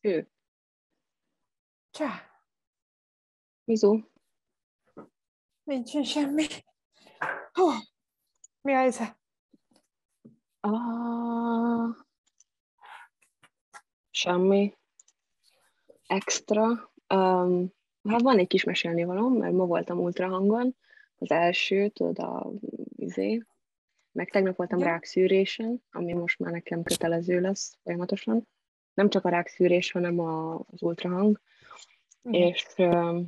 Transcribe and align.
Ő. 0.00 0.28
Csá, 1.90 2.30
Mizu. 3.64 4.00
nincsen 5.62 6.02
semmi. 6.04 6.46
Hú, 7.52 7.70
mi 8.60 8.72
a 8.72 8.76
helyzet? 8.76 9.18
Ah, 10.60 11.94
semmi. 14.10 14.76
Extra. 16.06 16.92
Um, 17.14 17.72
hát 18.08 18.20
van 18.20 18.38
egy 18.38 18.46
kis 18.46 18.64
mesélni 18.64 19.04
valóm, 19.04 19.32
mert 19.36 19.52
ma 19.52 19.66
voltam 19.66 19.98
ultrahangon, 19.98 20.76
az 21.18 21.30
első, 21.30 21.88
tudod, 21.88 22.18
a 22.18 22.50
izé, 22.96 23.42
meg 24.12 24.30
tegnap 24.30 24.56
voltam 24.56 24.78
rákszűrésen, 24.78 25.82
ami 25.90 26.12
most 26.12 26.38
már 26.38 26.52
nekem 26.52 26.82
kötelező 26.82 27.40
lesz 27.40 27.78
folyamatosan. 27.82 28.48
Nem 28.94 29.08
csak 29.08 29.24
a 29.24 29.28
rákszűrés, 29.28 29.92
hanem 29.92 30.18
a, 30.18 30.54
az 30.54 30.82
ultrahang. 30.82 31.40
Igen. 32.22 32.48
És, 32.48 32.66
um, 32.76 33.26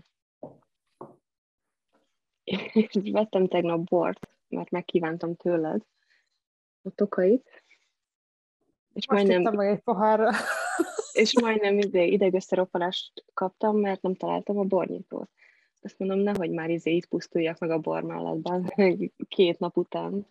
és 2.73 2.99
vettem 3.13 3.49
tegnap 3.49 3.85
bort, 3.85 4.29
mert 4.49 4.71
megkívántam 4.71 5.35
tőled 5.35 5.83
a 6.83 6.91
tokait. 6.91 7.63
És 8.93 9.09
Most 9.09 9.27
majdnem, 9.29 9.55
meg 9.55 9.69
egy 9.69 9.81
pohárra. 9.81 10.31
és 11.13 11.41
majdnem 11.41 11.79
izé, 11.79 12.07
idegösszeroppalást 12.07 13.25
kaptam, 13.35 13.77
mert 13.77 14.03
nem 14.03 14.15
találtam 14.15 14.59
a 14.59 14.65
bornyitót. 14.65 15.31
Azt 15.83 15.99
mondom, 15.99 16.19
nehogy 16.19 16.51
már 16.51 16.71
izé 16.71 16.95
itt 16.95 17.07
pusztuljak 17.07 17.59
meg 17.59 17.71
a 17.71 17.79
bor 17.79 18.03
mellettben 18.03 18.73
két 19.29 19.59
nap 19.59 19.77
után, 19.77 20.27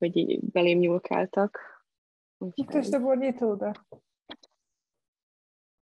hogy 0.00 0.16
így 0.16 0.40
belém 0.44 0.78
nyúlkáltak. 0.78 1.58
Itt 2.38 2.58
Úgyhogy- 2.58 2.84
is 2.86 2.90
a 2.92 3.00
bornyitóda. 3.00 3.72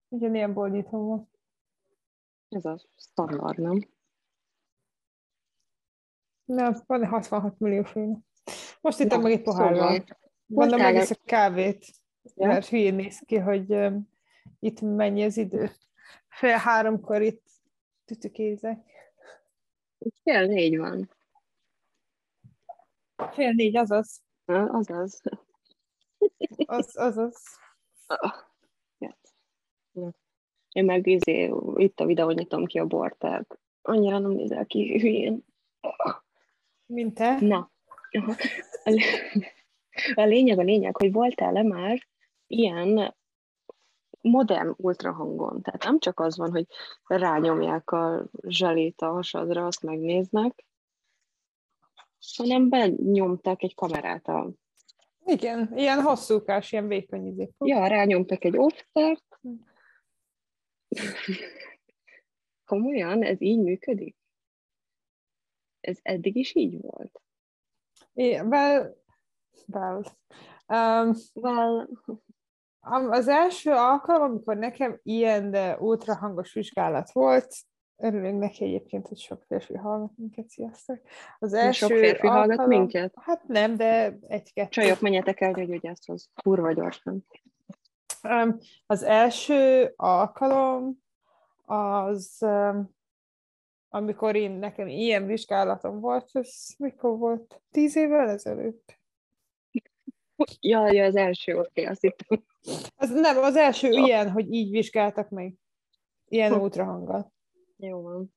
Ugyanilyen 0.09 0.53
bornyitó 0.55 1.09
van. 1.09 1.31
Ez 2.49 2.65
a 2.65 2.79
standard, 2.97 3.59
nem? 3.59 3.89
Nem, 6.45 6.75
van 6.87 7.07
66 7.07 7.59
millió 7.59 7.83
fő. 7.83 8.17
Most 8.81 8.99
ittam 8.99 9.19
Na, 9.19 9.25
meg 9.25 9.33
egy 9.33 9.43
pohárra. 9.43 9.75
szóval, 9.77 9.91
Mondom, 10.47 10.79
voltál- 10.79 10.93
megiszok 10.93 11.25
kávét, 11.25 11.87
Ja? 12.35 12.47
mert 12.47 12.67
hülyén 12.69 12.95
néz 12.95 13.19
ki, 13.19 13.37
hogy 13.39 13.71
um, 13.73 14.09
itt 14.59 14.81
mennyi 14.81 15.25
az 15.25 15.37
idő. 15.37 15.71
Fél 16.29 16.57
háromkor 16.57 17.23
itt 17.23 17.43
tütükézek. 18.05 18.79
Fél 20.23 20.47
négy 20.47 20.79
van. 20.79 21.11
Fél 23.17 23.53
négy, 23.53 23.77
azaz. 23.77 24.23
Azaz. 24.47 25.23
Az, 26.67 26.97
azaz. 26.97 27.43
Ja. 28.99 29.15
Ja. 29.93 30.11
Én 30.73 30.85
meg 30.85 31.07
izé, 31.07 31.53
itt 31.75 32.01
a 32.01 32.07
videón 32.07 32.35
nyitom 32.35 32.65
ki 32.65 32.79
a 32.79 32.87
bort, 32.87 33.19
tehát 33.19 33.59
annyira 33.83 34.19
nem 34.19 34.31
nézel 34.31 34.67
ki 34.67 34.99
hülyén. 35.01 35.45
Mint 36.87 37.15
te? 37.15 37.41
Na, 37.41 37.71
a 40.15 40.23
lényeg 40.23 40.59
a 40.59 40.63
lényeg, 40.63 40.97
hogy 40.97 41.13
voltál-e 41.13 41.63
már 41.63 42.07
ilyen 42.47 43.15
modern 44.21 44.75
ultrahangon. 44.77 45.63
Tehát 45.63 45.85
nem 45.85 45.99
csak 45.99 46.21
az 46.21 46.37
van, 46.37 46.51
hogy 46.51 46.67
rányomják 47.07 47.91
a 47.91 48.25
zselét 48.47 49.01
a 49.03 49.11
hasadra, 49.11 49.67
azt 49.67 49.83
megnéznek, 49.83 50.65
hanem 52.37 52.69
benyomtak 52.69 53.63
egy 53.63 53.75
kamerát 53.75 54.27
a... 54.27 54.53
Igen, 55.25 55.73
ilyen 55.77 56.03
hosszúkás, 56.03 56.73
ilyen 56.73 56.89
vékony 56.89 57.27
izé. 57.27 57.51
Ja, 57.59 57.87
rányomtak 57.87 58.45
egy 58.45 58.57
offert. 58.57 59.41
Komolyan? 62.65 63.23
Ez 63.23 63.41
így 63.41 63.63
működik? 63.63 64.17
Ez 65.81 65.99
eddig 66.03 66.37
is 66.37 66.55
így 66.55 66.81
volt? 66.81 67.23
É, 68.13 68.41
well, 68.41 68.97
well. 69.67 70.03
Um, 70.69 71.15
Well, 71.35 73.13
az 73.13 73.29
első 73.29 73.71
alkalom, 73.71 74.31
amikor 74.31 74.57
nekem 74.57 75.01
ilyen 75.03 75.51
de 75.51 75.79
ultrahangos 75.79 76.53
vizsgálat 76.53 77.13
volt, 77.13 77.57
örülünk 77.97 78.39
neki 78.41 78.65
egyébként, 78.65 79.09
hogy 79.09 79.19
sok 79.19 79.43
férfi 79.43 79.75
hallgat 79.75 80.11
minket, 80.17 80.49
sziasztok. 80.49 81.01
Az 81.39 81.53
első 81.53 81.87
sok 81.87 81.97
férfi 81.99 82.27
hallgat 82.27 82.59
alkalom, 82.59 82.79
minket? 82.79 83.15
Hát 83.21 83.47
nem, 83.47 83.77
de 83.77 84.19
egy-kettő. 84.29 84.69
Csajok, 84.69 85.01
menjetek 85.01 85.41
el 85.41 85.53
gyógyászhoz. 85.53 86.31
Kurva 86.43 86.73
gyorsan. 86.73 87.27
Az 88.87 89.03
első 89.03 89.93
alkalom 89.97 91.03
az, 91.65 92.47
amikor 93.89 94.37
én 94.37 94.51
nekem 94.51 94.89
ilyen 94.89 95.27
vizsgálatom 95.27 96.01
volt, 96.01 96.31
ez 96.33 96.67
mikor 96.79 97.19
volt? 97.19 97.63
Tíz 97.71 97.97
évvel 97.97 98.29
ezelőtt? 98.29 98.99
Ja, 100.61 100.93
ja, 100.93 101.05
az 101.05 101.17
első, 101.17 101.59
oké, 101.59 101.69
okay, 101.69 101.85
azt 101.85 102.01
hittem. 102.01 102.45
Az, 102.97 103.11
nem, 103.11 103.39
az 103.39 103.57
első 103.57 103.89
ilyen, 103.91 104.31
hogy 104.31 104.53
így 104.53 104.71
vizsgáltak 104.71 105.29
meg. 105.29 105.55
Ilyen 106.29 106.53
Hm. 106.53 106.61
ultrahanggal. 106.61 107.34
Jó 107.87 108.03
van. 108.03 108.35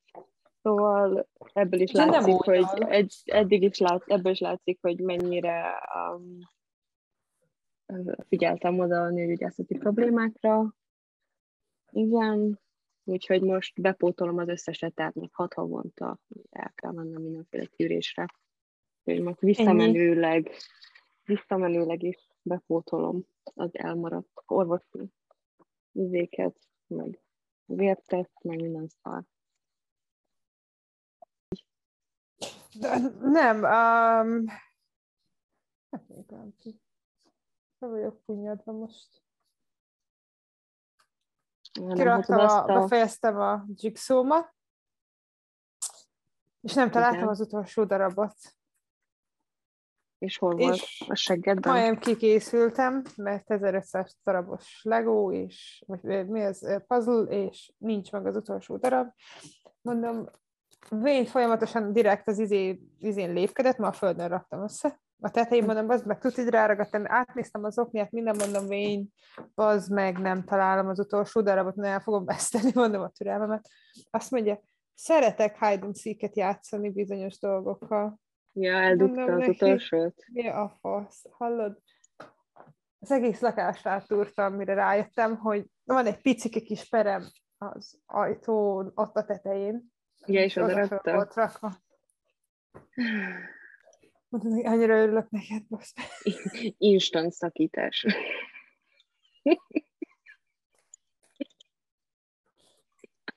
Szóval 0.61 1.29
ebből 1.53 1.79
is 1.79 1.91
De 1.91 2.05
látszik, 2.05 2.35
hogy 2.35 2.65
egy, 2.79 3.15
eddig 3.25 3.63
is 3.63 3.77
lát, 3.77 4.03
ebből 4.07 4.31
is 4.31 4.39
látszik, 4.39 4.77
hogy 4.81 4.99
mennyire 4.99 5.73
um, 6.09 6.39
figyeltem 8.27 8.79
oda 8.79 9.01
a 9.01 9.09
nőgyógyászati 9.09 9.77
problémákra. 9.77 10.75
Igen, 11.91 12.59
úgyhogy 13.03 13.41
most 13.41 13.81
bepótolom 13.81 14.37
az 14.37 14.47
összeset, 14.47 14.93
tehát 14.93 15.15
még 15.15 15.29
hat 15.33 15.53
havonta 15.53 16.19
el 16.49 16.71
kell 16.75 16.91
mennem 16.91 17.21
mindenféle 17.21 17.65
tűrésre. 17.65 18.25
Úgyhogy 19.03 19.23
most 19.23 19.39
visszamenőleg, 19.39 20.51
visszamenőleg 21.23 22.03
is 22.03 22.27
bepótolom 22.41 23.25
az 23.43 23.69
elmaradt 23.77 24.43
orvosi 24.45 25.11
izéket, 25.91 26.57
meg 26.87 27.19
vérteszt, 27.65 28.43
meg 28.43 28.61
minden 28.61 28.87
szar. 28.87 29.23
De 32.37 32.66
nem, 33.21 33.55
um, 33.57 34.47
hát 35.91 36.07
nem 37.79 37.89
vagyok 37.89 38.21
punyadva 38.25 38.71
most. 38.71 39.25
Kiraktam, 41.71 42.39
a, 42.39 42.65
befejeztem 42.65 43.39
a 43.39 43.65
jigsaw 43.75 44.23
és 46.67 46.73
nem 46.73 46.91
találtam 46.91 47.17
Igen. 47.17 47.29
az 47.29 47.39
utolsó 47.39 47.83
darabot. 47.83 48.35
És 50.17 50.37
hol 50.37 50.55
volt? 50.55 50.73
És 50.73 51.05
A 51.07 51.15
seggedben? 51.15 51.73
majdnem 51.73 51.99
kikészültem, 51.99 53.03
mert 53.15 53.51
1500 53.51 54.17
darabos 54.23 54.81
Lego, 54.83 55.31
és 55.31 55.83
vagy 55.87 56.27
mi 56.27 56.43
az, 56.43 56.83
puzzle, 56.87 57.23
és 57.23 57.73
nincs 57.77 58.11
meg 58.11 58.25
az 58.25 58.35
utolsó 58.35 58.77
darab. 58.77 59.11
Mondom, 59.81 60.29
Vén 60.89 61.25
folyamatosan 61.25 61.93
direkt 61.93 62.27
az 62.27 62.39
izé, 62.39 62.79
izén 62.99 63.33
lépkedett, 63.33 63.77
ma 63.77 63.87
a 63.87 63.91
földön 63.91 64.27
raktam 64.27 64.63
össze. 64.63 64.99
A 65.19 65.29
tetején 65.29 65.65
mondom, 65.65 65.89
az 65.89 66.03
meg 66.03 66.19
tutit 66.19 66.49
ráragadtam, 66.49 67.03
átnéztem 67.05 67.63
az 67.63 67.79
okniát, 67.79 68.11
minden 68.11 68.35
mondom, 68.35 68.67
Vén, 68.67 69.13
az 69.55 69.87
meg 69.87 70.17
nem 70.17 70.43
találom 70.43 70.87
az 70.87 70.99
utolsó 70.99 71.41
darabot, 71.41 71.75
nem 71.75 71.91
el 71.91 71.99
fogom 71.99 72.25
veszteni, 72.25 72.71
mondom 72.73 73.01
a 73.01 73.09
türelmemet. 73.09 73.69
Azt 74.09 74.31
mondja, 74.31 74.59
szeretek 74.93 75.57
hide 75.65 75.85
and 75.85 75.95
játszani 76.33 76.89
bizonyos 76.89 77.39
dolgokkal. 77.39 78.19
Ja, 78.53 78.73
eldugta 78.73 79.19
Mondom 79.19 79.35
az 79.35 79.47
neki. 79.47 79.49
utolsót. 79.49 80.23
Mi 80.31 80.47
a 80.47 80.77
fasz? 80.79 81.25
Hallod? 81.31 81.77
Az 82.99 83.11
egész 83.11 83.39
lakást 83.39 83.87
átúrtam, 83.87 84.53
mire 84.53 84.73
rájöttem, 84.73 85.37
hogy 85.37 85.65
van 85.83 86.05
egy 86.05 86.21
picike 86.21 86.59
kis 86.59 86.89
perem 86.89 87.23
az 87.57 87.99
ajtón, 88.05 88.91
ott 88.95 89.15
a 89.15 89.25
tetején. 89.25 89.95
Ja, 90.27 90.43
és 90.43 90.55
oda 90.55 90.87
rakta? 90.87 91.13
volt 91.13 91.33
rakva. 91.33 91.77
Mondom, 94.29 94.51
hogy 94.51 94.65
annyira 94.65 94.97
örülök 94.97 95.29
neked 95.29 95.63
most. 95.67 95.99
Instant 96.77 97.33
szakítás. 97.33 98.05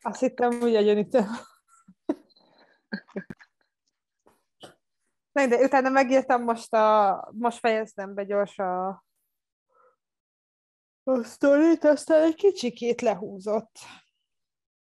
Azt 0.03 0.21
hittem, 0.21 0.61
hogy 0.61 0.77
agyonítom. 0.77 1.27
Nem, 5.33 5.49
de 5.49 5.57
utána 5.57 5.89
megírtam 5.89 6.43
most 6.43 6.73
a... 6.73 7.29
Most 7.33 7.59
fejeztem 7.59 8.15
be 8.15 8.25
gyors 8.25 8.59
a... 8.59 9.05
A 11.03 11.23
sztorit, 11.23 11.85
aztán 11.85 12.23
egy 12.23 12.35
kicsikét 12.35 13.01
lehúzott. 13.01 13.79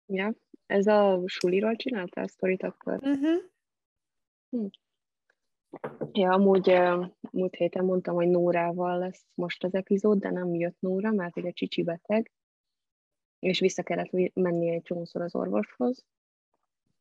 Ja, 0.05 0.35
ez 0.71 0.87
a 0.87 1.21
suliról 1.25 1.75
csináltál 1.75 2.27
sztorit 2.27 2.63
akkor? 2.63 2.99
Uh-huh. 3.01 4.69
Ja, 6.11 6.31
amúgy 6.31 6.77
múlt 7.31 7.55
héten 7.55 7.85
mondtam, 7.85 8.15
hogy 8.15 8.27
Nórával 8.27 8.97
lesz 8.97 9.25
most 9.33 9.63
az 9.63 9.73
epizód, 9.73 10.19
de 10.19 10.29
nem 10.29 10.53
jött 10.53 10.79
Nóra, 10.79 11.11
mert 11.11 11.37
ugye 11.37 11.51
Csicsi 11.51 11.83
beteg. 11.83 12.31
és 13.39 13.59
vissza 13.59 13.83
kellett 13.83 14.33
menni 14.33 14.69
egy 14.69 14.81
csomószor 14.81 15.21
az 15.21 15.35
orvoshoz. 15.35 16.05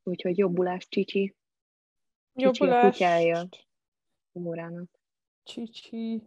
Úgyhogy 0.03 0.37
jobbulás 0.37 0.87
Csicsi. 0.87 1.35
Csicsi 2.35 2.65
a 2.67 2.81
kutyája 2.81 3.47
órának. 4.33 4.99
Csicsi. 5.43 6.21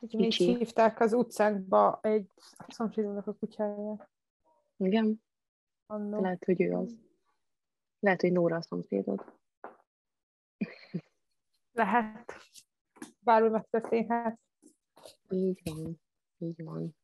Még 0.00 0.32
hívták 0.32 1.00
az 1.00 1.12
utcánkba 1.12 1.98
egy 2.02 2.30
szomszédnak 2.68 3.26
a 3.26 3.32
kutyáját. 3.34 4.08
Igen? 4.76 5.22
Annó. 5.90 6.20
Lehet, 6.20 6.44
hogy 6.44 6.60
ő 6.60 6.72
az. 6.72 6.98
Lehet, 7.98 8.20
hogy 8.20 8.32
Nóra 8.32 8.56
a 8.56 8.62
szomszédod. 8.62 9.38
Lehet. 11.72 12.32
Bármi 13.18 13.48
megtörténhet. 13.48 14.40
Így 15.28 15.60
van. 15.64 16.00
Így 16.38 16.64
van. 16.64 16.96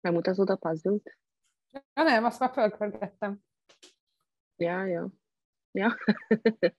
Megmutatod 0.00 0.50
a 0.50 0.56
puzzle-t? 0.56 1.18
Ja, 1.70 2.02
nem, 2.02 2.24
azt 2.24 2.38
már 2.38 2.52
felkörgettem. 2.52 3.42
Ja, 4.56 4.84
ja. 4.84 5.08
Ja. 5.70 5.96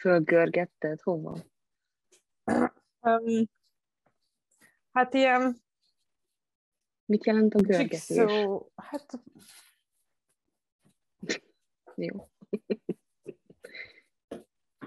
Fölgörgetted? 0.00 1.00
Hova? 1.00 1.38
Um, 3.00 3.48
hát 4.92 5.14
ilyen... 5.14 5.68
Mit 7.10 7.24
jelent 7.24 7.54
a 7.54 7.60
görgetés? 7.60 8.08
Jigsaw, 8.08 8.66
hát... 8.74 9.20
Jó. 11.94 12.30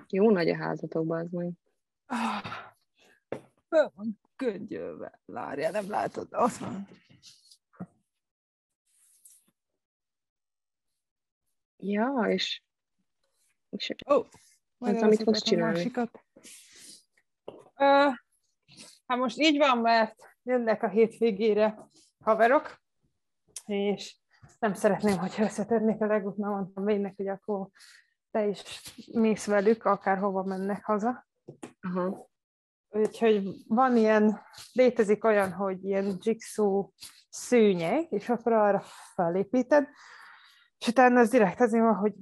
Jó 0.10 0.32
nagy 0.32 0.50
a 0.50 0.56
házatokban, 0.56 1.20
az 1.20 1.30
majd. 1.32 1.54
Föl 3.68 3.92
van 3.96 4.20
göngyölve. 4.36 5.20
Várjál, 5.26 5.72
nem 5.72 5.90
látod, 5.90 6.28
ott 6.32 6.52
van. 6.52 6.88
Ja, 11.78 12.26
és... 12.28 12.64
és 13.70 13.96
oh, 14.06 14.28
ez, 14.80 15.02
amit 15.02 15.24
fogsz 15.24 15.44
csinálni. 15.44 15.92
Uh, 17.76 18.16
hát 19.06 19.18
most 19.18 19.38
így 19.38 19.58
van, 19.58 19.78
mert 19.78 20.16
jönnek 20.44 20.84
a 20.84 20.90
hétvégére 20.90 21.92
haverok, 22.24 22.82
és 23.66 24.18
nem 24.60 24.74
szeretném, 24.74 25.18
hogyha 25.18 25.44
összetörnék 25.44 26.02
a 26.02 26.06
mert 26.06 26.36
mondtam 26.38 26.86
végnek, 26.86 27.14
hogy 27.16 27.28
akkor 27.28 27.68
te 28.32 28.48
is 28.48 28.82
mész 29.12 29.46
velük, 29.46 29.86
akárhova 29.86 30.44
mennek 30.44 30.86
haza. 30.86 31.28
Aha. 31.82 32.30
Úgyhogy 32.90 33.64
van 33.68 33.98
ilyen, 33.98 34.42
létezik 34.74 35.24
olyan, 35.24 35.52
hogy 35.52 35.84
ilyen 35.84 36.18
jigsaw 36.20 36.90
szőnyeg, 37.30 38.12
és 38.12 38.30
akkor 38.30 38.54
arra 38.54 38.84
felépíted, 39.14 39.88
és 40.78 40.88
utána 40.88 41.20
az 41.20 41.30
direkt 41.30 41.62
azért 41.62 41.84
van, 41.84 41.96
hogy 41.96 42.14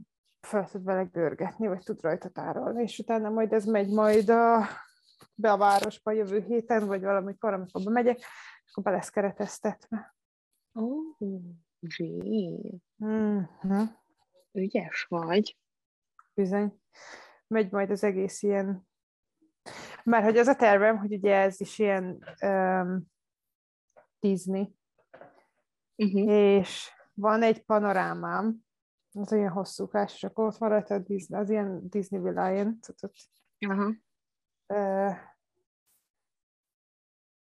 fel 0.48 0.70
tud 0.72 0.84
vele 0.84 1.04
görgetni, 1.04 1.68
vagy 1.68 1.84
tud 1.84 2.02
rajta 2.02 2.30
tárolni, 2.30 2.82
és 2.82 3.00
utána 3.00 3.30
majd 3.30 3.54
ez 3.54 3.66
megy 3.66 3.90
majd 3.90 4.30
a, 4.30 4.68
be 5.36 5.52
a 5.52 5.58
városba 5.58 6.12
jövő 6.12 6.40
héten, 6.40 6.88
vagy 6.88 7.02
valamikor, 7.02 7.54
amikor 7.54 7.84
bemegyek, 7.84 8.18
és 8.18 8.61
akkor 8.72 8.84
be 8.84 8.92
lesz 8.92 9.10
kereteztetve. 9.10 10.16
Ó, 10.76 10.84
oh. 10.84 11.18
Mm-hmm. 13.06 13.84
Ügyes 14.52 15.06
vagy. 15.10 15.58
Bizony. 16.34 16.82
Megy 17.48 17.72
majd 17.72 17.92
az 17.92 18.04
egész 18.04 18.42
ilyen 18.42 18.90
mert 20.04 20.24
hogy 20.24 20.38
az 20.38 20.48
a 20.48 20.56
tervem, 20.56 20.98
hogy 20.98 21.14
ugye 21.14 21.36
ez 21.36 21.62
is 21.62 21.80
ilyen 21.80 22.24
um, 22.42 23.12
Disney, 24.20 24.76
uh-huh. 25.96 26.32
és 26.32 26.92
van 27.14 27.42
egy 27.42 27.64
panorámám, 27.66 28.66
az 29.14 29.34
olyan 29.34 29.52
hosszúkás, 29.52 30.14
és 30.14 30.24
akkor 30.24 30.46
ott 30.46 30.58
van 30.58 30.70
rajta 30.70 30.94
a 30.94 31.00
Disney, 31.00 31.40
az 31.40 31.50
ilyen 31.50 31.90
Disney 31.90 32.22
világén, 32.22 32.80
tudod. 32.80 33.16
Uh-huh. 33.60 33.96
Uh, 34.68 35.16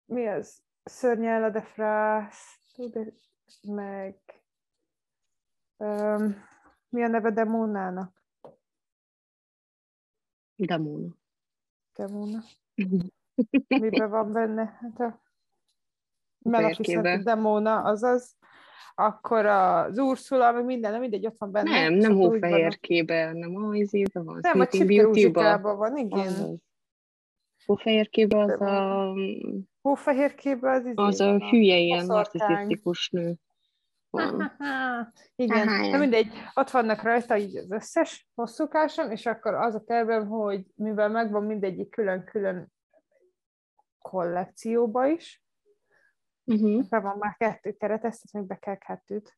mi 0.06 0.28
az? 0.28 0.64
Szörnyel 0.84 1.52
de 1.52 1.62
Frász, 1.62 2.60
meg 3.62 4.20
um, 5.78 6.36
mi 6.90 7.04
a 7.04 7.08
neve 7.08 7.32
Demónának? 7.32 8.24
Demóna. 10.56 11.16
Demóna. 11.96 12.44
Miben 13.68 14.10
van 14.10 14.32
benne? 14.32 14.78
Hát 14.82 15.00
a 15.00 15.22
Maleficent 16.38 17.24
Demóna, 17.24 17.82
azaz 17.82 18.40
akkor 18.96 19.46
az 19.46 19.98
Ursula, 19.98 20.52
meg 20.52 20.66
minden, 20.66 20.92
nem 20.92 21.00
mindegy, 21.00 21.26
ott 21.26 21.38
van 21.38 21.52
benne. 21.52 21.82
Nem, 21.82 21.94
nem 21.94 22.16
hófehérkében, 22.16 23.38
nem 23.38 23.56
a 23.56 23.76
izében 23.76 24.26
van. 24.26 24.40
Nem, 24.42 24.60
a 24.60 24.68
Csipke 24.68 25.58
van, 25.58 25.98
igen. 25.98 26.62
Hófehérkében 27.66 28.50
az 28.50 28.62
a... 28.62 29.14
Hófehérkében 29.82 30.74
az 30.74 30.86
izé 30.86 30.94
Az 30.96 31.20
a 31.20 31.50
hülye 31.50 31.78
ilyen 31.78 32.06
narcisztikus 32.06 33.10
nő. 33.10 33.36
Van. 34.10 34.52
Igen, 35.36 35.68
Aha, 35.68 35.98
mindegy, 35.98 36.28
ott 36.54 36.70
vannak 36.70 37.02
rajta 37.02 37.38
így 37.38 37.58
az 37.58 37.72
összes 37.72 38.30
hosszúkásom, 38.34 39.12
és 39.12 39.26
akkor 39.26 39.54
az 39.54 39.76
a 39.76 39.84
tervem, 39.84 40.28
hogy 40.28 40.66
mivel 40.76 41.10
megvan 41.10 41.44
mindegyik 41.44 41.90
külön-külön 41.90 42.72
kollekcióba 44.02 45.08
is, 45.08 45.44
uh-huh. 46.44 46.90
be 46.90 47.00
van 47.00 47.18
már 47.18 47.36
kettő 47.38 47.72
keret, 47.72 48.06
ezt 48.06 48.34
még 48.34 48.44
be 48.44 48.56
kell 48.56 48.78
kettőt. 48.78 49.38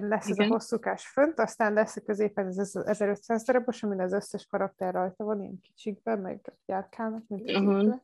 Lesz 0.00 0.28
Igen. 0.28 0.44
ez 0.44 0.50
a 0.50 0.52
hosszúkás 0.52 1.06
fönt, 1.06 1.38
aztán 1.38 1.72
lesz 1.72 1.96
a 1.96 2.00
középen 2.00 2.46
ez 2.46 2.76
1500 2.76 3.44
darabos, 3.44 3.82
amin 3.82 4.00
az 4.00 4.12
összes 4.12 4.46
karakter 4.46 4.94
rajta 4.94 5.24
van, 5.24 5.40
ilyen 5.40 5.60
kicsikben, 5.60 6.18
meg 6.18 6.52
járkálnak, 6.66 7.26
mint 7.26 7.50
uh-huh. 7.50 8.00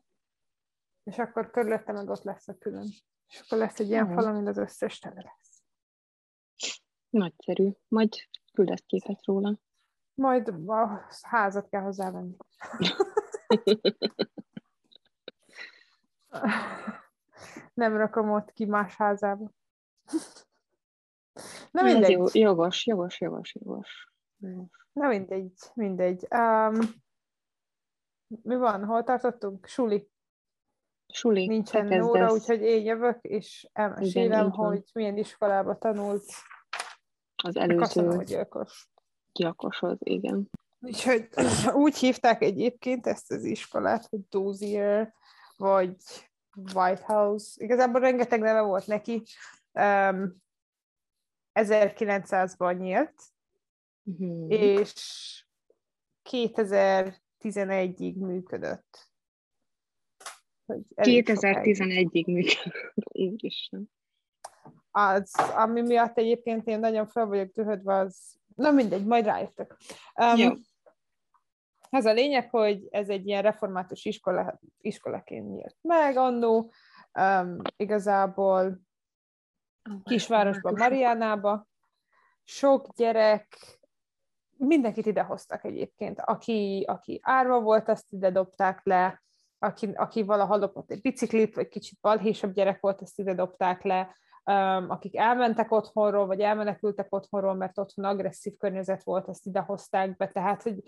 És 1.03 1.19
akkor 1.19 1.51
körülötte 1.51 1.93
meg 1.93 2.09
ott 2.09 2.23
lesz 2.23 2.49
a 2.49 2.59
külön. 2.59 2.87
És 3.29 3.41
akkor 3.41 3.59
lesz 3.59 3.79
egy 3.79 3.89
ilyen 3.89 4.05
uh-huh. 4.05 4.21
fal, 4.21 4.31
amin 4.31 4.47
az 4.47 4.57
összes 4.57 4.99
tele 4.99 5.23
lesz. 5.23 5.63
Nagyszerű. 7.11 7.71
Majd 7.89 8.09
küldesz 8.53 8.85
képet 8.87 9.25
róla. 9.25 9.59
Majd 10.15 10.49
a 10.67 11.07
házat 11.21 11.69
kell 11.69 11.83
hozzávenni. 11.83 12.37
Nem 17.75 17.97
rakom 17.97 18.31
ott 18.31 18.53
ki 18.53 18.65
más 18.65 18.97
házába. 18.97 19.53
Na 21.71 21.83
mindegy. 21.83 22.11
Jó, 22.11 22.25
jogos, 22.33 22.87
jogos, 22.87 23.21
jogos, 23.21 23.55
jogos. 23.55 24.13
Na 24.93 25.09
mindegy, 25.09 25.53
mindegy. 25.75 26.27
Um, 26.31 26.79
mi 28.43 28.57
van? 28.57 28.85
Hol 28.85 29.05
tartottunk? 29.05 29.67
Suli. 29.67 30.09
Suli. 31.13 31.47
Nincsen 31.47 31.87
Nóra, 31.87 32.33
úgyhogy 32.33 32.61
én 32.63 32.85
jövök, 32.85 33.19
és 33.23 33.69
elmesélem, 33.73 34.27
Igen, 34.27 34.51
hogy 34.51 34.85
milyen 34.93 35.17
iskolába 35.17 35.79
tanult. 35.79 36.25
Az 37.43 37.57
előző 37.57 38.23
gyilkos. 38.25 38.91
Gyilkoshoz, 39.33 39.97
igen. 40.01 40.51
Úgyhogy 40.81 41.29
úgy 41.85 41.97
hívták 41.97 42.43
egyébként 42.43 43.07
ezt 43.07 43.33
az 43.33 43.45
iskolát, 43.45 44.07
hogy 44.11 44.21
Dozier, 44.29 45.15
vagy 45.57 45.97
White 46.75 47.03
House. 47.07 47.65
Igazából 47.65 48.01
rengeteg 48.01 48.41
neve 48.41 48.61
volt 48.61 48.87
neki. 48.87 49.23
Um, 49.73 50.43
1900-ban 51.69 52.79
nyílt, 52.79 53.23
uh-huh. 54.05 54.53
és 54.53 55.45
2011-ig 56.31 58.15
működött. 58.15 59.09
2011-ig 60.97 62.27
működött, 62.27 62.95
úristen. 63.13 63.91
Az, 64.91 65.35
ami 65.55 65.81
miatt 65.81 66.19
egyébként 66.19 66.67
én 66.67 66.79
nagyon 66.79 67.07
fel 67.07 67.27
vagyok 67.27 67.53
tühödve, 67.53 67.95
az, 67.95 68.39
na 68.55 68.71
mindegy, 68.71 69.05
majd 69.05 69.25
rájöttök. 69.25 69.77
Um, 70.15 70.37
Jó. 70.37 70.51
Az 71.91 72.05
a 72.05 72.13
lényeg, 72.13 72.51
hogy 72.51 72.89
ez 72.91 73.09
egy 73.09 73.27
ilyen 73.27 73.43
református 73.43 74.05
iskola, 74.05 74.61
iskolaként 74.81 75.49
nyílt 75.49 75.77
meg 75.81 76.17
annó, 76.17 76.73
um, 77.13 77.57
igazából 77.77 78.81
kisvárosban, 80.05 80.75
Mariánába. 80.77 81.67
Sok 82.45 82.95
gyerek, 82.97 83.79
mindenkit 84.57 85.07
idehoztak 85.07 85.65
egyébként. 85.65 86.21
Aki, 86.21 86.85
aki 86.89 87.21
árva 87.23 87.61
volt, 87.61 87.89
azt 87.89 88.13
ide 88.13 88.31
dobták 88.31 88.81
le, 88.85 89.23
aki, 89.59 89.91
aki 89.95 90.23
valaha 90.23 90.57
lopott 90.57 90.91
egy 90.91 91.01
biciklit, 91.01 91.55
vagy 91.55 91.69
kicsit 91.69 91.99
balhésabb 92.01 92.53
gyerek 92.53 92.81
volt, 92.81 93.01
azt 93.01 93.19
ide 93.19 93.35
dobták 93.35 93.83
le, 93.83 94.17
um, 94.45 94.91
akik 94.91 95.17
elmentek 95.17 95.73
otthonról, 95.73 96.27
vagy 96.27 96.41
elmenekültek 96.41 97.07
otthonról, 97.15 97.55
mert 97.55 97.79
otthon 97.79 98.05
agresszív 98.05 98.57
környezet 98.57 99.03
volt, 99.03 99.29
azt 99.29 99.47
ide 99.47 99.61
hozták 99.61 100.17
be, 100.17 100.29
tehát, 100.29 100.63
hogy 100.63 100.83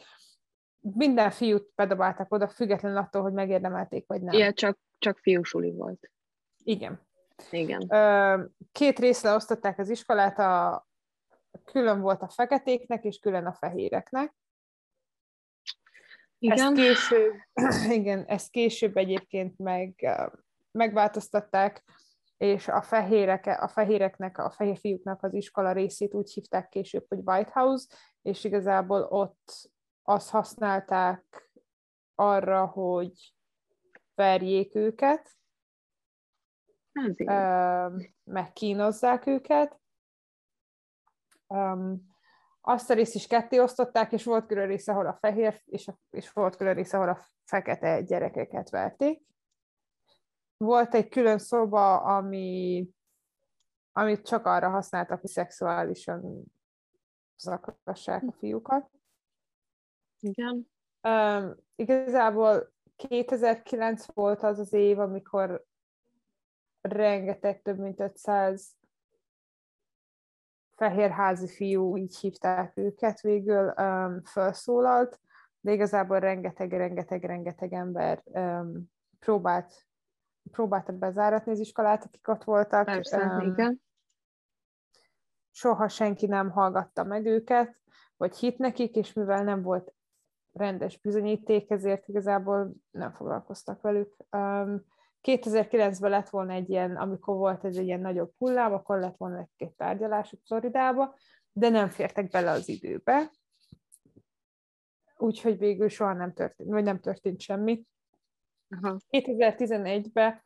minden 0.80 1.30
fiút 1.30 1.72
bedobáltak 1.74 2.32
oda, 2.32 2.48
függetlenül 2.48 2.98
attól, 2.98 3.22
hogy 3.22 3.32
megérdemelték, 3.32 4.06
vagy 4.06 4.22
nem. 4.22 4.34
Igen, 4.34 4.54
csak, 4.54 4.78
csak 4.98 5.18
fiúsuli 5.18 5.72
volt. 5.72 6.10
Igen. 6.64 7.00
Igen. 7.50 7.90
Két 8.72 8.98
részre 8.98 9.34
osztották 9.34 9.78
az 9.78 9.88
iskolát, 9.88 10.38
a, 10.38 10.86
külön 11.64 12.00
volt 12.00 12.22
a 12.22 12.28
feketéknek, 12.28 13.04
és 13.04 13.18
külön 13.18 13.46
a 13.46 13.52
fehéreknek. 13.52 14.34
Igen. 16.38 16.58
Ezt 16.58 16.74
később, 16.74 17.34
igen, 18.00 18.24
ezt 18.24 18.50
később 18.50 18.96
egyébként 18.96 19.58
meg, 19.58 20.08
megváltoztatták, 20.70 21.84
és 22.36 22.68
a, 22.68 22.82
fehérek, 22.82 23.46
a 23.46 23.68
fehéreknek, 23.68 24.38
a 24.38 24.50
fehér 24.50 24.78
fiúknak 24.78 25.22
az 25.22 25.34
iskola 25.34 25.72
részét 25.72 26.14
úgy 26.14 26.32
hívták 26.32 26.68
később, 26.68 27.04
hogy 27.08 27.18
White 27.24 27.50
House, 27.52 27.96
és 28.22 28.44
igazából 28.44 29.02
ott 29.02 29.70
azt 30.02 30.30
használták 30.30 31.50
arra, 32.14 32.66
hogy 32.66 33.34
verjék 34.14 34.74
őket, 34.74 35.30
megkínozzák 38.24 39.26
őket. 39.26 39.80
Um, 41.46 42.10
azt 42.60 42.90
a 42.90 42.94
részt 42.94 43.14
is 43.14 43.26
ketté 43.26 43.58
osztották, 43.58 44.12
és 44.12 44.24
volt 44.24 44.46
külön 44.46 44.66
része, 44.66 44.92
ahol 44.92 45.06
a 45.06 45.18
fehér, 45.20 45.62
és, 45.64 45.88
a, 45.88 45.98
és 46.10 46.30
volt 46.30 46.56
külön 46.56 46.74
része, 46.74 46.96
ahol 46.96 47.08
a 47.08 47.26
fekete 47.44 48.00
gyerekeket 48.00 48.70
verték. 48.70 49.22
Volt 50.56 50.94
egy 50.94 51.08
külön 51.08 51.38
szoba, 51.38 51.96
ami, 51.96 52.88
amit 53.92 54.26
csak 54.26 54.46
arra 54.46 54.68
használtak, 54.68 55.20
hogy 55.20 55.30
szexuálisan 55.30 56.44
zaklassák 57.38 58.22
a 58.26 58.32
fiúkat. 58.32 58.90
Igen. 60.20 60.70
Um, 61.08 61.56
igazából 61.74 62.72
2009 62.96 64.06
volt 64.06 64.42
az 64.42 64.58
az 64.58 64.72
év, 64.72 64.98
amikor 64.98 65.64
rengeteg, 66.82 67.62
több 67.62 67.78
mint 67.78 68.00
500 68.00 68.76
fehérházi 70.76 71.48
fiú, 71.48 71.96
így 71.96 72.16
hívták 72.16 72.76
őket 72.76 73.20
végül, 73.20 73.74
um, 73.76 74.22
felszólalt, 74.24 75.20
de 75.60 75.72
igazából 75.72 76.18
rengeteg, 76.18 76.72
rengeteg, 76.72 77.24
rengeteg 77.24 77.72
ember 77.72 78.22
um, 78.24 78.90
próbált, 79.18 79.86
próbálta 80.50 80.92
bezáratni 80.92 81.52
az 81.52 81.58
iskolát, 81.58 82.04
akik 82.04 82.28
ott 82.28 82.44
voltak. 82.44 82.84
Persze, 82.84 83.24
um, 83.24 83.40
igen. 83.40 83.82
Soha 85.50 85.88
senki 85.88 86.26
nem 86.26 86.50
hallgatta 86.50 87.04
meg 87.04 87.26
őket, 87.26 87.80
vagy 88.16 88.36
hit 88.36 88.58
nekik, 88.58 88.96
és 88.96 89.12
mivel 89.12 89.44
nem 89.44 89.62
volt 89.62 89.94
rendes 90.52 91.00
bizonyíték, 91.00 91.70
ezért 91.70 92.08
igazából 92.08 92.72
nem 92.90 93.12
foglalkoztak 93.12 93.80
velük. 93.80 94.16
Um, 94.30 94.84
2009-ben 95.22 96.10
lett 96.10 96.28
volna 96.28 96.52
egy 96.52 96.70
ilyen, 96.70 96.96
amikor 96.96 97.36
volt 97.36 97.64
ez 97.64 97.76
egy 97.76 97.86
ilyen 97.86 98.00
nagyobb 98.00 98.32
hullám, 98.38 98.72
akkor 98.72 98.98
lett 98.98 99.16
volna 99.16 99.38
egy-két 99.38 99.76
tárgyalás 99.76 100.34
Floridába, 100.46 101.14
de 101.52 101.68
nem 101.68 101.88
fértek 101.88 102.30
bele 102.30 102.50
az 102.50 102.68
időbe. 102.68 103.30
Úgyhogy 105.16 105.58
végül 105.58 105.88
soha 105.88 106.12
nem 106.12 106.32
történt, 106.32 106.70
vagy 106.70 106.84
nem 106.84 107.00
történt 107.00 107.40
semmi. 107.40 107.84
Aha. 108.68 108.96
2011-ben 109.10 110.42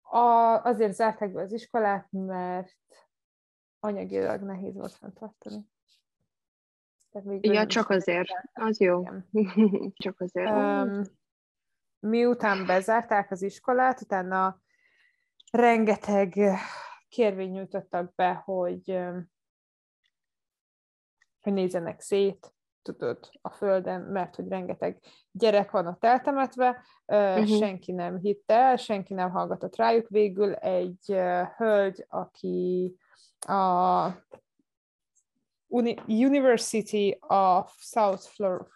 a, 0.00 0.62
azért 0.64 0.94
zárták 0.94 1.32
be 1.32 1.42
az 1.42 1.52
iskolát, 1.52 2.06
mert 2.10 2.76
anyagilag 3.80 4.42
nehéz 4.42 4.74
volt 4.74 4.92
fenntartani. 4.92 5.66
Ja, 7.40 7.66
csak 7.66 7.90
azért. 7.90 8.28
Az 8.52 8.80
jó. 8.80 9.02
csak 10.04 10.20
azért. 10.20 10.50
Um, 10.50 11.02
miután 12.00 12.66
bezárták 12.66 13.30
az 13.30 13.42
iskolát, 13.42 14.00
utána 14.00 14.60
rengeteg 15.50 16.34
kérvény 17.08 17.50
nyújtottak 17.50 18.14
be, 18.14 18.32
hogy, 18.32 18.98
hogy 21.40 21.52
nézzenek 21.52 22.00
szét, 22.00 22.52
tudod, 22.82 23.30
a 23.40 23.50
földön, 23.50 24.00
mert 24.00 24.34
hogy 24.34 24.48
rengeteg 24.48 25.00
gyerek 25.30 25.70
van 25.70 25.86
ott 25.86 26.04
eltemetve, 26.04 26.84
uh-huh. 27.06 27.58
senki 27.58 27.92
nem 27.92 28.18
hitte 28.18 28.54
el, 28.54 28.76
senki 28.76 29.14
nem 29.14 29.30
hallgatott 29.30 29.76
rájuk. 29.76 30.08
Végül 30.08 30.54
egy 30.54 31.16
hölgy, 31.56 32.06
aki 32.08 32.94
a 33.38 34.08
University 36.06 37.18
of 37.20 37.72
South 37.78 38.22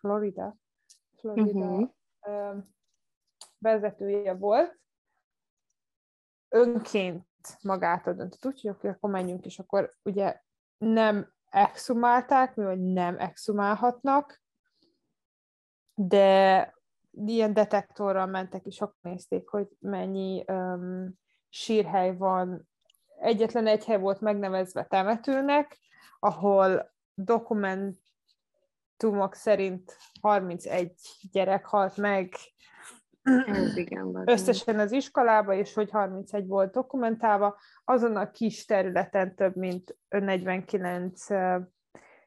Florida, 0.00 0.56
Florida 1.16 1.58
uh-huh 1.58 1.90
vezetője 3.62 4.34
volt, 4.34 4.80
önként 6.48 7.26
magától 7.62 8.14
döntött, 8.14 8.46
úgyhogy 8.46 8.70
akkor, 8.70 9.10
menjünk, 9.10 9.44
és 9.44 9.58
akkor 9.58 9.92
ugye 10.02 10.40
nem 10.78 11.32
exhumálták, 11.50 12.54
mivel 12.54 12.74
nem 12.74 13.18
exhumálhatnak, 13.18 14.42
de 15.94 16.74
ilyen 17.10 17.52
detektorral 17.52 18.26
mentek, 18.26 18.66
és 18.66 18.80
akkor 18.80 18.96
nézték, 19.00 19.48
hogy 19.48 19.68
mennyi 19.78 20.44
um, 20.46 21.18
sírhely 21.48 22.16
van. 22.16 22.68
Egyetlen 23.18 23.66
egy 23.66 23.84
hely 23.84 23.98
volt 23.98 24.20
megnevezve 24.20 24.84
temetőnek, 24.84 25.78
ahol 26.18 26.92
dokumentumok 27.14 27.94
szerint 29.30 29.96
31 30.20 30.92
gyerek 31.32 31.66
halt 31.66 31.96
meg 31.96 32.34
ez 33.22 33.76
igen, 33.76 34.22
összesen 34.24 34.78
az 34.78 34.92
iskolába, 34.92 35.54
és 35.54 35.74
hogy 35.74 35.90
31 35.90 36.46
volt 36.46 36.72
dokumentálva, 36.72 37.58
azon 37.84 38.16
a 38.16 38.30
kis 38.30 38.64
területen 38.64 39.34
több 39.34 39.56
mint 39.56 39.96
49 40.08 41.26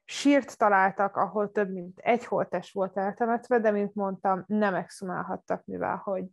sírt 0.06 0.58
találtak, 0.58 1.16
ahol 1.16 1.52
több 1.52 1.72
mint 1.72 2.00
egy 2.00 2.26
holtes 2.26 2.72
volt 2.72 2.98
eltemetve, 2.98 3.60
de 3.60 3.72
mint 3.72 3.96
mondtam, 3.96 4.44
nem 4.48 4.74
exhumálhattak, 4.74 5.66
mivel 5.66 5.96
hogy 5.96 6.26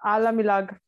államilag 0.00 0.80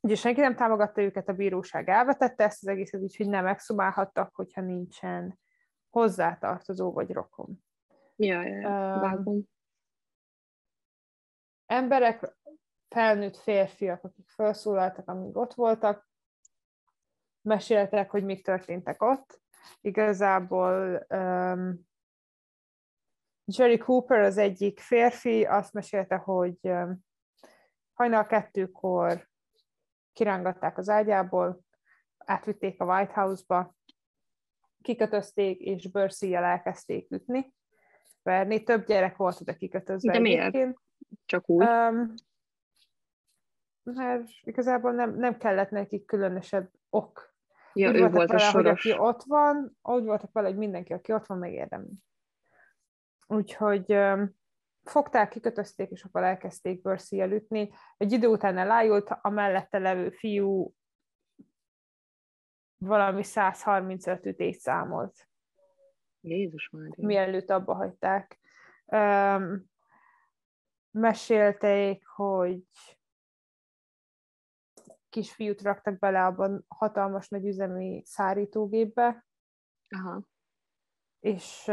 ugye 0.00 0.14
senki 0.14 0.40
nem 0.40 0.56
támogatta 0.56 1.02
őket, 1.02 1.28
a 1.28 1.32
bíróság 1.32 1.88
elvetette 1.88 2.44
ezt 2.44 2.62
az 2.62 2.68
egészet, 2.68 3.00
úgyhogy 3.00 3.28
nem 3.28 3.46
exhumálhattak, 3.46 4.34
hogyha 4.34 4.60
nincsen 4.60 5.38
hozzátartozó 5.90 6.92
vagy 6.92 7.10
rokon. 7.12 7.64
Ja, 8.16 8.42
ja, 8.42 9.16
um, 9.24 9.42
emberek, 11.72 12.36
felnőtt 12.88 13.36
férfiak, 13.36 14.04
akik 14.04 14.28
felszólaltak, 14.28 15.08
amíg 15.08 15.36
ott 15.36 15.54
voltak, 15.54 16.08
meséltek, 17.40 18.10
hogy 18.10 18.24
mik 18.24 18.44
történtek 18.44 19.02
ott. 19.02 19.40
Igazából 19.80 21.06
um, 21.08 21.86
Jerry 23.44 23.78
Cooper 23.78 24.20
az 24.20 24.38
egyik 24.38 24.80
férfi, 24.80 25.44
azt 25.44 25.72
mesélte, 25.72 26.16
hogy 26.16 26.58
um, 26.62 26.98
hajnal 27.92 28.26
kettőkor 28.26 29.28
kirángatták 30.12 30.78
az 30.78 30.88
ágyából, 30.88 31.60
átvitték 32.18 32.80
a 32.80 32.84
White 32.84 33.12
House-ba, 33.12 33.74
kikötözték, 34.80 35.60
és 35.60 35.90
bőrszíjjel 35.90 36.44
elkezdték 36.44 37.10
ütni, 37.10 37.54
verni. 38.22 38.62
Több 38.62 38.86
gyerek 38.86 39.16
volt 39.16 39.40
oda 39.40 39.54
kikötözve. 39.54 40.12
De 40.12 40.18
miért? 40.18 40.40
Egyébként. 40.40 40.80
Csak 41.32 41.48
úgy? 41.48 41.66
Um, 41.66 42.14
mert 43.82 44.28
igazából 44.42 44.92
nem, 44.92 45.14
nem 45.14 45.36
kellett 45.36 45.70
nekik 45.70 46.04
különösebb 46.04 46.70
ok. 46.90 47.34
Ja, 47.72 47.88
úgy 47.88 47.96
ő 47.96 48.08
volt 48.08 48.30
vele, 48.30 48.46
a 48.46 48.50
soros. 48.50 48.82
Hogy 48.82 48.90
aki 48.92 49.00
ott 49.00 49.22
van, 49.22 49.76
úgy 49.82 50.04
voltak 50.04 50.32
vele, 50.32 50.48
hogy 50.48 50.56
mindenki, 50.56 50.92
aki 50.92 51.12
ott 51.12 51.26
van, 51.26 51.38
megérdemli. 51.38 51.92
Úgyhogy 53.26 53.92
um, 53.92 54.36
fogták, 54.82 55.28
kikötözték, 55.28 55.90
és 55.90 56.04
akkor 56.04 56.22
elkezdték 56.22 56.82
bőrszíjjel 56.82 57.32
ütni. 57.32 57.70
Egy 57.96 58.12
idő 58.12 58.26
után 58.26 58.58
elájult, 58.58 59.10
a 59.20 59.28
mellette 59.30 59.78
levő 59.78 60.10
fiú 60.10 60.74
valami 62.76 63.22
135 63.22 64.26
ütést 64.26 64.60
számolt. 64.60 65.28
Jézus 66.20 66.68
már. 66.70 66.90
Mielőtt 66.96 67.50
abba 67.50 67.74
hagyták. 67.74 68.40
Um, 68.86 69.70
mesélték, 70.92 72.06
hogy 72.06 72.62
kisfiút 75.08 75.62
raktak 75.62 75.98
bele 75.98 76.24
abban 76.24 76.64
hatalmas 76.68 77.28
nagy 77.28 77.46
üzemi 77.46 78.02
szárítógépbe, 78.04 79.26
Aha. 79.88 80.22
és 81.20 81.68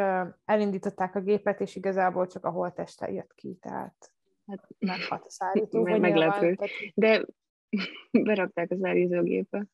elindították 0.46 1.16
a 1.16 1.22
gépet, 1.22 1.62
és 1.62 1.76
igazából 1.76 2.28
csak 2.28 2.46
a 2.46 2.50
holteste 2.50 3.12
jött 3.12 3.34
ki, 3.34 3.58
tehát 3.62 4.12
hát, 4.48 4.68
meghalt 4.80 5.26
a 5.26 5.30
szárítógép. 5.40 5.98
Meglepő. 5.98 6.58
De 6.94 7.26
berakták 8.12 8.72
a 8.72 8.78
szárítógépbe. 8.82 9.66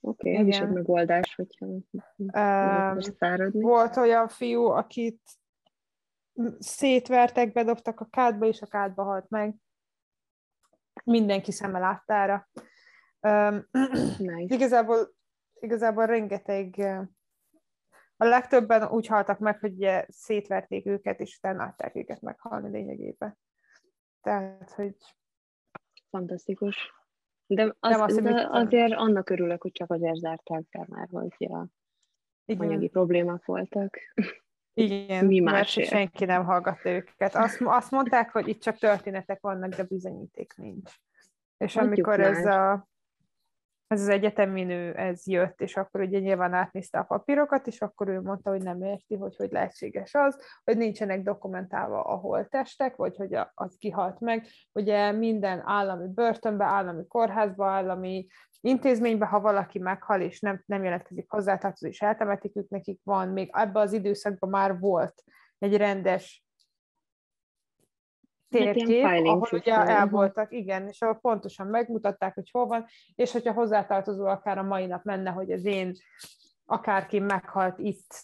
Oké, 0.00 0.30
okay, 0.30 0.42
ez 0.42 0.46
is 0.46 0.60
egy 0.60 0.72
megoldás, 0.72 1.34
hogyha 1.34 1.66
um, 1.66 3.50
Volt 3.50 3.96
olyan 3.96 4.28
fiú, 4.28 4.64
akit 4.64 5.20
szétvertek, 6.58 7.52
bedobtak 7.52 8.00
a 8.00 8.04
kádba, 8.10 8.46
és 8.46 8.62
a 8.62 8.66
kádba 8.66 9.02
halt 9.02 9.28
meg. 9.28 9.54
Mindenki 11.04 11.52
szeme 11.52 11.78
láttára. 11.78 12.48
Um, 13.20 13.66
Nice. 14.18 14.54
igazából, 14.54 15.14
igazából 15.60 16.06
rengeteg, 16.06 16.76
a 18.16 18.24
legtöbben 18.24 18.88
úgy 18.88 19.06
haltak 19.06 19.38
meg, 19.38 19.58
hogy 19.58 19.72
ugye 19.72 20.06
szétverték 20.08 20.86
őket, 20.86 21.20
és 21.20 21.36
utána 21.36 21.64
adták 21.64 21.96
őket 21.96 22.20
meghalni 22.20 22.70
lényegében. 22.70 23.38
Tehát, 24.20 24.70
hogy 24.70 24.96
Fantasztikus. 26.10 26.92
De, 27.46 27.76
az, 27.80 27.90
Nem 27.90 28.00
azt, 28.00 28.20
de 28.20 28.30
mit- 28.30 28.48
azért 28.50 28.92
annak 28.92 29.30
örülök, 29.30 29.62
hogy 29.62 29.72
csak 29.72 29.90
azért 29.90 30.16
zárták 30.16 30.68
be, 30.68 30.86
mert 30.88 31.10
hogy 31.10 31.48
anyagi 32.46 32.74
igen, 32.74 32.90
problémák 32.90 33.44
voltak. 33.44 33.96
igen 34.80 35.24
mi 35.24 35.40
mert 35.40 35.56
másért? 35.56 35.88
senki 35.88 36.24
nem 36.24 36.44
hallgatta 36.44 36.90
őket. 36.90 37.34
Azt, 37.34 37.60
azt 37.64 37.90
mondták, 37.90 38.30
hogy 38.30 38.48
itt 38.48 38.60
csak 38.60 38.78
történetek 38.78 39.40
vannak, 39.40 39.74
de 39.74 39.82
bizonyíték 39.82 40.52
nincs. 40.56 40.92
És 41.56 41.74
Hagyjuk 41.74 42.06
amikor 42.06 42.20
ez 42.20 42.46
a 42.46 42.88
ez 43.88 44.00
az 44.00 44.08
egyetemi 44.08 44.62
nő, 44.62 44.94
ez 44.94 45.26
jött, 45.26 45.60
és 45.60 45.76
akkor 45.76 46.00
ugye 46.00 46.18
nyilván 46.18 46.52
átnézte 46.52 46.98
a 46.98 47.02
papírokat, 47.02 47.66
és 47.66 47.80
akkor 47.80 48.08
ő 48.08 48.20
mondta, 48.20 48.50
hogy 48.50 48.62
nem 48.62 48.82
érti, 48.82 49.14
hogy 49.14 49.36
hogy 49.36 49.50
lehetséges 49.50 50.14
az, 50.14 50.38
hogy 50.64 50.76
nincsenek 50.76 51.22
dokumentálva 51.22 52.02
a 52.02 52.14
holttestek, 52.14 52.96
vagy 52.96 53.16
hogy 53.16 53.38
az 53.54 53.76
kihalt 53.78 54.20
meg. 54.20 54.46
Ugye 54.72 55.12
minden 55.12 55.62
állami 55.64 56.08
börtönbe, 56.08 56.64
állami 56.64 57.06
kórházba, 57.06 57.66
állami 57.66 58.26
intézménybe, 58.60 59.26
ha 59.26 59.40
valaki 59.40 59.78
meghal, 59.78 60.20
és 60.20 60.40
nem, 60.40 60.62
nem 60.66 60.84
jelentkezik 60.84 61.30
hozzátartozó, 61.30 61.86
és 61.86 62.00
eltemetik 62.00 62.56
ők, 62.56 62.68
nekik 62.68 63.00
van, 63.04 63.28
még 63.28 63.50
ebben 63.52 63.82
az 63.82 63.92
időszakban 63.92 64.50
már 64.50 64.78
volt 64.78 65.24
egy 65.58 65.76
rendes 65.76 66.44
térkép, 68.48 69.04
ahol 69.04 69.48
ugye 69.52 69.74
el 69.74 70.08
voltak, 70.08 70.52
igen, 70.52 70.88
és 70.88 71.02
ahol 71.02 71.14
pontosan 71.14 71.66
megmutatták, 71.66 72.34
hogy 72.34 72.50
hol 72.50 72.66
van, 72.66 72.86
és 73.14 73.32
hogyha 73.32 73.52
hozzátartozó 73.52 74.24
akár 74.24 74.58
a 74.58 74.62
mai 74.62 74.86
nap 74.86 75.04
menne, 75.04 75.30
hogy 75.30 75.52
az 75.52 75.64
én 75.64 75.92
akárki 76.66 77.18
meghalt 77.18 77.78
itt 77.78 78.22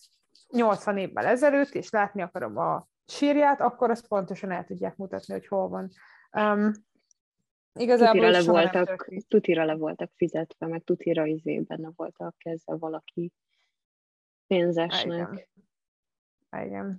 80 0.50 0.98
évvel 0.98 1.26
ezelőtt, 1.26 1.74
és 1.74 1.90
látni 1.90 2.22
akarom 2.22 2.58
a 2.58 2.86
sírját, 3.06 3.60
akkor 3.60 3.90
azt 3.90 4.08
pontosan 4.08 4.50
el 4.50 4.64
tudják 4.64 4.96
mutatni, 4.96 5.32
hogy 5.32 5.46
hol 5.46 5.68
van. 5.68 5.90
Um, 6.32 6.72
igazából 7.78 8.20
Tutira 8.20 8.30
le, 8.30 8.42
voltak, 8.44 9.08
tutira 9.28 9.64
le 9.64 9.74
voltak 9.74 10.10
fizetve, 10.16 10.66
meg 10.66 10.84
tutira 10.84 11.26
izé 11.26 11.60
benne 11.60 11.90
voltak 11.96 12.34
kezdve 12.38 12.76
valaki 12.76 13.32
pénzesnek. 14.46 15.48
Igen. 16.50 16.66
Igen. 16.66 16.98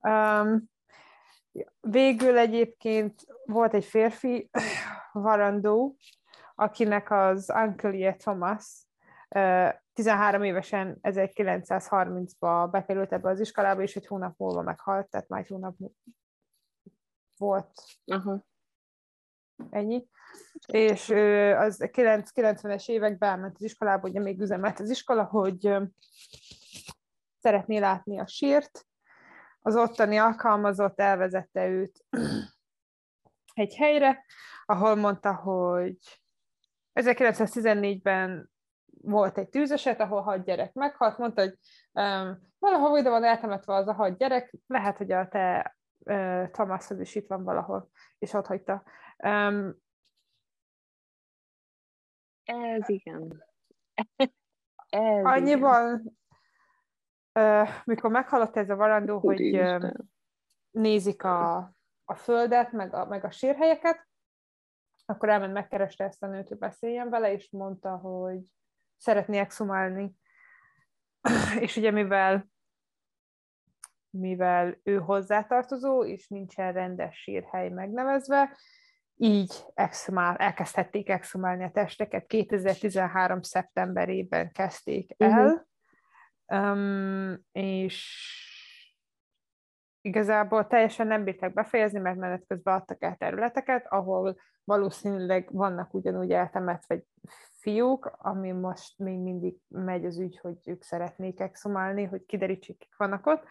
Um, 0.00 0.70
végül 1.80 2.38
egyébként 2.38 3.26
volt 3.44 3.74
egy 3.74 3.84
férfi, 3.84 4.50
Varandó, 5.12 5.96
akinek 6.54 7.10
az 7.10 7.52
uncleje 7.54 8.16
Thomas 8.16 8.86
ö, 9.28 9.68
13 9.92 10.42
évesen 10.42 10.98
1930-ba 11.02 12.68
bekerült 12.70 13.12
ebbe 13.12 13.28
az 13.28 13.40
iskolába, 13.40 13.82
és 13.82 13.96
egy 13.96 14.06
hónap 14.06 14.38
múlva 14.38 14.62
meghalt, 14.62 15.10
tehát 15.10 15.28
már 15.28 15.40
egy 15.40 15.48
hónap 15.48 15.76
volt 17.36 17.70
Aha. 18.04 18.44
Ennyi. 19.70 20.06
És 20.66 21.08
az 21.56 21.88
9 21.92 22.30
90-es 22.34 22.88
években 22.88 23.30
elment 23.30 23.54
az 23.54 23.62
iskolába, 23.62 24.08
ugye 24.08 24.20
még 24.20 24.40
üzemelt 24.40 24.80
az 24.80 24.90
iskola, 24.90 25.24
hogy 25.24 25.76
szeretné 27.38 27.78
látni 27.78 28.20
a 28.20 28.26
sírt. 28.26 28.86
Az 29.62 29.76
ottani 29.76 30.16
alkalmazott 30.16 31.00
elvezette 31.00 31.68
őt 31.68 32.04
egy 33.54 33.74
helyre, 33.74 34.24
ahol 34.64 34.94
mondta, 34.94 35.34
hogy 35.34 35.96
1914-ben 36.94 38.50
volt 39.02 39.38
egy 39.38 39.48
tűzeset, 39.48 40.00
ahol 40.00 40.22
hat 40.22 40.44
gyerek 40.44 40.72
meghalt, 40.72 41.18
mondta, 41.18 41.40
hogy 41.40 41.58
um, 41.92 42.38
valahol 42.58 42.98
ide 42.98 43.08
van 43.08 43.24
eltemetve 43.24 43.74
az 43.74 43.88
a 43.88 43.92
hat 43.92 44.18
gyerek, 44.18 44.54
lehet, 44.66 44.96
hogy 44.96 45.12
a 45.12 45.28
te 45.28 45.76
uh, 46.06 46.50
Tamaszod 46.50 47.00
is 47.00 47.14
itt 47.14 47.26
van 47.26 47.44
valahol, 47.44 47.90
és 48.18 48.32
ott 48.32 48.46
hagyta. 48.46 48.82
Um, 49.16 49.84
Ez 52.44 52.88
igen. 52.88 53.44
Ez 54.88 55.00
igen. 55.00 55.26
annyiban, 55.26 56.18
uh, 57.32 57.68
mikor 57.84 58.10
meghalott 58.10 58.56
ez 58.56 58.70
a 58.70 58.76
varandó, 58.76 59.18
hogy 59.18 59.40
um, 59.40 59.46
Úristen. 59.46 60.10
nézik 60.70 61.24
a, 61.24 61.56
a 62.04 62.14
földet, 62.14 62.72
meg 62.72 62.94
a, 62.94 63.06
meg 63.06 63.24
a 63.24 63.30
sírhelyeket, 63.30 64.06
akkor 65.06 65.28
elment 65.28 65.52
megkereste 65.52 66.04
ezt 66.04 66.22
a 66.22 66.26
nőt, 66.26 66.48
hogy 66.48 66.58
beszéljen 66.58 67.08
vele, 67.08 67.32
és 67.32 67.50
mondta, 67.50 67.96
hogy 67.96 68.40
szeretné 68.96 69.38
exhumálni. 69.38 70.14
és 71.60 71.76
ugye 71.76 71.90
mivel 71.90 72.46
mivel 74.18 74.78
ő 74.82 74.98
hozzátartozó, 74.98 76.04
és 76.04 76.28
nincsen 76.28 76.72
rendes 76.72 77.16
sírhely 77.16 77.68
megnevezve, 77.68 78.56
így 79.16 79.64
exhumál, 79.74 80.36
elkezdhették 80.36 81.08
exhumálni 81.08 81.64
a 81.64 81.70
testeket. 81.70 82.26
2013. 82.26 83.42
szeptemberében 83.42 84.52
kezdték 84.52 85.14
el, 85.16 85.66
um, 86.46 87.38
és 87.52 88.04
igazából 90.00 90.66
teljesen 90.66 91.06
nem 91.06 91.24
bírták 91.24 91.52
befejezni, 91.52 91.98
mert 91.98 92.18
menet 92.18 92.44
közben 92.46 92.74
adtak 92.74 93.02
el 93.02 93.16
területeket, 93.16 93.86
ahol 93.88 94.36
valószínűleg 94.64 95.48
vannak 95.52 95.94
ugyanúgy 95.94 96.32
eltemetve 96.32 97.02
fiúk, 97.58 98.16
ami 98.18 98.52
most 98.52 98.98
még 98.98 99.18
mindig 99.18 99.56
megy 99.68 100.04
az 100.04 100.18
ügy, 100.18 100.38
hogy 100.38 100.56
ők 100.64 100.82
szeretnék 100.82 101.40
exhumálni, 101.40 102.04
hogy 102.04 102.24
kiderítsék, 102.26 102.78
kik 102.78 102.96
vannak 102.96 103.26
ott, 103.26 103.44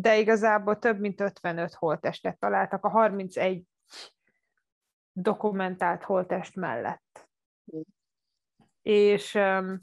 de 0.00 0.18
igazából 0.18 0.78
több 0.78 0.98
mint 0.98 1.20
55 1.20 1.74
holttestet 1.74 2.38
találtak 2.38 2.84
a 2.84 2.88
31 2.88 3.64
dokumentált 5.12 6.02
holttest 6.02 6.56
mellett. 6.56 7.28
Mm. 7.76 7.80
És 8.82 9.34
um, 9.34 9.78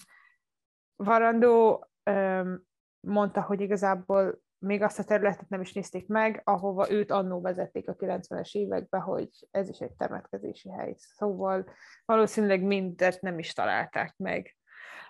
Varandó 0.96 1.88
um, 2.12 2.66
mondta, 3.00 3.42
hogy 3.42 3.62
igazából 3.62 4.40
még 4.58 4.82
azt 4.82 5.00
a 5.00 5.04
területet 5.04 5.50
nem 5.50 5.62
is 5.62 5.74
nézték 5.74 6.08
meg, 6.08 6.42
ahova 6.44 6.92
őt 6.92 7.12
annó 7.12 7.42
vezették 7.42 7.90
a 7.90 7.96
90-es 7.96 8.52
években, 8.52 9.02
hogy 9.02 9.30
ez 9.52 9.70
is 9.70 9.80
egy 9.80 9.94
temetkezési 9.94 10.70
hely. 10.70 10.94
Szóval 10.98 11.70
valószínűleg 12.06 12.62
mindet 12.62 13.22
nem 13.22 13.40
is 13.40 13.54
találták 13.54 14.18
meg. 14.18 14.56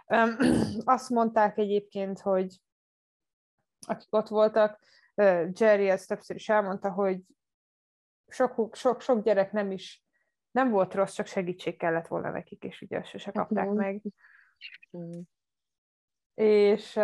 Um, 0.07 0.37
azt 0.95 1.09
mondták 1.09 1.57
egyébként, 1.57 2.19
hogy 2.19 2.59
akik 3.85 4.13
ott 4.13 4.27
voltak, 4.27 4.79
Jerry 5.53 5.89
ezt 5.89 6.07
többször 6.07 6.35
is 6.35 6.49
elmondta, 6.49 6.91
hogy 6.91 7.21
sok, 8.27 8.75
sok, 8.75 9.01
sok 9.01 9.23
gyerek 9.23 9.51
nem 9.51 9.71
is 9.71 10.05
nem 10.55 10.69
volt 10.69 10.93
rossz, 10.93 11.13
csak 11.13 11.25
segítség 11.25 11.77
kellett 11.77 12.07
volna 12.07 12.31
nekik, 12.31 12.63
és 12.63 12.81
ugye 12.81 12.97
azt 12.97 13.09
sose 13.09 13.25
Hát 13.25 13.35
kapták 13.35 13.65
nem. 13.65 13.75
meg. 13.75 14.01
Mm. 14.97 15.19
És, 16.33 16.99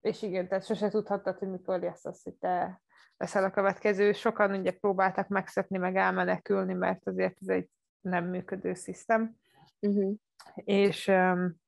és 0.00 0.22
igen, 0.22 0.48
tehát 0.48 0.66
sose 0.66 0.88
tudhattad, 0.88 1.38
hogy 1.38 1.48
mikor 1.48 1.80
lesz 1.80 2.04
az, 2.04 2.22
hogy 2.22 2.34
te 2.34 2.80
leszel 3.16 3.44
a 3.44 3.50
következő. 3.50 4.12
Sokan 4.12 4.54
ugye 4.58 4.72
próbáltak 4.72 5.28
megszökni, 5.28 5.78
meg 5.78 5.96
elmenekülni, 5.96 6.74
mert 6.74 7.06
azért 7.06 7.36
ez 7.40 7.48
egy 7.48 7.70
nem 8.00 8.24
működő 8.24 8.74
szisztem. 8.74 9.36
Uh-huh. 9.80 10.14
És, 10.54 11.06
um, 11.06 11.60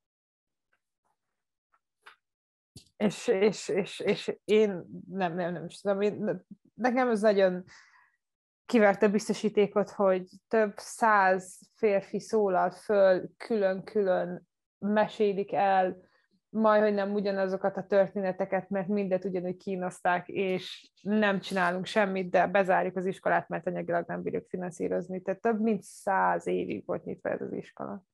és, 3.00 3.26
és, 3.26 3.68
és, 3.68 4.00
és 4.00 4.36
én 4.44 4.84
nem, 5.10 5.34
nem, 5.34 5.52
nem 5.52 5.64
is 5.64 5.80
tudom, 5.80 6.00
én, 6.00 6.44
nekem 6.74 7.08
ez 7.08 7.20
nagyon 7.20 7.64
kiverte 8.66 9.08
biztosítékot, 9.08 9.90
hogy 9.90 10.28
több 10.48 10.72
száz 10.76 11.58
férfi 11.74 12.20
szólal 12.20 12.70
föl, 12.70 13.30
külön-külön 13.36 14.48
mesélik 14.78 15.52
el, 15.52 16.08
majd, 16.48 16.82
hogy 16.82 16.94
nem 16.94 17.14
ugyanazokat 17.14 17.76
a 17.76 17.86
történeteket, 17.86 18.68
mert 18.68 18.88
mindet 18.88 19.24
ugyanúgy 19.24 19.56
kínozták, 19.56 20.28
és 20.28 20.90
nem 21.02 21.40
csinálunk 21.40 21.86
semmit, 21.86 22.30
de 22.30 22.46
bezárjuk 22.46 22.96
az 22.96 23.06
iskolát, 23.06 23.48
mert 23.48 23.66
anyagilag 23.66 24.06
nem 24.06 24.22
bírjuk 24.22 24.48
finanszírozni. 24.48 25.22
Tehát 25.22 25.40
több 25.40 25.60
mint 25.60 25.82
száz 25.82 26.46
évig 26.46 26.86
volt 26.86 27.04
nyitva 27.04 27.28
ez 27.28 27.40
az 27.40 27.52
iskola. 27.52 28.04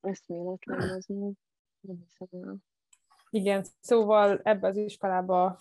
Eszméletlen 0.00 0.80
az 0.80 1.06
nem. 1.06 1.32
Hiszem. 1.80 2.56
Igen, 3.36 3.64
szóval 3.80 4.40
ebbe 4.42 4.68
az 4.68 4.76
iskolába 4.76 5.58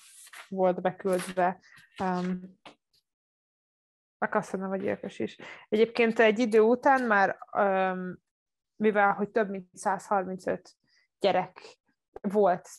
volt 0.49 0.81
beküldve 0.81 1.59
um, 1.99 2.59
a 4.17 4.29
kasszana 4.29 4.67
vagy 4.67 4.83
érkes 4.83 5.19
is. 5.19 5.37
Egyébként 5.69 6.19
egy 6.19 6.39
idő 6.39 6.59
után 6.59 7.01
már, 7.03 7.37
um, 7.57 8.17
mivel 8.75 9.13
hogy 9.13 9.29
több 9.29 9.49
mint 9.49 9.69
135 9.73 10.75
gyerek 11.19 11.77
volt 12.21 12.69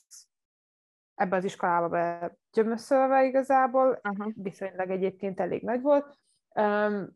ebbe 1.15 1.37
az 1.37 1.45
iskolába 1.45 1.89
begyömöszölve 1.89 3.25
igazából, 3.25 3.99
Aha. 4.03 4.31
viszonylag 4.35 4.91
egyébként 4.91 5.41
elég 5.41 5.63
nagy 5.63 5.81
volt, 5.81 6.19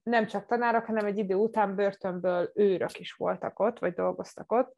nem 0.03 0.27
csak 0.27 0.47
tanárok, 0.47 0.85
hanem 0.85 1.07
egy 1.07 1.19
idő 1.19 1.35
után 1.35 1.75
börtönből 1.75 2.51
őrök 2.55 2.99
is 2.99 3.13
voltak 3.13 3.59
ott, 3.59 3.79
vagy 3.79 3.93
dolgoztak 3.93 4.53
ott, 4.53 4.75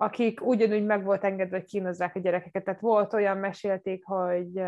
akik 0.00 0.46
ugyanúgy 0.46 0.84
meg 0.84 1.04
volt 1.04 1.24
engedve, 1.24 1.56
hogy 1.58 1.66
kínozzák 1.66 2.14
a 2.14 2.18
gyerekeket. 2.18 2.64
Tehát 2.64 2.80
volt 2.80 3.12
olyan, 3.12 3.36
mesélték, 3.36 4.04
hogy 4.04 4.62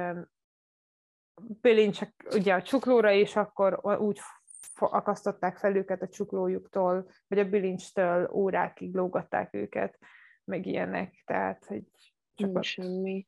csak 1.90 2.14
ugye 2.34 2.54
a 2.54 2.62
csuklóra, 2.62 3.12
és 3.12 3.36
akkor 3.36 3.98
úgy 4.00 4.20
akasztották 4.74 5.56
fel 5.56 5.76
őket 5.76 6.02
a 6.02 6.08
csuklójuktól, 6.08 7.10
vagy 7.26 7.38
a 7.38 7.48
bilincstől 7.48 8.30
órákig 8.32 8.94
lógatták 8.94 9.54
őket, 9.54 9.98
meg 10.44 10.66
ilyenek, 10.66 11.22
tehát, 11.26 11.64
hogy 11.64 11.82
csak 12.34 12.56
ott... 12.56 12.62
semmi. 12.62 13.26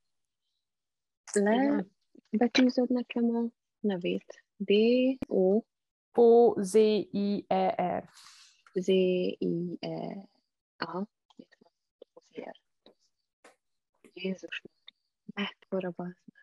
Le, 1.32 1.84
betűzöd 2.30 2.90
nekem 2.90 3.24
a 3.24 3.44
nevét. 3.80 4.44
D, 4.56 4.72
O. 5.28 5.60
O, 6.12 6.62
Z, 6.62 6.74
I, 6.74 7.44
E, 7.48 7.98
R. 7.98 8.10
Z, 8.72 8.88
I, 8.88 9.76
E. 9.80 10.28
Aha. 10.76 11.08
Jézus, 14.14 14.62
mekkora 15.34 15.90
bazd 15.90 16.34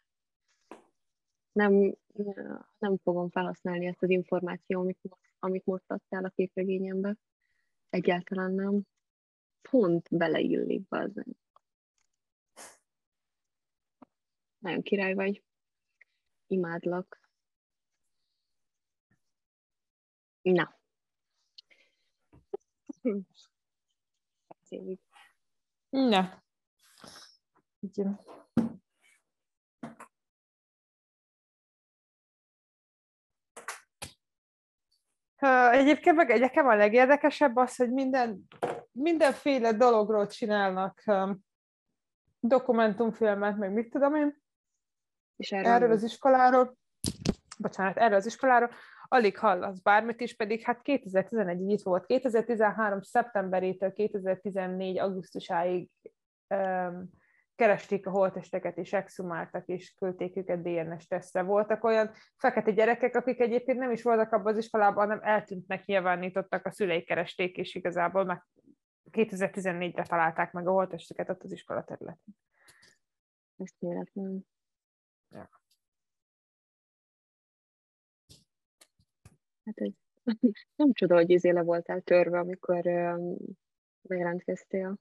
nem, 1.52 1.96
nem 2.78 2.98
fogom 2.98 3.30
felhasználni 3.30 3.86
ezt 3.86 4.04
az 4.04 4.10
információt, 4.10 4.82
amit, 4.82 5.00
amit 5.40 5.66
most 5.66 5.92
adtál 5.92 6.26
a 6.26 6.30
képregényembe. 6.30 7.18
Egyáltalán 7.90 8.52
nem. 8.52 8.82
Pont 9.70 10.08
beleillik 10.12 10.88
be 10.88 11.00
az. 11.00 11.24
Nagyon 14.58 14.82
király 14.82 15.14
vagy. 15.14 15.44
Imádlak. 16.48 17.20
Na. 20.42 20.80
Na. 25.90 26.41
Igen. 27.82 28.20
Egyébként 35.72 36.16
meg 36.16 36.30
egyekem 36.30 36.68
a 36.68 36.76
legérdekesebb 36.76 37.56
az, 37.56 37.76
hogy 37.76 37.92
minden, 37.92 38.48
mindenféle 38.92 39.74
dologról 39.74 40.28
csinálnak 40.28 41.04
dokumentumfilmet, 42.40 43.58
meg 43.58 43.72
mit 43.72 43.90
tudom 43.90 44.16
én. 44.16 44.42
És 45.36 45.52
erről, 45.52 45.72
erről 45.72 45.92
az 45.92 46.04
iskoláról, 46.04 46.78
bocsánat, 47.58 47.98
erről 47.98 48.18
az 48.18 48.26
iskoláról, 48.26 48.70
alig 49.08 49.38
hallasz 49.38 49.80
bármit 49.80 50.22
is, 50.22 50.36
pedig 50.36 50.62
hát 50.62 50.82
2011 50.82 51.70
itt 51.70 51.82
volt, 51.82 52.06
2013. 52.06 53.02
szeptemberétől 53.02 53.94
2014. 53.94 54.98
augusztusáig 54.98 55.90
um, 56.48 57.10
keresték 57.62 58.08
a 58.08 58.10
holtesteket, 58.10 58.78
és 58.78 58.94
exhumáltak, 58.94 59.68
és 59.68 59.94
küldték 59.94 60.38
őket 60.38 60.62
DNS 60.62 61.08
tesztre. 61.08 61.42
Voltak 61.42 61.84
olyan 61.84 62.12
fekete 62.38 62.72
gyerekek, 62.72 63.16
akik 63.16 63.40
egyébként 63.40 63.78
nem 63.78 63.92
is 63.92 64.04
voltak 64.04 64.32
abban 64.32 64.52
az 64.52 64.58
iskolában, 64.58 65.08
hanem 65.08 65.24
eltűntnek, 65.24 65.86
nyilvánítottak, 65.86 66.66
a 66.66 66.72
szüleik 66.72 67.06
keresték, 67.06 67.58
és 67.58 67.76
igazából 67.76 68.26
meg 68.26 68.44
2014-re 69.12 70.04
találták 70.04 70.52
meg 70.52 70.68
a 70.68 70.72
holtesteket 70.72 71.30
ott 71.30 71.44
az 71.44 71.52
iskola 71.52 71.84
területén. 71.84 72.36
Ezt 73.58 73.76
véletlen. 73.80 74.46
Ja. 75.30 75.50
Hát 79.66 79.80
ez 79.80 79.92
nem 80.76 80.92
csoda, 80.94 81.16
hogy 81.16 81.30
izé 81.30 81.50
le 81.50 81.62
voltál 81.62 82.02
törve, 82.02 82.40
amikor 82.40 82.88
um, 82.88 83.36
bejelentkeztél. 84.02 84.98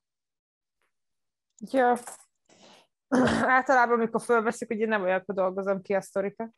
Ja, 1.70 1.96
általában, 3.56 3.94
amikor 3.94 4.22
fölveszik, 4.22 4.70
ugye 4.70 4.86
nem 4.86 5.02
olyankor 5.02 5.34
dolgozom 5.34 5.82
ki 5.82 5.94
a 5.94 6.00
sztorikat, 6.00 6.52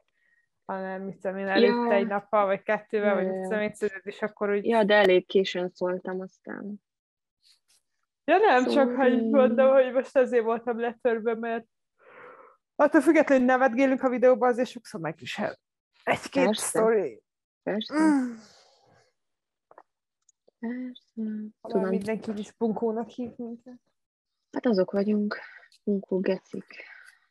hanem 0.65 1.03
mit 1.03 1.19
tudom 1.21 1.37
én, 1.37 1.49
előtte 1.49 1.93
ja. 1.93 1.93
egy 1.93 2.07
nappal, 2.07 2.47
vagy 2.47 2.63
kettővel, 2.63 3.09
ja, 3.09 3.15
vagy 3.15 3.33
mit 3.33 3.43
tudom 3.43 3.61
én, 3.61 3.73
és 4.03 4.23
akkor 4.23 4.51
úgy... 4.51 4.65
Ja, 4.65 4.85
de 4.85 4.95
elég 4.95 5.27
későn 5.27 5.69
szóltam 5.69 6.21
aztán. 6.21 6.83
Ja 8.25 8.39
nem, 8.39 8.65
szóval... 8.65 8.85
csak 8.85 8.97
hogy 8.97 9.31
mondom, 9.31 9.73
hogy 9.73 9.93
most 9.93 10.17
azért 10.17 10.45
voltam 10.45 10.81
letörve, 10.81 11.35
mert 11.35 11.67
attól 12.75 13.01
függetlenül 13.01 13.45
nevetgélünk 13.45 14.03
a 14.03 14.09
videóban, 14.09 14.49
azért 14.49 14.69
sokszor 14.69 15.01
meg 15.01 15.15
is 15.21 15.41
egy-két 16.05 16.55
sztori. 16.55 17.23
Persze. 17.63 17.95
Mm. 17.95 18.35
Persze. 20.59 21.23
Tudom. 21.61 21.89
Mindenki 21.89 22.33
is 22.37 22.53
bunkónak 22.53 23.09
hív 23.09 23.31
minket. 23.37 23.81
Hát 24.53 24.67
azok 24.67 24.91
vagyunk. 24.91 25.39
Bunkó 25.85 26.19
gecik. 26.19 26.65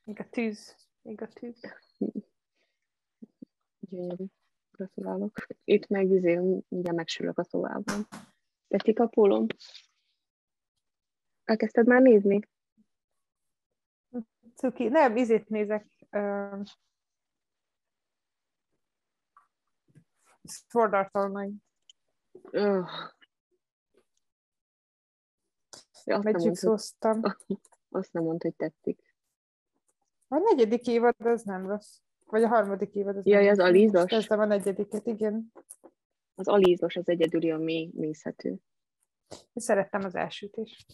Még 0.04 0.19
a 0.19 0.30
tűz. 0.30 0.75
Még 1.01 1.21
a 1.21 1.27
tűz. 1.27 1.60
Gyönyörű. 3.80 4.25
Gratulálok. 4.71 5.47
Itt 5.63 5.88
meg 5.88 6.10
izé, 6.10 6.39
ugye 6.67 6.91
megsülök 6.91 7.38
a 7.38 7.43
szobában. 7.43 8.08
Tetszik 8.67 8.99
a 8.99 9.08
pólom? 9.08 9.45
Elkezdted 11.43 11.88
már 11.88 12.01
nézni? 12.01 12.39
Cuki. 14.56 14.88
Nem, 14.88 15.15
izét 15.15 15.49
nézek. 15.49 15.88
Uh... 16.12 16.62
Sword 20.43 20.93
Art 20.93 21.15
Online. 21.15 21.54
Uh. 22.51 22.88
Ja, 26.04 26.19
Magic 26.23 26.58
szóztam. 26.58 27.21
Azt 27.91 28.13
nem 28.13 28.23
mondta, 28.23 28.47
hogy 28.47 28.56
tetszik. 28.56 29.15
A 30.27 30.38
negyedik 30.38 30.88
évad 30.88 31.15
az 31.17 31.43
nem 31.43 31.67
rossz. 31.67 31.97
Vagy 32.25 32.43
a 32.43 32.47
harmadik 32.47 32.95
évad 32.95 33.17
az 33.17 33.25
Jaj, 33.25 33.49
az 33.49 33.60
alízos? 33.60 34.06
Kezdem 34.06 34.39
a 34.39 34.45
negyediket, 34.45 35.06
igen. 35.06 35.51
Az 36.36 36.47
alízos 36.47 36.95
az 36.95 37.08
egyedüli, 37.08 37.51
ami 37.51 37.91
nézhető. 37.93 38.56
Szerettem 39.54 40.04
az 40.04 40.15
elsőt 40.15 40.58
is. 40.58 40.86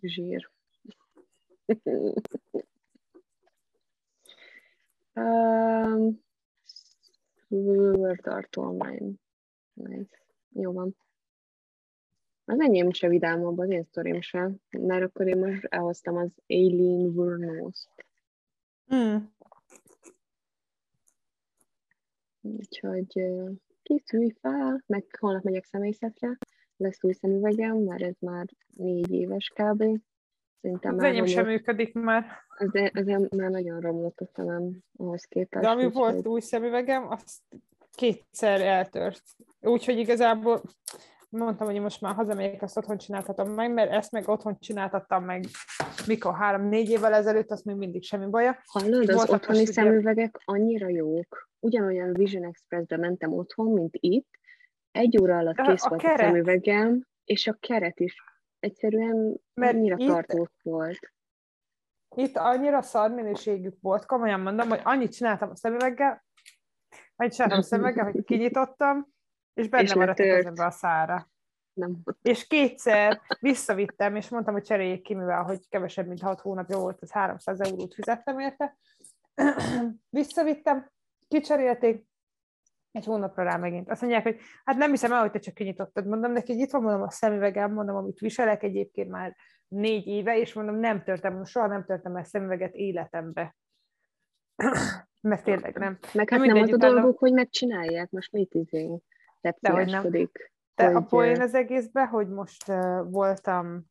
Zsír. 0.00 0.50
um, 5.14 6.24
Online. 8.56 9.12
Nice. 9.72 10.18
Jó 10.48 10.72
van. 10.72 10.96
Az 12.48 12.60
enyém 12.60 12.92
se 12.92 13.08
vidámabb, 13.08 13.58
az 13.58 13.70
én 13.70 13.84
sztorim 13.84 14.20
sem, 14.20 14.56
mert 14.70 15.02
akkor 15.02 15.26
én 15.26 15.38
most 15.38 15.64
elhoztam 15.64 16.16
az 16.16 16.30
Aileen 16.46 17.14
Vernos-t. 17.14 18.06
Mm. 18.94 19.16
Úgyhogy 22.40 23.24
készülj 23.82 24.30
fel, 24.40 24.82
meg 24.86 25.04
holnap 25.20 25.42
megyek 25.42 25.64
személyszetre, 25.64 26.38
lesz 26.76 27.04
új 27.04 27.12
szemüvegem, 27.12 27.76
mert 27.76 28.02
ez 28.02 28.14
már 28.18 28.46
négy 28.76 29.12
éves 29.12 29.52
kb. 29.54 29.84
Szerintem 30.60 30.94
az 30.96 31.02
enyém 31.02 31.26
sem 31.26 31.46
működik 31.46 31.94
már. 31.94 32.24
Ez, 32.58 32.90
ez 32.92 33.06
már 33.06 33.50
nagyon 33.50 33.80
romlott 33.80 34.20
a 34.20 34.26
szemem 34.26 34.78
ahhoz 34.96 35.24
képest. 35.24 35.64
De 35.64 35.70
ami 35.70 35.90
volt 35.90 36.14
hogy... 36.14 36.26
új 36.26 36.40
szemüvegem, 36.40 37.10
azt 37.10 37.42
kétszer 37.94 38.60
eltört. 38.60 39.22
Úgyhogy 39.60 39.98
igazából 39.98 40.62
mondtam, 41.36 41.66
hogy 41.66 41.80
most 41.80 42.00
már 42.00 42.14
hazamegyek, 42.14 42.62
azt 42.62 42.76
otthon 42.76 42.98
csináltatom 42.98 43.50
meg, 43.50 43.72
mert 43.72 43.92
ezt 43.92 44.12
meg 44.12 44.28
otthon 44.28 44.58
csináltattam 44.58 45.24
meg 45.24 45.44
mikor 46.06 46.34
három-négy 46.34 46.90
évvel 46.90 47.14
ezelőtt, 47.14 47.50
azt 47.50 47.64
még 47.64 47.76
mindig 47.76 48.02
semmi 48.02 48.26
baja. 48.26 48.58
Hallod, 48.64 49.08
az 49.08 49.30
otthoni 49.30 49.60
ugye... 49.60 49.72
szemüvegek 49.72 50.40
annyira 50.44 50.88
jók. 50.88 51.48
Ugyanolyan 51.58 52.12
Vision 52.12 52.44
Expressbe 52.44 52.96
mentem 52.96 53.32
otthon, 53.32 53.72
mint 53.72 53.96
itt, 54.00 54.28
egy 54.90 55.18
óra 55.20 55.38
alatt 55.38 55.60
kész 55.60 55.84
a 55.84 55.88
volt 55.88 56.00
keret. 56.00 56.18
a 56.18 56.22
szemüvegem, 56.22 57.06
és 57.24 57.46
a 57.46 57.56
keret 57.60 58.00
is 58.00 58.14
egyszerűen 58.58 59.40
mert 59.54 59.74
annyira 59.74 59.96
itt, 59.98 60.06
tartós 60.06 60.48
volt. 60.62 60.98
Itt 62.16 62.36
annyira 62.36 62.82
szar 62.82 63.10
minőségük 63.10 63.76
volt, 63.80 64.06
komolyan 64.06 64.40
mondom, 64.40 64.68
hogy 64.68 64.80
annyit 64.84 65.12
csináltam 65.12 65.50
a 65.50 65.56
szemüveggel, 65.56 66.24
annyit 67.16 67.34
csináltam 67.34 67.58
a 67.58 67.62
szemüveggel, 67.62 68.10
hogy 68.10 68.24
kinyitottam, 68.24 69.14
és 69.56 69.68
benne 69.68 69.82
és 69.82 69.94
maradt 69.94 70.18
a 70.18 70.22
kezembe 70.22 70.64
a 70.64 70.70
szára. 70.70 71.30
Nem. 71.72 71.96
És 72.22 72.46
kétszer 72.46 73.20
visszavittem, 73.40 74.16
és 74.16 74.28
mondtam, 74.28 74.54
hogy 74.54 74.62
cseréljék 74.62 75.02
ki, 75.02 75.14
mivel 75.14 75.42
hogy 75.42 75.68
kevesebb, 75.68 76.06
mint 76.06 76.20
6 76.20 76.40
hónapja 76.40 76.78
volt, 76.78 77.00
az 77.00 77.10
300 77.10 77.60
eurót 77.60 77.94
fizettem 77.94 78.38
érte. 78.38 78.76
Visszavittem, 80.10 80.90
kicserélték, 81.28 82.06
egy 82.92 83.04
hónapra 83.04 83.42
rá 83.42 83.56
megint. 83.56 83.90
Azt 83.90 84.00
mondják, 84.00 84.22
hogy 84.22 84.38
hát 84.64 84.76
nem 84.76 84.90
hiszem 84.90 85.12
el, 85.12 85.20
hogy 85.20 85.30
te 85.30 85.38
csak 85.38 85.54
kinyitottad. 85.54 86.06
Mondom 86.06 86.32
neki, 86.32 86.52
hogy 86.52 86.62
itt 86.62 86.70
van 86.70 86.82
mondom 86.82 87.02
a 87.02 87.10
szemüvegem, 87.10 87.72
mondom, 87.72 87.96
amit 87.96 88.18
viselek 88.18 88.62
egyébként 88.62 89.10
már 89.10 89.36
négy 89.68 90.06
éve, 90.06 90.38
és 90.38 90.52
mondom, 90.52 90.76
nem 90.76 91.02
törtem, 91.02 91.44
soha 91.44 91.66
nem 91.66 91.84
törtem 91.84 92.16
el 92.16 92.24
szemüveget 92.24 92.74
életembe. 92.74 93.56
mert 95.20 95.44
tényleg 95.44 95.78
nem. 95.78 95.98
Meg 96.12 96.30
hát 96.30 96.40
Mindegy, 96.40 96.62
nem 96.62 96.74
az 96.74 96.84
a 96.84 96.90
dolguk, 96.90 97.18
hogy 97.18 97.32
megcsinálják, 97.32 98.10
most 98.10 98.32
mit 98.32 98.54
izé 98.54 99.00
tepsziáskodik. 99.52 100.52
De 100.74 100.84
a 100.84 100.92
hogy, 100.92 101.04
poén 101.06 101.40
ö, 101.40 101.42
az 101.42 101.54
egészben, 101.54 102.06
hogy 102.06 102.28
most 102.28 102.68
uh, 102.68 103.10
voltam 103.10 103.84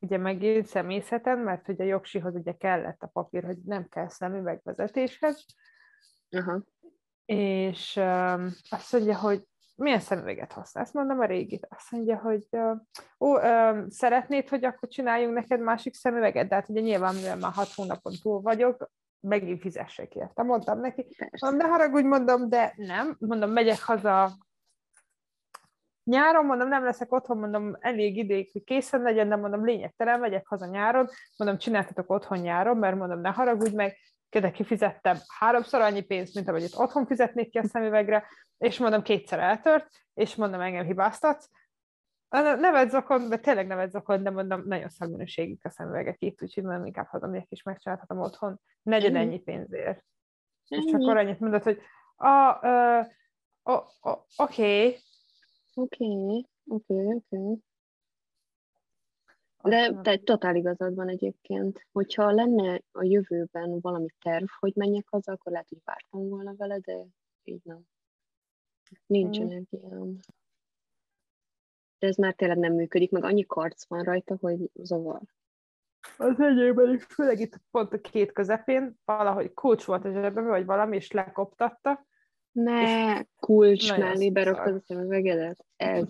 ugye 0.00 0.16
megint 0.18 0.66
személyzeten, 0.66 1.38
mert 1.38 1.68
ugye 1.68 1.84
a 1.84 1.86
jogsihoz 1.86 2.34
ugye 2.34 2.52
kellett 2.52 3.02
a 3.02 3.10
papír, 3.12 3.44
hogy 3.44 3.56
nem 3.64 3.88
kell 3.88 4.08
szemüvegvezetéshez, 4.08 5.44
Aha. 6.30 6.64
és 7.24 7.96
um, 7.96 8.50
azt 8.68 8.92
mondja, 8.92 9.18
hogy 9.18 9.44
milyen 9.74 10.00
szemüveget 10.00 10.52
használsz? 10.52 10.92
Mondom, 10.92 11.20
a 11.20 11.24
régit. 11.24 11.66
Azt 11.70 11.90
mondja, 11.90 12.18
hogy 12.18 12.46
uh, 12.50 12.76
ó, 13.20 13.38
um, 13.38 13.88
szeretnéd, 13.90 14.48
hogy 14.48 14.64
akkor 14.64 14.88
csináljunk 14.88 15.34
neked 15.34 15.60
másik 15.60 15.94
szemüveget? 15.94 16.48
De 16.48 16.54
hát 16.54 16.68
ugye 16.68 16.80
nyilván, 16.80 17.14
mivel 17.14 17.36
már 17.36 17.52
hat 17.52 17.72
hónapon 17.74 18.12
túl 18.22 18.40
vagyok, 18.40 18.90
megint 19.20 19.60
fizessek 19.60 20.14
érte. 20.14 20.42
Mondtam 20.42 20.80
neki, 20.80 21.02
Persze. 21.02 21.46
mondom, 21.46 21.66
ne 21.66 21.72
haragudj, 21.72 22.06
mondom, 22.06 22.48
de 22.48 22.72
nem. 22.76 23.16
Mondom, 23.18 23.50
megyek 23.50 23.80
haza 23.80 24.36
nyáron, 26.06 26.44
mondom, 26.44 26.68
nem 26.68 26.84
leszek 26.84 27.12
otthon, 27.12 27.38
mondom, 27.38 27.76
elég 27.80 28.16
ideig, 28.16 28.50
hogy 28.52 28.64
készen 28.64 29.02
legyen, 29.02 29.28
de 29.28 29.36
mondom, 29.36 29.64
lényegtelen, 29.64 30.20
megyek 30.20 30.46
haza 30.46 30.66
nyáron, 30.66 31.08
mondom, 31.36 31.58
csináltatok 31.58 32.10
otthon 32.10 32.38
nyáron, 32.38 32.76
mert 32.76 32.96
mondom, 32.96 33.20
ne 33.20 33.30
haragudj 33.30 33.74
meg, 33.74 33.96
de 34.30 34.50
kifizettem 34.50 35.16
háromszor 35.38 35.80
annyi 35.80 36.00
pénzt, 36.02 36.34
mint 36.34 36.48
amennyit 36.48 36.74
otthon 36.76 37.06
fizetnék 37.06 37.50
ki 37.50 37.58
a 37.58 37.64
szemüvegre, 37.64 38.24
és 38.58 38.78
mondom, 38.78 39.02
kétszer 39.02 39.38
eltört, 39.38 39.88
és 40.14 40.34
mondom, 40.34 40.60
engem 40.60 40.84
hibáztatsz. 40.84 41.48
Ne- 42.28 42.54
Neved 42.54 42.90
zokon, 42.90 43.28
de 43.28 43.36
tényleg 43.36 43.66
neved 43.66 43.90
zokon, 43.90 44.22
de 44.22 44.30
mondom, 44.30 44.62
nagyon 44.66 44.88
szakminőségük 44.88 45.64
a 45.64 45.70
szemüvegek 45.70 46.16
itt, 46.22 46.42
úgyhogy 46.42 46.62
mondom, 46.64 46.86
inkább 46.86 47.06
hazamegyek 47.06 47.46
és 47.48 47.62
megcsinálhatom 47.62 48.18
otthon, 48.18 48.60
negyed 48.82 49.14
Ennyi. 49.14 49.24
ennyi 49.24 49.38
pénzért. 49.38 50.04
És 50.68 50.78
Ennyi. 50.78 50.90
csak 50.90 51.16
annyit 51.16 51.40
mondott, 51.40 51.62
hogy 51.62 51.80
a, 52.16 52.66
ö, 52.66 53.00
o- 53.62 53.84
o- 54.00 54.24
oké, 54.36 54.96
Oké, 55.78 56.06
oké, 56.66 56.94
oké. 56.94 57.58
De 59.62 60.00
te 60.02 60.18
totál 60.18 60.56
igazad 60.56 60.94
van 60.94 61.08
egyébként. 61.08 61.86
Hogyha 61.92 62.30
lenne 62.30 62.80
a 62.92 63.04
jövőben 63.04 63.80
valami 63.80 64.06
terv, 64.20 64.46
hogy 64.58 64.72
menjek 64.74 65.08
haza, 65.08 65.32
akkor 65.32 65.52
lehet, 65.52 65.68
hogy 65.68 65.80
vártam 65.84 66.28
volna 66.28 66.54
vele, 66.56 66.78
de 66.78 67.04
így 67.44 67.60
nem. 67.64 67.80
Nincs 69.06 69.38
Mm. 69.38 69.42
energiám. 69.42 70.18
De 71.98 72.06
ez 72.06 72.16
már 72.16 72.34
tényleg 72.34 72.58
nem 72.58 72.72
működik, 72.72 73.10
meg 73.10 73.24
annyi 73.24 73.46
karc 73.46 73.86
van 73.88 74.02
rajta, 74.02 74.36
hogy 74.40 74.70
zavar. 74.74 75.20
Az 76.18 76.40
enyémben 76.40 76.94
is, 76.94 77.04
főleg 77.04 77.40
itt 77.40 77.60
pont 77.70 77.92
a 77.92 78.00
két 78.00 78.32
közepén, 78.32 78.98
valahogy 79.04 79.54
kulcs 79.54 79.84
volt 79.84 80.04
a 80.04 80.10
zsebemben, 80.10 80.46
vagy 80.46 80.64
valami, 80.64 80.96
és 80.96 81.10
lekoptatta. 81.10 82.06
Ne, 82.56 83.22
kulcs 83.24 83.88
Nagyon 83.88 84.06
mellé 84.06 84.30
beraktad 84.30 84.74
a 84.74 84.80
szemüvegedet? 84.80 85.66
Ez. 85.76 86.06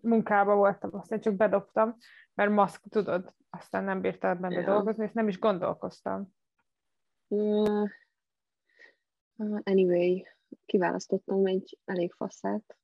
Munkába 0.00 0.54
voltam, 0.54 0.90
aztán 0.94 1.20
csak 1.20 1.34
bedobtam, 1.34 1.96
mert 2.34 2.50
maszk, 2.50 2.88
tudod, 2.88 3.34
aztán 3.50 3.84
nem 3.84 4.00
bírtam 4.00 4.40
benne 4.40 4.60
Ja. 4.60 4.66
dolgozni, 4.66 5.04
és 5.04 5.12
nem 5.12 5.28
is 5.28 5.38
gondolkoztam. 5.38 6.34
Uh, 7.28 7.88
anyway, 9.62 10.26
kiválasztottam 10.64 11.46
egy 11.46 11.78
elég 11.84 12.12
faszát. 12.12 12.76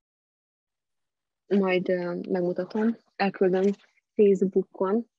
Majd 1.46 1.88
uh, 1.88 2.20
megmutatom. 2.28 2.96
Elküldöm 3.16 3.72
Facebookon. 4.14 5.10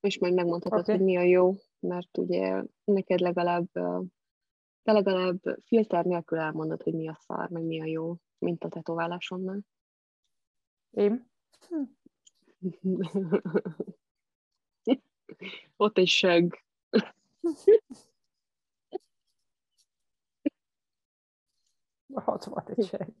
És 0.00 0.18
majd 0.18 0.34
megmondhatod, 0.34 0.80
Oké. 0.80 0.92
hogy 0.92 1.00
mi 1.00 1.16
a 1.16 1.22
jó, 1.22 1.54
mert 1.80 2.18
ugye 2.18 2.62
neked 2.84 3.20
legalább 3.20 3.68
uh, 3.72 4.04
te 4.84 4.92
legalább 4.92 5.40
filter 5.64 6.04
nélkül 6.04 6.38
elmondod, 6.38 6.82
hogy 6.82 6.94
mi 6.94 7.08
a 7.08 7.18
szar, 7.20 7.48
meg 7.48 7.62
mi 7.62 7.80
a 7.80 7.84
jó, 7.84 8.16
mint 8.38 8.64
a 8.64 8.68
tetoválásomnál. 8.68 9.60
Én? 10.90 11.30
Ott 15.76 15.98
egy 15.98 16.06
seg. 16.06 16.64
Ott 22.24 22.44
volt 22.44 22.68
egy 22.68 22.86
seg. 22.86 23.12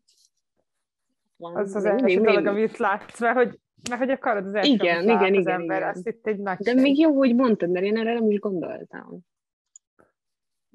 Az 1.36 1.74
az 1.74 1.84
első 1.84 2.20
dolog, 2.20 2.46
amit 2.46 2.76
látsz, 2.76 3.20
mert 3.20 3.36
hogy, 3.36 3.60
mert 3.88 4.00
hogy 4.00 4.10
a 4.10 4.18
karod 4.18 4.46
az 4.46 4.54
első, 4.54 4.72
Igen, 4.72 5.02
igen, 5.02 5.20
az 5.20 5.28
igen, 5.28 5.60
ember, 5.60 5.76
igen. 5.76 5.88
azt 5.88 6.06
itt 6.06 6.26
egy 6.26 6.38
nagy 6.38 6.58
De 6.58 6.74
még 6.74 6.98
jó, 6.98 7.16
hogy 7.16 7.34
mondtad, 7.34 7.70
mert 7.70 7.84
én 7.84 7.96
erre 7.96 8.12
nem 8.12 8.30
is 8.30 8.38
gondoltam. 8.38 9.20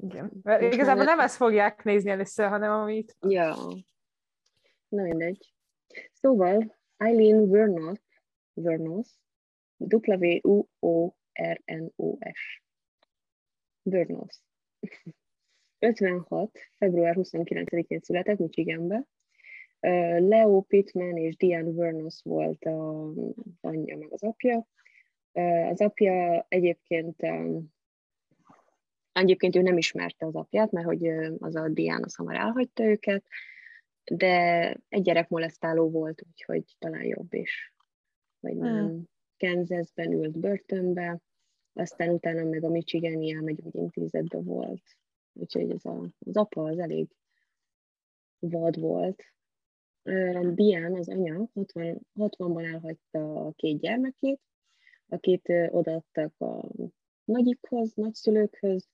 Igen. 0.01 0.31
Mert 0.43 0.61
Most 0.61 0.73
igazából 0.73 1.03
nem 1.03 1.19
ezt 1.19 1.35
fogják 1.35 1.83
nézni 1.83 2.09
először, 2.09 2.47
hanem 2.47 2.71
amit 2.71 3.17
Ja. 3.27 3.55
Na 4.87 5.03
mindegy. 5.03 5.53
Szóval 6.13 6.77
Eileen 6.97 7.49
Vernos, 7.49 7.99
Vernos, 8.53 9.07
W-U-O-R-N-O-S. 9.77 11.13
Vernos. 13.81 14.41
56. 15.79 16.59
február 16.77 17.15
29-én 17.17 17.99
született 17.99 18.37
Michiganbe. 18.37 19.05
Leo 20.19 20.61
Pittman 20.61 21.17
és 21.17 21.35
Diane 21.35 21.71
Vernos 21.71 22.21
volt 22.23 22.65
a 22.65 23.11
anyja 23.61 23.97
meg 23.97 24.13
az 24.13 24.23
apja. 24.23 24.67
Az 25.69 25.81
apja 25.81 26.45
egyébként 26.47 27.21
Egyébként 29.19 29.55
ő 29.55 29.61
nem 29.61 29.77
ismerte 29.77 30.25
az 30.25 30.35
apját, 30.35 30.71
mert 30.71 30.85
hogy 30.85 31.07
az 31.39 31.55
a 31.55 31.69
Diana 31.69 32.05
az 32.05 32.15
hamar 32.15 32.35
elhagyta 32.35 32.83
őket, 32.83 33.23
de 34.11 34.73
egy 34.89 35.01
gyerek 35.01 35.29
molesztáló 35.29 35.89
volt, 35.89 36.21
úgyhogy 36.29 36.63
talán 36.79 37.03
jobb 37.03 37.33
is. 37.33 37.73
Vagy 38.39 38.55
nem. 38.55 39.03
Kansasben 39.37 40.11
ült 40.11 40.37
börtönbe, 40.37 41.19
aztán 41.73 42.09
utána 42.09 42.43
meg 42.43 42.63
a 42.63 42.69
Michigani 42.69 43.31
elmegyógyintézetben 43.31 44.43
volt. 44.43 44.83
Úgyhogy 45.33 45.71
ez 45.71 45.85
a, 45.85 46.09
az 46.19 46.37
apa 46.37 46.63
az 46.63 46.79
elég 46.79 47.07
vad 48.39 48.79
volt. 48.79 49.23
Ö, 50.03 50.49
Diane, 50.53 50.99
az 50.99 51.09
anya, 51.09 51.49
60, 51.53 52.07
60-ban 52.15 52.73
elhagyta 52.73 53.45
a 53.45 53.51
két 53.51 53.79
gyermekét, 53.79 54.41
akit 55.07 55.53
odaadtak 55.69 56.33
a 56.39 56.69
nagyikhoz, 57.23 57.93
nagyszülőkhöz, 57.93 58.87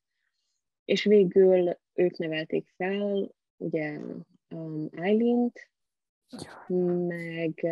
és 0.86 1.04
végül 1.04 1.78
ők 1.94 2.18
nevelték 2.18 2.68
fel, 2.76 3.36
ugye 3.58 4.00
um, 4.50 4.88
Eileen-t, 4.92 5.70
meg, 6.68 7.68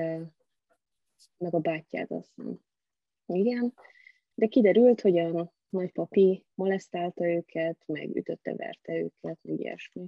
meg 1.38 1.54
a 1.54 1.60
bátyját, 1.60 2.12
azt 2.12 2.32
hiszem. 2.36 2.60
Igen, 3.26 3.74
de 4.34 4.48
kiderült, 4.48 5.02
hogy 5.02 5.18
a 5.18 5.54
nagypapi 5.70 6.46
molesztálta 6.54 7.28
őket, 7.28 7.84
meg 7.86 8.16
ütötte, 8.16 8.56
verte 8.56 8.94
őket, 8.94 9.18
meg 9.22 9.38
ilyesmi. 9.42 10.08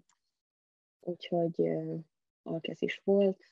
Úgyhogy 1.00 1.60
uh, 1.60 2.00
alkesz 2.44 2.82
is 2.82 3.02
volt. 3.04 3.52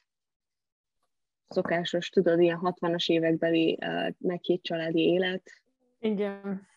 Szokásos, 1.48 2.10
tudod, 2.10 2.42
ilyen 2.42 2.60
60-as 2.62 3.12
évekbeli 3.12 3.78
uh, 3.82 4.14
megkét 4.18 4.62
családi 4.62 5.00
élet, 5.00 5.64
igen. 6.04 6.68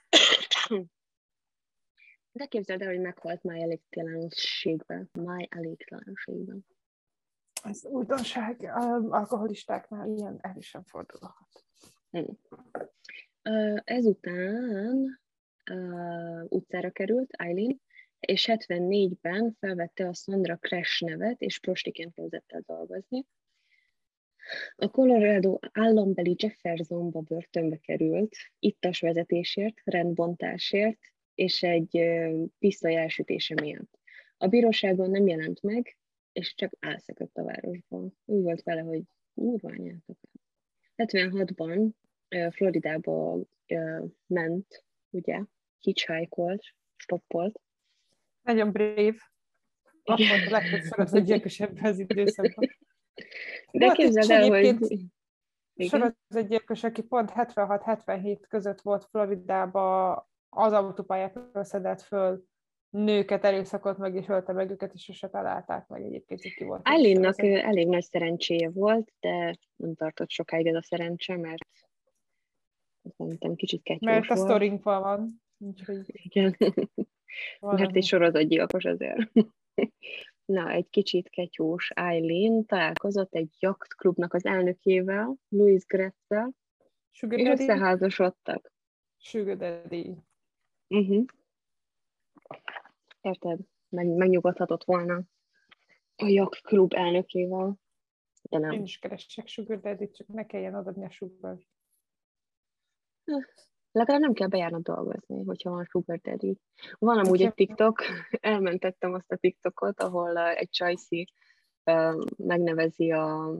De 2.36 2.46
képzeld 2.46 2.82
el, 2.82 2.88
hogy 2.88 3.00
meghalt 3.00 3.42
máj 3.42 3.62
elégtelenségben. 3.62 5.10
Máj 5.12 5.46
elégtelenségben. 5.50 6.66
Ez 7.62 7.84
újdonság, 7.84 8.70
alkoholistáknál 9.08 10.08
ilyen 10.08 10.38
el 10.40 10.56
is 10.56 10.66
sem 10.66 10.82
fordulhat. 10.82 11.64
Ö, 13.42 13.76
Ezután 13.84 15.20
uh, 15.70 16.44
utcára 16.48 16.90
került 16.90 17.32
Eileen, 17.32 17.80
és 18.20 18.48
74-ben 18.52 19.56
felvette 19.60 20.08
a 20.08 20.14
Sandra 20.14 20.56
Crash 20.56 21.02
nevet, 21.04 21.40
és 21.40 21.58
prostiként 21.58 22.14
kezdett 22.14 22.52
el 22.52 22.62
dolgozni. 22.66 23.26
A 24.76 24.90
Colorado 24.90 25.58
állambeli 25.72 26.34
Jeffersonba 26.38 27.20
börtönbe 27.20 27.76
került, 27.76 28.36
ittas 28.58 29.00
vezetésért, 29.00 29.80
rendbontásért, 29.84 30.98
és 31.36 31.62
egy 31.62 32.00
pisztoly 32.58 32.96
elsütése 32.96 33.54
miatt. 33.62 33.98
A 34.36 34.46
bíróságon 34.46 35.10
nem 35.10 35.26
jelent 35.26 35.62
meg, 35.62 35.98
és 36.32 36.54
csak 36.54 36.72
elszökött 36.78 37.36
a 37.36 37.44
városból. 37.44 38.12
Úgy 38.24 38.42
volt 38.42 38.62
vele, 38.62 38.80
hogy 38.80 39.02
úrványátok. 39.34 40.18
76-ban 40.96 41.90
ö, 42.28 42.48
Floridába 42.50 43.40
ment, 44.26 44.84
ugye, 45.10 45.42
hitchhike-olt, 45.78 46.62
stoppolt. 46.96 47.60
Nagyon 48.42 48.72
brave. 48.72 49.16
Azt 50.02 50.28
mondta 50.28 50.50
legtöbbször 50.50 50.98
az 50.98 51.14
ebben 51.60 51.84
az 51.84 51.98
időszakban. 51.98 52.68
De 53.70 53.84
Volt 53.84 53.96
képzeld 53.96 54.30
el, 54.30 54.48
hogy... 54.48 54.64
egyébként? 54.64 55.10
Sorozatgyilkos, 55.76 56.84
aki 56.84 57.02
pont 57.02 57.32
76-77 57.34 58.38
között 58.48 58.80
volt 58.80 59.04
Floridában 59.04 60.26
az 60.56 60.72
autópályákról 60.72 61.64
szedett 61.64 62.00
föl 62.00 62.44
nőket 62.90 63.44
erőszakolt 63.44 63.98
meg, 63.98 64.14
és 64.14 64.28
ölte 64.28 64.52
meg 64.52 64.70
őket, 64.70 64.92
és 64.94 65.02
sose 65.02 65.28
találták 65.28 65.86
meg 65.86 66.02
egyébként, 66.04 66.42
hogy 66.42 66.54
ki 66.54 66.64
volt. 66.64 66.88
Eileen-nak 66.88 67.42
elég 67.42 67.88
nagy 67.88 68.02
szerencséje 68.02 68.70
volt, 68.70 69.12
de 69.20 69.56
nem 69.76 69.94
tartott 69.94 70.30
sokáig 70.30 70.66
ez 70.66 70.74
a 70.74 70.82
szerencse, 70.82 71.36
mert 71.36 71.66
szerintem 73.16 73.54
kicsit 73.54 73.82
kettős 73.82 74.08
Mert 74.08 74.30
a 74.30 74.34
volt. 74.34 74.48
sztorinkval 74.48 75.00
van. 75.00 75.42
Úgyhogy 75.58 76.04
Igen. 76.06 76.56
Mert 77.60 77.96
egy 77.96 78.04
sorozatgyilkos 78.04 78.84
azért. 78.84 79.30
Na, 80.44 80.70
egy 80.70 80.88
kicsit 80.90 81.28
ketyós 81.28 81.90
Eileen 81.90 82.64
találkozott 82.64 83.34
egy 83.34 83.56
jachtklubnak 83.58 84.34
az 84.34 84.44
elnökével, 84.44 85.36
Louis 85.48 85.84
Gretzel, 85.84 86.54
és 87.10 87.22
összeházasodtak. 87.28 88.72
Sugar 89.16 89.56
Daddy. 89.56 90.16
Uh-huh. 90.88 91.24
Érted? 93.20 93.58
Meg, 93.88 94.06
megnyugodhatott 94.06 94.84
volna 94.84 95.22
a 96.16 96.26
jachtklub 96.26 96.92
elnökével, 96.94 97.78
de 98.42 98.56
Én 98.56 98.66
nem. 98.66 98.82
is 98.82 98.98
keresek 98.98 99.46
Sugar 99.46 99.80
Daddy, 99.80 100.10
csak 100.10 100.26
ne 100.26 100.46
kelljen 100.46 100.74
adni 100.74 101.04
a 101.04 101.10
sugar. 101.10 101.58
Legalább 103.92 104.20
nem 104.20 104.32
kell 104.32 104.48
bejárnod 104.48 104.82
dolgozni, 104.82 105.44
hogyha 105.44 105.70
van 105.70 105.84
sugar 105.84 106.18
daddy. 106.18 106.58
Van 106.98 107.18
amúgy 107.18 107.42
egy 107.42 107.54
TikTok, 107.54 108.02
elmentettem 108.40 109.14
azt 109.14 109.32
a 109.32 109.36
TikTokot, 109.36 110.00
ahol 110.00 110.38
egy 110.38 110.68
csajszi 110.68 111.32
megnevezi 112.36 113.10
a 113.10 113.54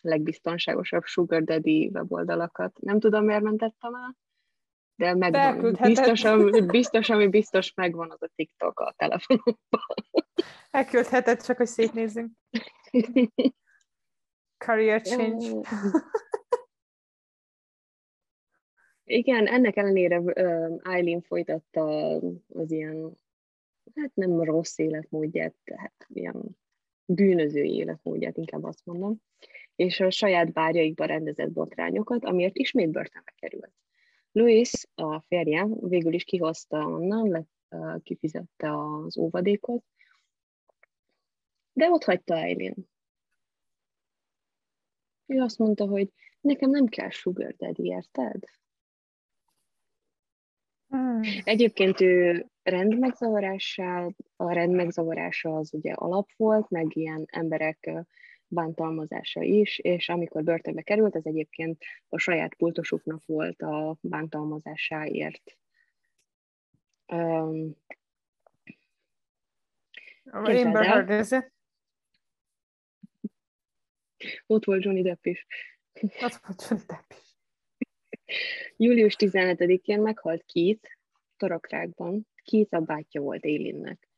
legbiztonságosabb 0.00 1.04
sugar 1.04 1.42
daddy 1.42 1.90
weboldalakat. 1.92 2.80
Nem 2.80 3.00
tudom, 3.00 3.24
miért 3.24 3.42
mentettem 3.42 3.94
el, 3.94 4.16
de 4.98 5.14
megvan. 5.14 5.76
Biztos, 5.82 6.24
ami, 6.24 6.60
biztos, 6.60 7.10
ami 7.10 7.28
biztos 7.28 7.74
megvan 7.74 8.10
az 8.10 8.22
a 8.22 8.30
TikTok 8.34 8.80
a 8.80 8.94
telefonomban. 8.96 9.84
Elküldheted 10.70 11.42
csak, 11.42 11.56
hogy 11.56 11.66
szétnézzünk. 11.66 12.30
Career 14.64 15.02
change. 15.02 15.68
Igen, 19.04 19.46
ennek 19.46 19.76
ellenére 19.76 20.22
Eileen 20.82 21.22
folytatta 21.22 22.14
az 22.48 22.70
ilyen, 22.70 23.18
hát 23.94 24.14
nem 24.14 24.42
rossz 24.42 24.78
életmódját, 24.78 25.54
tehát 25.64 26.06
ilyen 26.08 26.56
bűnöző 27.04 27.62
életmódját, 27.62 28.36
inkább 28.36 28.64
azt 28.64 28.84
mondom, 28.84 29.22
és 29.76 30.00
a 30.00 30.10
saját 30.10 30.52
bárjaikba 30.52 31.04
rendezett 31.04 31.50
botrányokat, 31.50 32.24
amiért 32.24 32.56
ismét 32.56 32.90
börtönbe 32.90 33.32
került. 33.36 33.72
Louis, 34.32 34.88
a 34.94 35.20
férje, 35.20 35.66
végül 35.80 36.12
is 36.12 36.24
kihozta 36.24 36.86
onnan, 36.86 37.28
le, 37.28 37.44
uh, 37.68 38.02
kifizette 38.02 38.72
az 38.72 39.18
óvadékot, 39.18 39.84
de 41.72 41.90
ott 41.90 42.04
hagyta 42.04 42.34
Eileen. 42.34 42.88
Ő 45.26 45.40
azt 45.40 45.58
mondta, 45.58 45.86
hogy 45.86 46.12
nekem 46.40 46.70
nem 46.70 46.86
kell 46.86 47.10
sugar 47.10 47.54
daddy, 47.56 47.84
érted? 47.84 48.44
Hmm. 50.88 51.20
Egyébként 51.44 52.00
ő 52.00 52.46
rendmegzavarással, 52.62 54.14
a 54.36 54.52
rendmegzavarása 54.52 55.56
az 55.56 55.74
ugye 55.74 55.92
alap 55.92 56.28
volt, 56.36 56.70
meg 56.70 56.96
ilyen 56.96 57.24
emberek 57.30 57.90
bántalmazása 58.48 59.42
is, 59.42 59.78
és 59.78 60.08
amikor 60.08 60.42
börtönbe 60.44 60.82
került, 60.82 61.16
ez 61.16 61.24
egyébként 61.24 61.82
a 62.08 62.18
saját 62.18 62.54
pultosuknak 62.54 63.22
volt 63.26 63.62
a 63.62 63.96
bántalmazásáért. 64.00 65.56
Um, 67.06 67.76
Amber 70.24 70.82
el. 70.82 70.82
Heard, 70.82 71.10
ez 71.10 71.30
ott 74.46 74.64
volt 74.64 74.84
Johnny 74.84 75.02
Depp 75.02 75.24
is. 75.24 75.46
az 76.20 76.40
volt 76.46 76.66
Johnny 76.68 76.84
Depp 76.86 77.10
is. 77.10 77.26
Július 78.76 79.16
17-én 79.18 80.00
meghalt 80.00 80.44
Keith 80.52 80.88
Torokrákban. 81.36 82.26
Keith 82.44 82.74
a 82.74 82.80
bátyja 82.80 83.20
volt 83.20 83.44
Ailinnek. 83.44 84.08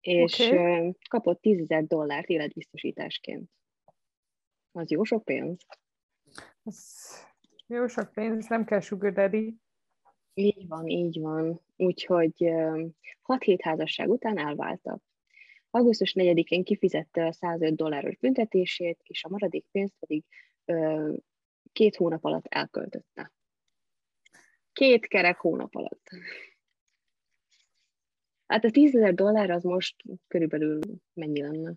És 0.00 0.38
okay. 0.38 0.96
kapott 1.08 1.40
10 1.40 1.60
ezer 1.60 1.86
dollárt 1.86 2.28
életbiztosításként. 2.28 3.50
Az 4.72 4.90
jó 4.90 5.04
sok 5.04 5.24
pénz. 5.24 5.66
Ez 6.64 6.86
jó 7.66 7.86
sok 7.86 8.12
pénz, 8.12 8.46
nem 8.46 8.64
kell 8.64 8.80
Sugar 8.80 9.12
Daddy. 9.12 9.56
Így 10.34 10.68
van, 10.68 10.86
így 10.86 11.20
van. 11.20 11.60
Úgyhogy 11.76 12.44
ö, 12.44 12.86
6 13.22 13.42
hét 13.42 13.62
házasság 13.62 14.08
után 14.08 14.38
elváltak. 14.38 15.02
Augusztus 15.70 16.14
4-én 16.18 16.64
kifizette 16.64 17.26
a 17.26 17.32
105 17.32 17.76
dolláros 17.76 18.16
büntetését, 18.16 19.00
és 19.02 19.24
a 19.24 19.28
maradék 19.28 19.66
pénzt 19.70 19.94
pedig 19.98 20.24
ö, 20.64 21.12
két 21.72 21.96
hónap 21.96 22.24
alatt 22.24 22.46
elköltötte. 22.46 23.32
Két 24.72 25.06
kerek 25.06 25.38
hónap 25.38 25.74
alatt. 25.74 26.08
Hát 28.46 28.64
a 28.64 28.70
10 28.70 28.96
ezer 28.96 29.14
dollár 29.14 29.50
az 29.50 29.62
most 29.62 29.96
körülbelül 30.28 30.78
mennyi 31.12 31.40
lenne? 31.40 31.72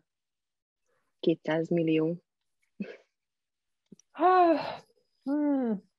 200 1.20 1.70
millió. 1.70 2.24
Ah, 4.12 4.82
Hmm. 5.24 5.90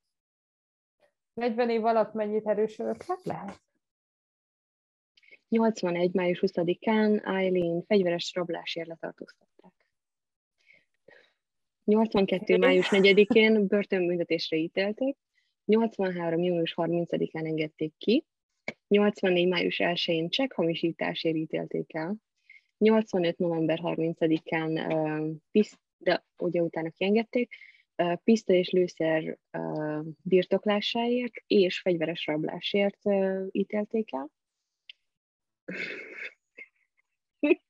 40 1.34 1.70
év 1.70 1.84
alatt 1.84 2.12
mennyit 2.12 2.46
erősödött 2.46 3.06
le? 3.06 3.18
Lehet. 3.22 3.62
81. 5.48 6.12
május 6.12 6.38
20-án 6.40 7.24
Eileen 7.24 7.82
fegyveres 7.82 8.32
rablásért 8.34 8.86
letartóztatták. 8.86 9.72
82. 11.84 12.58
május 12.58 12.88
4-én 12.90 13.66
börtönbüntetésre 13.66 14.56
ítélték, 14.56 15.16
83. 15.64 16.42
június 16.42 16.74
30-án 16.76 17.46
engedték 17.46 17.92
ki, 17.98 18.24
84. 18.88 19.48
május 19.48 19.76
1-én 19.82 20.28
csekk 20.28 20.52
hamisításért 20.52 21.36
ítélték 21.36 21.94
el, 21.94 22.16
85. 22.78 23.38
november 23.38 23.78
30-án 23.82 24.94
uh, 24.94 25.36
piszt, 25.50 25.78
de 25.96 26.24
ugye 26.36 26.60
utána 26.60 26.90
kiengedték, 26.90 27.54
piszta 28.24 28.52
és 28.52 28.70
lőszer 28.70 29.38
birtoklásáért 30.22 31.32
és 31.46 31.80
fegyveres 31.80 32.26
rablásért 32.26 32.98
ítélték 33.50 34.12
el. 34.12 34.30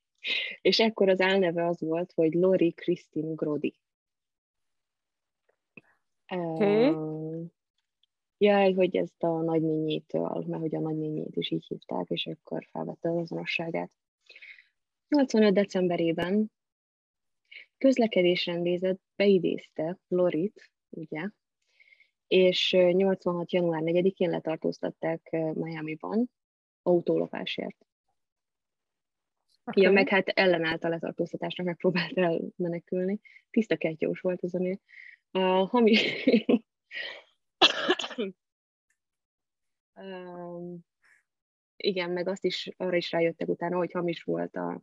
és 0.61 0.79
ekkor 0.79 1.09
az 1.09 1.21
álneve 1.21 1.67
az 1.67 1.81
volt, 1.81 2.11
hogy 2.11 2.33
Lori 2.33 2.71
Christine 2.71 3.33
Grody. 3.33 3.75
Uh, 6.35 7.45
Jaj, 8.37 8.73
hogy 8.73 8.95
ezt 8.95 9.23
a 9.23 9.41
nagynényétől, 9.41 10.43
mert 10.47 10.61
hogy 10.61 10.75
a 10.75 10.79
nagynényét 10.79 11.35
is 11.35 11.51
így 11.51 11.65
hívták, 11.67 12.09
és 12.09 12.25
akkor 12.25 12.67
felvette 12.71 13.09
az 13.09 13.17
azonosságát. 13.17 13.91
85. 15.07 15.53
decemberében 15.53 16.51
közlekedésrendészet 17.77 18.99
beidézte 19.15 19.99
Lorit, 20.07 20.71
ugye, 20.89 21.29
és 22.27 22.73
ö, 22.73 22.91
86. 22.91 23.51
január 23.51 23.81
4-én 23.85 24.29
letartóztatták 24.29 25.29
Miami-ban 25.53 26.31
autólopásért. 26.81 27.85
Okay. 29.65 29.83
Ja, 29.83 29.91
meg 29.91 30.09
hát 30.09 30.27
ellenállt 30.27 30.83
a 30.83 30.89
letartóztatásnak, 30.89 31.65
megpróbált 31.65 32.17
elmenekülni. 32.17 33.19
Tiszta 33.49 33.77
kettős 33.77 34.19
volt 34.19 34.41
az 34.41 34.55
a 34.55 34.59
nő. 34.59 34.79
A 35.31 35.39
hamis... 35.39 36.25
um, 39.95 40.79
igen, 41.75 42.11
meg 42.11 42.27
azt 42.27 42.45
is, 42.45 42.69
arra 42.77 42.95
is 42.95 43.11
rájöttek 43.11 43.47
utána, 43.47 43.77
hogy 43.77 43.91
hamis 43.91 44.23
volt 44.23 44.55
a 44.55 44.81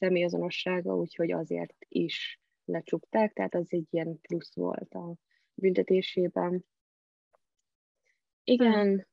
személyazonossága, 0.00 0.96
úgyhogy 0.96 1.30
azért 1.30 1.76
is 1.88 2.40
lecsukták, 2.64 3.32
tehát 3.32 3.54
az 3.54 3.66
egy 3.68 3.86
ilyen 3.90 4.20
plusz 4.20 4.54
volt 4.54 4.94
a 4.94 5.14
büntetésében. 5.54 6.64
Igen, 8.44 9.08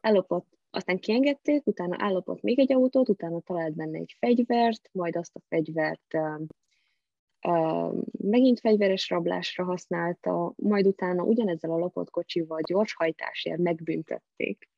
ellopott, 0.00 0.46
aztán 0.70 0.98
kiengedték, 0.98 1.66
utána 1.66 1.96
ellopott 1.96 2.42
még 2.42 2.58
egy 2.58 2.72
autót, 2.72 3.08
utána 3.08 3.40
talált 3.40 3.74
benne 3.74 3.98
egy 3.98 4.16
fegyvert, 4.18 4.88
majd 4.92 5.16
azt 5.16 5.34
a 5.34 5.40
fegyvert 5.48 6.14
um, 6.14 8.02
megint 8.18 8.60
fegyveres 8.60 9.08
rablásra 9.08 9.64
használta, 9.64 10.52
majd 10.56 10.86
utána 10.86 11.22
ugyanezzel 11.22 11.70
a 11.70 11.76
lopott 11.76 12.10
kocsival 12.10 12.60
gyorshajtásért 12.60 13.58
megbüntették. 13.58 14.68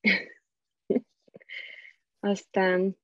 Aztán 2.20 2.96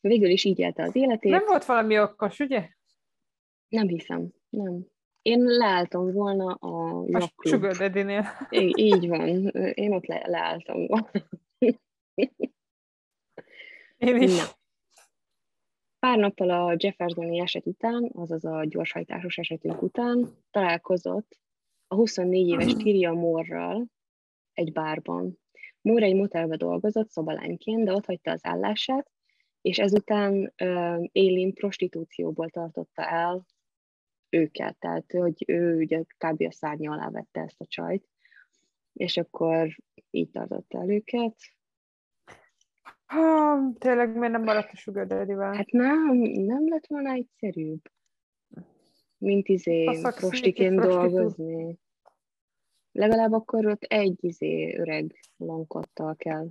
végül 0.00 0.30
is 0.30 0.44
így 0.44 0.58
élte 0.58 0.82
az 0.82 0.96
életét. 0.96 1.30
Nem 1.30 1.44
volt 1.46 1.64
valami 1.64 2.00
okos, 2.00 2.38
ugye? 2.38 2.68
Nem 3.68 3.88
hiszem, 3.88 4.28
nem. 4.48 4.86
Én 5.22 5.40
leálltam 5.40 6.12
volna 6.12 6.52
a 6.52 7.04
A. 7.12 7.32
Sugar 7.38 7.76
Daddy-nél. 7.76 8.24
Így, 8.50 8.78
így 8.94 9.08
van, 9.08 9.48
én 9.74 9.92
ott 9.92 10.06
le, 10.06 10.22
leálltam 10.26 10.86
volna. 10.86 11.10
Én 13.96 14.22
is. 14.22 14.36
Na. 14.36 14.44
Pár 15.98 16.18
nappal 16.18 16.50
a 16.50 16.74
Jeffersoni 16.78 17.40
eset 17.40 17.66
után, 17.66 18.10
azaz 18.14 18.44
a 18.44 18.64
gyorshajtásos 18.64 19.38
esetünk 19.38 19.82
után 19.82 20.36
találkozott 20.50 21.38
a 21.86 21.94
24 21.94 22.48
éves 22.48 22.72
Tyria 22.72 23.12
Moore-ral 23.12 23.86
egy 24.52 24.72
bárban. 24.72 25.38
Moore 25.80 26.06
egy 26.06 26.14
motelbe 26.14 26.56
dolgozott 26.56 27.10
szobalányként, 27.10 27.84
de 27.84 27.92
ott 27.92 28.06
hagyta 28.06 28.30
az 28.30 28.44
állását, 28.44 29.10
és 29.66 29.78
ezután 29.78 30.52
Aileen 31.12 31.52
prostitúcióból 31.52 32.50
tartotta 32.50 33.08
el 33.08 33.46
őket, 34.28 34.76
tehát 34.78 35.12
hogy 35.12 35.44
ő 35.46 35.76
ugye 35.76 36.02
kb. 36.18 36.42
a 36.42 36.52
szárnya 36.52 36.92
alá 36.92 37.10
vette 37.10 37.40
ezt 37.40 37.60
a 37.60 37.66
csajt, 37.66 38.08
és 38.92 39.16
akkor 39.16 39.76
így 40.10 40.30
tartotta 40.30 40.80
el 40.80 40.90
őket. 40.90 41.34
Ha, 43.06 43.58
tényleg 43.78 44.16
miért 44.16 44.32
nem 44.32 44.42
maradt 44.42 44.72
a 44.72 44.76
Sugar 44.76 45.06
Daddy-vel? 45.06 45.54
Hát 45.54 45.70
nem, 45.70 46.16
nem 46.16 46.68
lett 46.68 46.86
volna 46.86 47.12
egyszerűbb, 47.12 47.82
mint 49.18 49.48
izé 49.48 49.84
prostiként 50.00 50.80
dolgozni. 50.80 51.78
Legalább 52.92 53.32
akkor 53.32 53.66
ott 53.66 53.82
egy 53.82 54.24
izé 54.24 54.76
öreg 54.76 55.14
lankottal 55.36 56.16
kell 56.16 56.48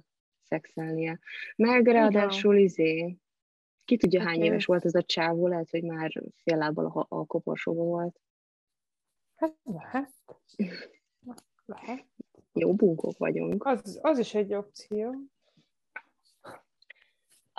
szexelnie. 0.47 1.19
Meg 1.55 1.87
ráadásul 1.87 2.57
izé, 2.57 3.17
ki 3.85 3.97
tudja 3.97 4.21
hány 4.21 4.37
Oké. 4.37 4.45
éves 4.45 4.65
volt 4.65 4.85
ez 4.85 4.95
a 4.95 5.01
csávó, 5.01 5.47
lehet, 5.47 5.69
hogy 5.69 5.83
már 5.83 6.11
fél 6.35 6.57
lábbal 6.57 6.85
a, 6.85 7.05
a 7.09 7.25
koporsóban 7.25 7.85
volt. 7.85 8.19
Hát 9.35 9.55
lehet. 9.63 10.11
Lehet. 11.65 12.05
Jó 12.53 12.73
bunkók 12.73 13.17
vagyunk. 13.17 13.65
Az, 13.65 13.99
az 14.01 14.19
is 14.19 14.33
egy 14.33 14.53
opció. 14.53 15.13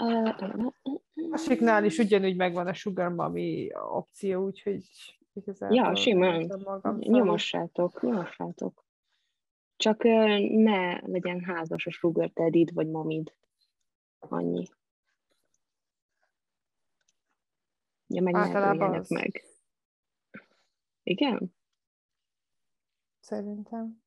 Uh, 0.02 0.66
A 1.30 1.36
siknál 1.36 1.84
is 1.84 1.98
ugyanúgy 1.98 2.36
megvan 2.36 2.66
a 2.66 2.72
Sugar 2.72 3.14
Mami 3.14 3.70
opció, 3.74 4.44
úgyhogy 4.44 4.84
igazából 5.32 5.76
Ja, 5.76 5.94
simán. 5.94 6.50
Nyomossátok, 6.98 8.02
nyomossátok. 8.02 8.85
Csak 9.76 10.02
ne 10.48 11.00
legyen 11.00 11.40
házas 11.40 11.86
a 11.86 11.90
sugar 11.90 12.32
daddy 12.32 12.66
vagy 12.74 12.88
mamid. 12.88 13.34
Annyi. 14.18 14.66
Ja, 18.06 18.22
meg 18.22 18.34
Általában 18.34 18.94
az. 18.94 19.08
meg. 19.08 19.44
Igen? 21.02 21.54
Szerintem. 23.20 24.02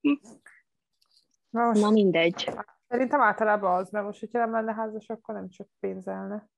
Hm. 0.00 0.12
Na 1.50 1.66
most 1.66 1.80
Na 1.80 1.90
mindegy. 1.90 2.50
Szerintem 2.88 3.20
általában 3.20 3.78
az, 3.78 3.90
mert 3.90 4.04
most, 4.04 4.20
hogyha 4.20 4.38
nem 4.38 4.50
lenne 4.50 4.74
házas, 4.74 5.08
akkor 5.08 5.34
nem 5.34 5.48
csak 5.48 5.68
pénzelne. 5.80 6.48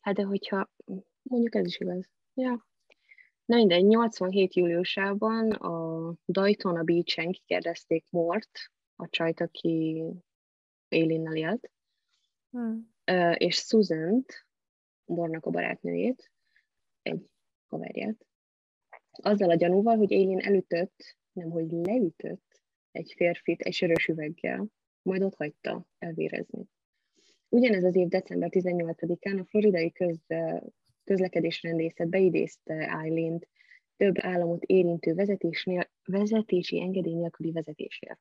Hát 0.00 0.14
de 0.14 0.22
hogyha, 0.22 0.70
mondjuk 1.22 1.54
ez 1.54 1.66
is 1.66 1.78
igaz. 1.78 2.10
Ja. 2.34 2.67
Na 3.48 3.56
mindegy, 3.56 3.84
87 3.84 4.54
júliusában 4.54 5.50
a 5.50 6.14
Daytona 6.26 6.82
Beach-en 6.82 7.32
kikérdezték 7.32 8.04
Mort, 8.10 8.50
a 8.96 9.08
csajt, 9.08 9.40
aki 9.40 10.04
Élinnel 10.88 11.36
élt, 11.36 11.70
Hm. 12.50 12.76
Ö, 13.04 13.30
és 13.30 13.56
Susan-t, 13.56 14.46
Bornak 15.04 15.46
a 15.46 15.50
barátnőjét, 15.50 16.30
egy 17.02 17.30
haverját, 17.66 18.26
azzal 19.10 19.50
a 19.50 19.54
gyanúval, 19.54 19.96
hogy 19.96 20.12
Aileen 20.12 20.40
elütött, 20.40 21.16
nem, 21.32 21.50
hogy 21.50 21.70
leütött 21.70 22.60
egy 22.90 23.12
férfit 23.16 23.60
egy 23.60 23.72
sörös 23.72 24.06
üveggel, 24.06 24.66
majd 25.02 25.22
ott 25.22 25.34
hagyta 25.34 25.86
elvérezni. 25.98 26.64
Ugyanez 27.48 27.84
az 27.84 27.96
év 27.96 28.08
december 28.08 28.48
18-án 28.52 29.40
a 29.40 29.44
floridai 29.44 29.92
köz, 29.92 30.26
közlekedésrendészet 31.08 32.08
beidézte 32.08 32.74
Eileen-t 32.74 33.48
több 33.96 34.14
államot 34.18 34.64
érintő 34.64 35.14
vezetésnél, 35.14 35.90
vezetési 36.04 36.80
engedély 36.80 37.14
nélküli 37.14 37.52
vezetésért. 37.52 38.20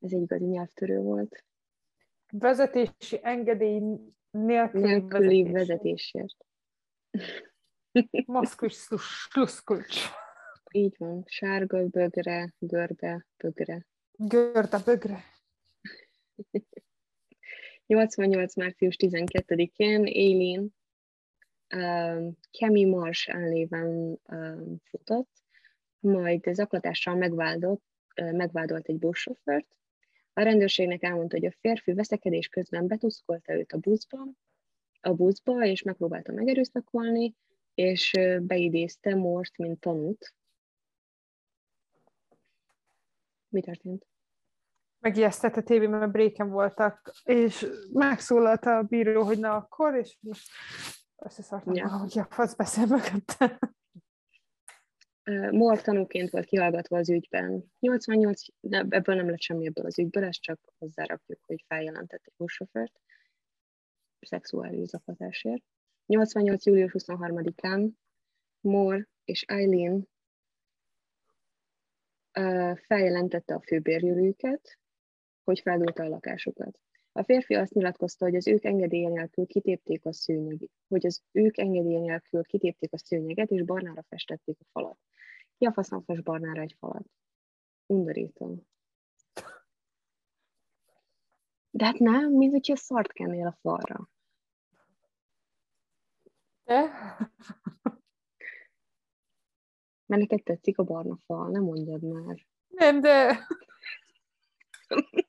Ez 0.00 0.12
egy 0.12 0.22
igazi 0.22 0.44
nyelvtörő 0.44 0.98
volt. 1.00 1.44
Vezetési 2.32 3.18
engedély 3.22 3.80
nélküli, 4.30 4.82
Nélküli 4.82 5.42
vezetés. 5.42 5.52
vezetésért. 5.52 6.46
Maszkus 8.26 8.88
sluszkulcs. 9.28 10.02
Így 10.72 10.94
van. 10.98 11.22
Sárga, 11.26 11.86
bögre, 11.86 12.54
görbe, 12.58 13.26
bögre. 13.36 13.86
Görde 14.12 14.78
bögre. 14.84 15.24
88. 17.86 18.56
március 18.56 18.96
12-én 18.98 20.00
Aileen 20.04 20.60
um, 20.60 20.77
Kemi 22.50 22.84
Marsh 22.84 23.34
elnéven 23.34 24.18
futott, 24.82 25.30
majd 26.00 26.48
zaklatással 26.52 27.14
megvádolt, 27.14 27.82
uh, 28.20 28.32
megvádolt 28.32 28.86
egy 28.86 28.98
buszsofőrt. 28.98 29.76
A 30.32 30.40
rendőrségnek 30.40 31.02
elmondta, 31.02 31.36
hogy 31.36 31.46
a 31.46 31.56
férfi 31.60 31.92
veszekedés 31.92 32.48
közben 32.48 32.86
betuszkolta 32.86 33.52
őt 33.52 33.72
a 33.72 33.78
buszba, 33.78 34.18
a 35.00 35.12
buszba, 35.12 35.64
és 35.64 35.82
megpróbálta 35.82 36.32
megerőszakolni, 36.32 37.34
és 37.74 38.12
beidézte 38.40 39.14
Mort, 39.14 39.56
mint 39.56 39.80
tanút. 39.80 40.34
Mi 43.48 43.60
történt? 43.60 44.06
Megijesztett 44.98 45.56
a 45.56 45.62
tévében, 45.62 45.98
mert 45.98 46.12
bréken 46.12 46.50
voltak, 46.50 47.12
és 47.24 47.66
megszólalt 47.92 48.64
a 48.64 48.82
bíró, 48.82 49.22
hogy 49.22 49.38
na 49.38 49.56
akkor, 49.56 49.94
és 49.94 50.16
most 50.20 50.50
összeszartam 51.18 51.74
Ja. 51.74 51.82
ja. 51.82 51.88
valahogy 51.88 52.18
a 52.18 52.24
fasz 52.24 52.54
beszél 52.54 52.86
mögötte. 52.86 53.58
Uh, 55.30 55.50
Moore 55.50 55.80
tanúként 55.80 56.30
volt 56.30 56.44
kihallgatva 56.44 56.98
az 56.98 57.10
ügyben. 57.10 57.72
88, 57.78 58.42
de 58.60 58.86
ebből 58.88 59.14
nem 59.14 59.30
lett 59.30 59.40
semmi 59.40 59.66
ebből 59.66 59.86
az 59.86 59.98
ügyből, 59.98 60.24
ezt 60.24 60.40
csak 60.40 60.60
hozzárakjuk, 60.78 61.40
hogy 61.46 61.64
feljelentett 61.66 62.22
egy 62.24 62.34
buszsofőrt 62.36 63.00
szexuális 64.20 64.88
zaklatásért. 64.88 65.62
88. 66.06 66.66
július 66.66 66.94
23-án 66.98 67.90
Moore 68.60 69.08
és 69.24 69.42
Eileen 69.42 70.08
feljelentette 72.86 73.54
a 73.54 73.60
főbérjülőket, 73.60 74.78
hogy 75.44 75.60
feldúlta 75.60 76.02
a 76.02 76.08
lakásukat. 76.08 76.78
A 77.18 77.24
férfi 77.24 77.54
azt 77.54 77.72
nyilatkozta, 77.72 78.24
hogy 78.24 78.34
az 78.34 78.46
ők 78.46 78.64
engedélye 78.64 79.08
nélkül 79.08 79.46
kitépték 79.46 80.04
a 80.04 80.12
szőnyeget, 80.12 80.70
hogy 80.88 81.06
az 81.06 81.22
ők 81.32 81.58
engedélye 81.58 81.98
nélkül 81.98 82.44
kitépték 82.44 82.92
a 82.92 82.98
szőnyeget, 82.98 83.50
és 83.50 83.62
barnára 83.62 84.02
festették 84.08 84.56
a 84.60 84.64
falat. 84.72 84.98
Ki 85.58 85.66
a 85.66 85.72
faszom 85.72 86.02
fest 86.02 86.22
barnára 86.22 86.60
egy 86.60 86.76
falat? 86.78 87.06
Undorító. 87.86 88.66
De 91.70 91.84
hát 91.84 91.98
nem, 91.98 92.32
mint 92.32 92.52
hogyha 92.52 92.76
szart 92.76 93.12
kennél 93.12 93.46
a 93.46 93.58
falra. 93.60 94.10
De? 96.64 96.82
Mert 100.06 100.20
neked 100.20 100.42
tetszik 100.42 100.78
a 100.78 100.82
barna 100.82 101.18
fal, 101.26 101.50
nem 101.50 101.62
mondjad 101.62 102.02
már. 102.02 102.46
Nem, 102.68 103.00
de... 103.00 103.46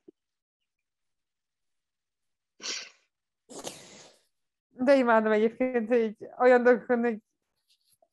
De 4.81 4.95
imádom 4.95 5.31
egyébként, 5.31 5.87
hogy 5.87 6.15
olyan 6.37 6.63
dolgokon, 6.63 6.99
hogy 6.99 7.17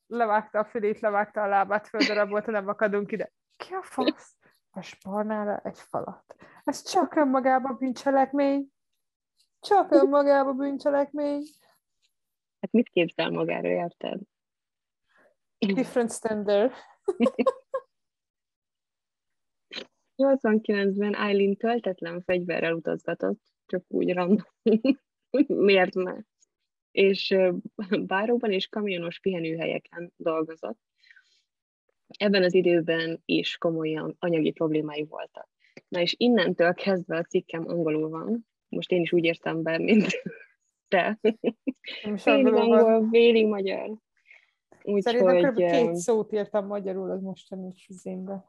levágta 0.07 0.59
a 0.59 0.65
fülét, 0.65 0.99
levágta 0.99 1.41
a 1.41 1.47
lábát, 1.47 1.87
földarabolta, 1.87 2.51
nem 2.51 2.67
akadunk 2.67 3.11
ide. 3.11 3.31
Ki 3.55 3.73
a 3.73 3.81
fasz? 3.81 4.35
A 4.71 4.81
sparnára 4.81 5.59
egy 5.63 5.79
falat. 5.79 6.35
Ez 6.63 6.81
csak 6.81 7.15
önmagában 7.15 7.77
bűncselekmény. 7.77 8.67
Csak 9.59 9.91
önmagában 9.91 10.57
bűncselekmény. 10.57 11.43
Hát 12.59 12.71
mit 12.71 12.89
képzel 12.89 13.29
magáról, 13.29 13.71
érted? 13.71 14.19
Different 15.57 16.11
standard. 16.11 16.71
89-ben 20.17 21.15
Eileen 21.15 21.55
töltetlen 21.55 22.21
fegyverrel 22.21 22.73
utazgatott, 22.73 23.41
csak 23.65 23.83
úgy 23.87 24.13
random. 24.13 24.45
Miért 25.47 25.93
ne? 25.93 26.15
És 26.97 27.35
báróban 28.01 28.51
és 28.59 28.67
kamionos 28.67 29.19
pihenőhelyeken 29.19 30.13
dolgozott. 30.15 30.79
Ebben 32.07 32.43
az 32.43 32.53
időben 32.53 33.21
is 33.25 33.57
komolyan 33.57 34.15
anyagi 34.19 34.51
problémái 34.51 35.03
voltak. 35.03 35.49
Na 35.87 35.99
és 35.99 36.15
innentől 36.17 36.73
kezdve 36.73 37.17
a 37.17 37.23
cikkem 37.23 37.67
angolul 37.67 38.09
van. 38.09 38.47
Most 38.69 38.91
én 38.91 39.01
is 39.01 39.13
úgy 39.13 39.23
értem 39.23 39.63
be, 39.63 39.77
mint 39.77 40.07
te. 40.87 41.19
Félig 42.15 42.53
angol, 42.53 43.07
félig 43.11 43.47
magyar. 43.47 43.97
Szerintem 44.83 45.35
Úgyhogy, 45.35 45.51
kb. 45.51 45.71
két 45.71 45.95
szót 45.95 46.33
írtam 46.33 46.65
magyarul 46.65 47.11
az 47.11 47.21
mostani 47.21 47.73
izémbe. 47.87 48.45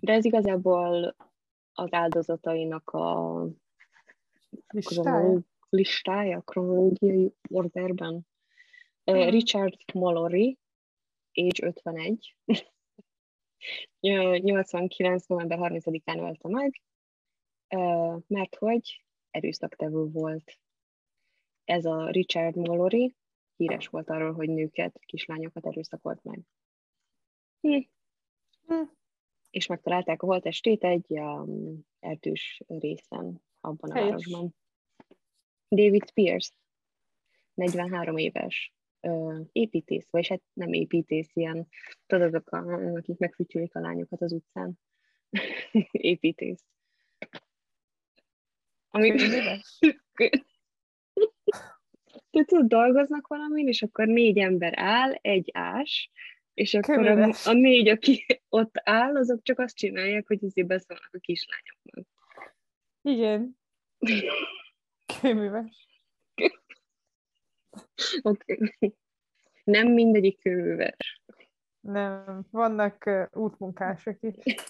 de 0.00 0.12
ez 0.12 0.24
igazából 0.24 1.16
az 1.72 1.92
áldozatainak 1.92 2.90
a 2.90 3.46
Listája? 4.68 5.40
Listája, 5.70 6.40
kronológiai 6.40 7.34
orderben. 7.48 8.26
Richard 9.04 9.74
Mallory, 9.94 10.58
age 11.34 11.66
51, 11.66 12.36
Ö, 14.00 14.36
89. 14.36 15.26
november 15.26 15.58
30-án 15.60 16.18
ölte 16.18 16.48
meg, 16.48 16.82
mert 18.26 18.54
hogy 18.56 19.04
erőszaktevő 19.30 20.04
volt. 20.04 20.58
Ez 21.64 21.84
a 21.84 22.10
Richard 22.10 22.56
Mallory 22.56 23.16
híres 23.56 23.86
volt 23.86 24.10
arról, 24.10 24.32
hogy 24.32 24.48
nőket, 24.48 25.00
kislányokat 25.06 25.66
erőszakolt 25.66 26.24
meg. 26.24 26.40
Hm. 27.60 27.80
Hm. 28.66 28.82
És 29.50 29.66
megtalálták 29.66 30.22
a 30.22 30.26
holttestét 30.26 30.84
egy 30.84 31.06
um, 31.08 31.86
erdős 31.98 32.62
részen 32.66 33.42
abban 33.60 33.90
a 33.90 33.94
Helyes. 33.94 34.08
városban. 34.08 34.54
David 35.70 36.08
Spears, 36.08 36.52
43 37.54 38.16
éves, 38.16 38.72
ö, 39.00 39.40
építész, 39.52 40.06
vagy 40.10 40.28
hát 40.28 40.42
nem 40.52 40.72
építész, 40.72 41.30
ilyen, 41.32 41.68
tudod, 42.06 42.26
azok, 42.26 42.50
a, 42.50 42.58
akik 42.96 43.18
megfütyülik 43.18 43.74
a 43.74 43.80
lányokat 43.80 44.22
az 44.22 44.32
utcán. 44.32 44.78
építész. 45.90 46.64
Ami, 48.90 49.14
te 49.14 49.60
tudod, 52.44 52.66
dolgoznak 52.66 53.26
valamin, 53.26 53.68
és 53.68 53.82
akkor 53.82 54.06
négy 54.06 54.38
ember 54.38 54.72
áll, 54.76 55.12
egy 55.12 55.50
ás, 55.52 56.10
és 56.54 56.74
akkor 56.74 57.06
a, 57.06 57.32
a 57.44 57.52
négy, 57.52 57.88
aki 57.88 58.26
ott 58.48 58.74
áll, 58.74 59.16
azok 59.16 59.42
csak 59.42 59.58
azt 59.58 59.76
csinálják, 59.76 60.26
hogy 60.26 60.44
azért 60.44 60.68
beszólnak 60.68 61.10
a 61.12 61.18
kislányoknak. 61.18 62.06
Igen. 63.02 63.58
Könyves. 65.20 65.88
Oké. 68.22 68.52
Okay. 68.52 68.94
Nem 69.64 69.88
mindegyik 69.88 70.40
kőműves. 70.40 71.22
Nem, 71.80 72.46
vannak 72.50 73.06
uh, 73.06 73.26
útmunkások 73.32 74.16
is. 74.20 74.36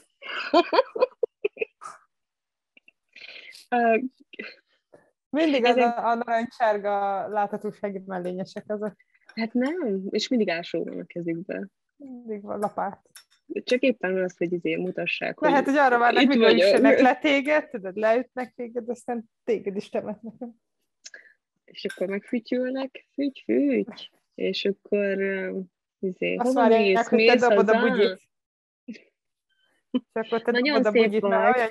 Mindig 5.31 5.65
az 5.65 5.77
Ezek- 5.77 5.99
a, 5.99 6.09
a 6.09 6.15
narancsárga 6.15 7.27
láthatósági 7.29 8.03
mellényesek 8.07 8.65
azok. 8.67 8.95
Hát 9.35 9.53
nem, 9.53 10.03
és 10.11 10.29
mindig 10.29 10.49
ásó 10.49 10.85
van 10.85 11.01
a 11.01 11.05
kezükbe. 11.05 11.69
Mindig 11.97 12.43
van 12.43 12.59
lapát. 12.59 13.11
Csak 13.53 13.81
éppen 13.81 14.23
az, 14.23 14.37
hogy 14.37 14.53
izé 14.53 14.77
mutassák, 14.77 15.39
hogy 15.39 15.51
Lehet, 15.51 15.65
hogy 15.65 15.77
arra 15.77 15.99
várnak, 15.99 16.27
vagyok. 16.27 16.55
üssenek 16.55 17.01
le 17.09 17.17
téged, 17.17 17.69
tudod, 17.69 17.97
leütnek 17.97 18.53
téged, 18.57 18.89
aztán 18.89 19.25
téged 19.45 19.77
is 19.77 19.89
temetnek. 19.89 20.35
és 21.65 21.85
akkor 21.85 22.07
megfütyülnek, 22.07 23.07
füty, 23.13 23.43
füty, 23.45 24.11
és 24.35 24.65
akkor 24.65 25.19
izé, 25.99 26.35
Azt 26.37 26.49
hova 26.49 26.69
várják, 26.69 26.85
mész, 26.85 27.09
hogy 27.09 27.27
te 27.27 27.33
mész 27.33 27.41
dobod 27.41 27.69
a 27.69 27.81
bugyit. 27.81 28.29
És 29.91 30.11
akkor 30.13 30.43
te 30.43 30.51
Nagyon 30.51 30.83
dobod 30.83 30.97
a 30.97 31.05
bugyit, 31.05 31.23
mert 31.23 31.57
olyan, 31.57 31.71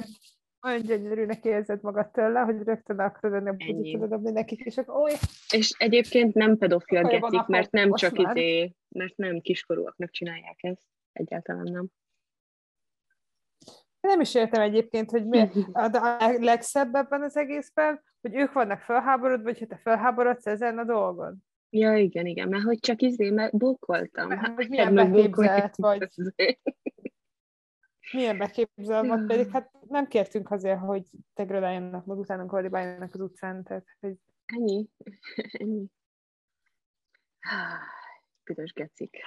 olyan 0.62 0.82
gyönyörűnek 0.82 1.46
érzed 1.46 1.82
magad 1.82 2.12
tőle, 2.12 2.40
hogy 2.40 2.64
rögtön 2.64 3.00
akarod 3.00 3.36
adni 3.36 3.50
a 3.50 3.74
bugyit, 3.74 4.08
dobni 4.08 4.32
nekik, 4.32 4.60
és 4.60 4.78
akkor 4.78 5.02
oly, 5.02 5.14
És 5.50 5.76
egyébként 5.78 6.34
nem 6.34 6.58
pedofil 6.58 6.98
Akkor 6.98 7.20
van 7.20 7.20
gecik, 7.20 7.40
akkor 7.40 7.56
mert 7.56 7.72
nem 7.72 7.94
csak 7.94 8.18
izé, 8.20 8.74
mert 8.90 9.18
nem 9.18 9.40
kiskorúaknak 9.40 10.12
csinálják 10.12 10.58
ezt. 10.64 10.88
Egyáltalán 11.20 11.72
nem. 11.72 11.88
nem 14.00 14.20
is 14.20 14.36
értem 14.36 14.62
egyébként, 14.62 15.12
hogy 15.12 15.26
miért. 15.26 15.56
A, 15.72 16.36
legszebb 16.38 16.96
ebben 16.96 17.22
az 17.22 17.38
egészben, 17.38 18.04
hogy 18.22 18.36
ők 18.36 18.52
vannak 18.52 18.80
felháborodva, 18.80 19.44
vagy 19.44 19.60
ha 19.60 19.66
te 19.66 19.78
felháborodsz 19.78 20.46
ezen 20.46 20.78
a 20.78 20.84
dolgon. 20.84 21.38
Ja, 21.70 21.98
igen, 21.98 22.26
igen, 22.26 22.50
mert 22.50 22.64
hogy 22.64 22.80
csak 22.80 23.02
izé, 23.02 23.30
mert 23.30 23.58
bókoltam. 23.58 24.28
Mert 24.28 24.42
Hát, 24.42 24.56
hogy 24.56 24.70
milyen 24.70 24.94
beképzelt 24.94 25.76
bókoltam. 25.78 26.34
Milyen 28.12 28.38
beképzel 28.38 29.04
van, 29.04 29.28
pedig 29.28 29.50
hát 29.52 29.72
nem 29.88 30.08
kértünk 30.08 30.52
azért, 30.52 30.80
hogy 30.80 31.04
degradáljanak, 31.34 32.06
meg 32.06 32.18
utána 32.18 32.46
koldibáljanak 32.46 33.14
az 33.14 33.20
utcán, 33.20 33.64
tehát 33.64 33.86
hogy 34.00 34.16
Ennyi. 34.46 34.88
Ennyi. 35.60 35.86
Há, 37.40 37.80
Büdös 38.44 38.74
gecik. 38.74 39.18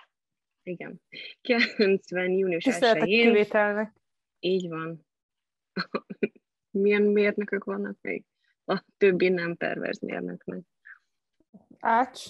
Igen. 0.62 1.00
90. 1.40 2.30
június 2.30 2.64
tisztelet 2.64 3.02
a 3.02 3.04
1-én. 3.04 3.22
kivételnek. 3.22 3.94
Így 4.38 4.68
van. 4.68 5.06
Milyen 6.70 7.02
mérnökök 7.02 7.64
vannak 7.64 7.98
még? 8.00 8.24
A 8.64 8.84
többi 8.96 9.28
nem 9.28 9.56
perverz 9.56 10.00
mérnöknek. 10.00 10.62
Ács, 11.78 12.24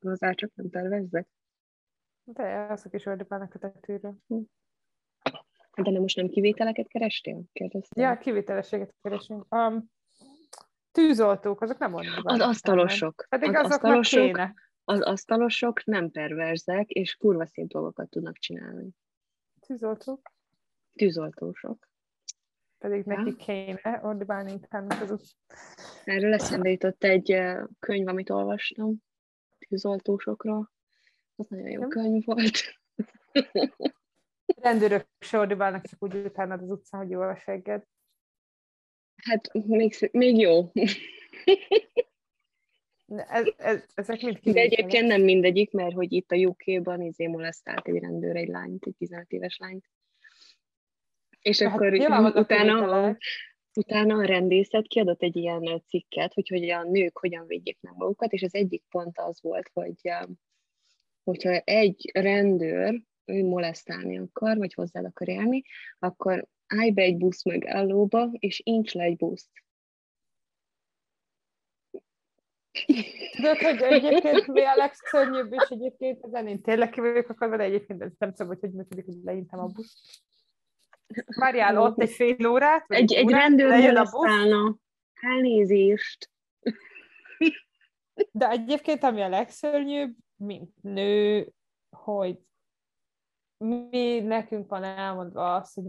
Az 0.00 0.18
csak 0.34 0.50
nem 0.54 0.70
perverzek. 0.70 1.28
de 2.24 2.66
azok 2.68 2.94
is 2.94 3.06
ordibálnak 3.06 3.54
a 3.54 3.58
tetőről. 3.58 4.16
De 5.76 5.90
nem 5.90 6.00
most 6.00 6.16
nem 6.16 6.28
kivételeket 6.28 6.88
kerestél? 6.88 7.42
Kérdeztem. 7.52 8.04
Ja, 8.04 8.18
kivételességet 8.18 8.94
keresünk. 9.02 9.54
Um, 9.54 9.90
tűzoltók, 10.92 11.60
azok 11.60 11.78
nem 11.78 11.94
ordibálnak. 11.94 12.26
az 12.26 12.40
asztalosok. 12.40 13.26
Pedig 13.28 13.48
az 13.48 13.54
azoknak 13.64 13.72
asztalosok, 13.82 14.24
kéne. 14.36 14.54
Az 14.84 15.00
asztalosok 15.00 15.84
nem 15.84 16.10
perverzek, 16.10 16.90
és 16.90 17.16
kurva 17.16 17.46
szép 17.46 17.66
dolgokat 17.66 18.10
tudnak 18.10 18.36
csinálni. 18.38 18.88
Tűzoltók, 19.60 20.32
Tűzoltósok. 20.92 21.88
pedig 22.78 23.06
Ja. 23.06 23.16
neki 23.16 23.36
kéne 23.36 24.00
ordibálni 24.02 24.50
mint 24.70 25.00
az 25.00 25.10
ut- 25.10 25.36
Erről 26.04 26.32
eszembe 26.32 26.70
jutott 26.70 27.04
egy 27.04 27.36
könyv, 27.78 28.08
amit 28.08 28.30
olvastam, 28.30 28.96
tűzoltósokról. 29.68 30.72
Az 31.36 31.46
nagyon 31.46 31.70
jó 31.70 31.80
Nem? 31.80 31.88
könyv 31.88 32.24
volt. 32.24 32.58
rendőrök 34.62 35.06
se 35.18 35.38
ordibálnak, 35.38 35.86
csak 35.86 36.02
úgy 36.02 36.14
utána 36.14 36.54
az 36.54 36.70
utcán, 36.70 37.00
hogy 37.00 37.10
jó 37.10 37.20
a 37.20 37.36
segged. 37.36 37.84
Hát 39.22 39.52
még, 39.52 40.08
még 40.12 40.36
jó. 40.38 40.70
Ez, 43.06 43.46
ez, 43.56 43.84
ezek 43.94 44.20
mind 44.20 44.38
De 44.42 44.60
egyébként 44.60 45.06
nem 45.06 45.22
mindegyik, 45.22 45.70
mert 45.70 45.94
hogy 45.94 46.12
itt 46.12 46.30
a 46.30 46.36
UK-ban 46.36 47.02
izé 47.02 47.26
molesztált 47.26 47.88
egy 47.88 47.98
rendőr 47.98 48.36
egy 48.36 48.48
lányt, 48.48 48.86
egy 48.86 48.94
15 48.98 49.32
éves 49.32 49.56
lányt. 49.56 49.84
És 51.40 51.62
Hát 51.62 51.72
akkor 51.72 51.92
nyilván 51.92 52.24
utána, 52.24 53.04
a, 53.04 53.16
utána 53.74 54.16
a 54.16 54.24
rendészet 54.24 54.86
kiadott 54.86 55.22
egy 55.22 55.36
ilyen 55.36 55.82
cikket, 55.86 56.34
hogy, 56.34 56.48
hogy 56.48 56.70
a 56.70 56.82
nők 56.82 57.18
hogyan 57.18 57.46
védjék 57.46 57.78
meg 57.80 57.94
magukat, 57.96 58.32
és 58.32 58.42
az 58.42 58.54
egyik 58.54 58.82
pont 58.90 59.18
az 59.18 59.40
volt, 59.42 59.70
hogy 59.72 59.94
eh, 60.02 60.22
hogyha 61.24 61.58
egy 61.58 62.10
rendőr 62.14 63.02
ő 63.24 63.44
molesztálni 63.44 64.18
akar, 64.18 64.56
vagy 64.56 64.74
hozzá 64.74 65.00
akar 65.00 65.28
élni, 65.28 65.62
akkor 65.98 66.46
állj 66.66 66.90
be 66.90 67.02
egy 67.02 67.16
busz 67.16 67.44
megállóba, 67.44 68.30
és 68.38 68.60
incs 68.64 68.94
le 68.94 69.02
egy 69.02 69.16
buszt. 69.16 69.50
Tudod, 73.36 73.58
hogy 73.58 73.82
egyébként 73.82 74.46
mi 74.46 74.64
a 74.64 74.74
legszörnyűbb, 74.74 75.52
és 75.52 75.68
egyébként 75.68 76.24
ezen 76.24 76.46
én 76.46 76.62
tényleg 76.62 76.90
ki 76.90 77.00
vagyok 77.00 77.28
akarva, 77.28 77.56
de 77.56 77.62
egyébként 77.62 78.02
ez 78.02 78.12
nem 78.18 78.32
szabad, 78.32 78.60
hogy 78.60 78.72
működik, 78.72 79.04
hogy 79.04 79.18
leintem 79.24 79.60
a 79.60 79.66
busz. 79.66 80.22
Várjál 81.26 81.78
ott 81.78 82.00
egy 82.00 82.10
fél 82.10 82.46
órát, 82.46 82.84
Egy, 82.88 83.12
egy 83.12 83.24
órát, 83.24 83.40
rendőr 83.40 83.68
lejön 83.68 83.96
a 83.96 84.02
busz. 84.02 84.74
Elnézést. 85.20 86.30
de 88.30 88.48
egyébként 88.48 89.02
ami 89.02 89.22
a 89.22 89.28
legszörnyűbb, 89.28 90.16
mint 90.36 90.70
nő, 90.82 91.48
hogy 91.90 92.38
mi 93.56 94.20
nekünk 94.20 94.68
van 94.68 94.84
elmondva 94.84 95.54
az, 95.54 95.74
hogy 95.74 95.84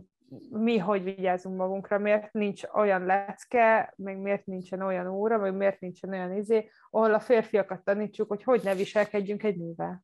mi 0.50 0.78
hogy 0.78 1.04
vigyázunk 1.04 1.58
magunkra, 1.58 1.98
miért 1.98 2.34
nincs 2.34 2.64
olyan 2.74 3.06
lecke, 3.06 3.94
meg 3.96 4.18
miért 4.18 4.46
nincsen 4.46 4.82
olyan 4.82 5.08
óra, 5.08 5.38
meg 5.38 5.56
miért 5.56 5.80
nincsen 5.80 6.10
olyan 6.10 6.36
izé, 6.36 6.70
ahol 6.90 7.14
a 7.14 7.20
férfiakat 7.20 7.84
tanítsuk, 7.84 8.28
hogy 8.28 8.44
hogy 8.44 8.62
ne 8.64 8.76
viselkedjünk 8.76 9.44
egy 9.44 9.58
nővel. 9.58 10.04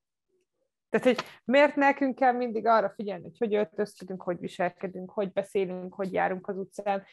Tehát, 0.91 1.05
hogy 1.05 1.25
miért 1.43 1.75
nekünk 1.75 2.15
kell 2.15 2.31
mindig 2.33 2.65
arra 2.65 2.89
figyelni, 2.89 3.23
hogy 3.23 3.37
hogy 3.37 3.55
öltözködünk, 3.55 4.21
hogy 4.21 4.39
viselkedünk, 4.39 5.11
hogy 5.11 5.31
beszélünk, 5.31 5.93
hogy 5.93 6.13
járunk 6.13 6.47
az 6.47 6.57
utcán. 6.57 7.03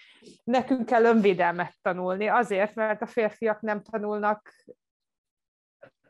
Nekünk 0.45 0.87
kell 0.87 1.05
önvédelmet 1.05 1.75
tanulni, 1.83 2.29
azért, 2.29 2.75
mert 2.75 3.03
a 3.03 3.07
férfiak 3.07 3.61
nem 3.61 3.83
tanulnak. 3.83 4.53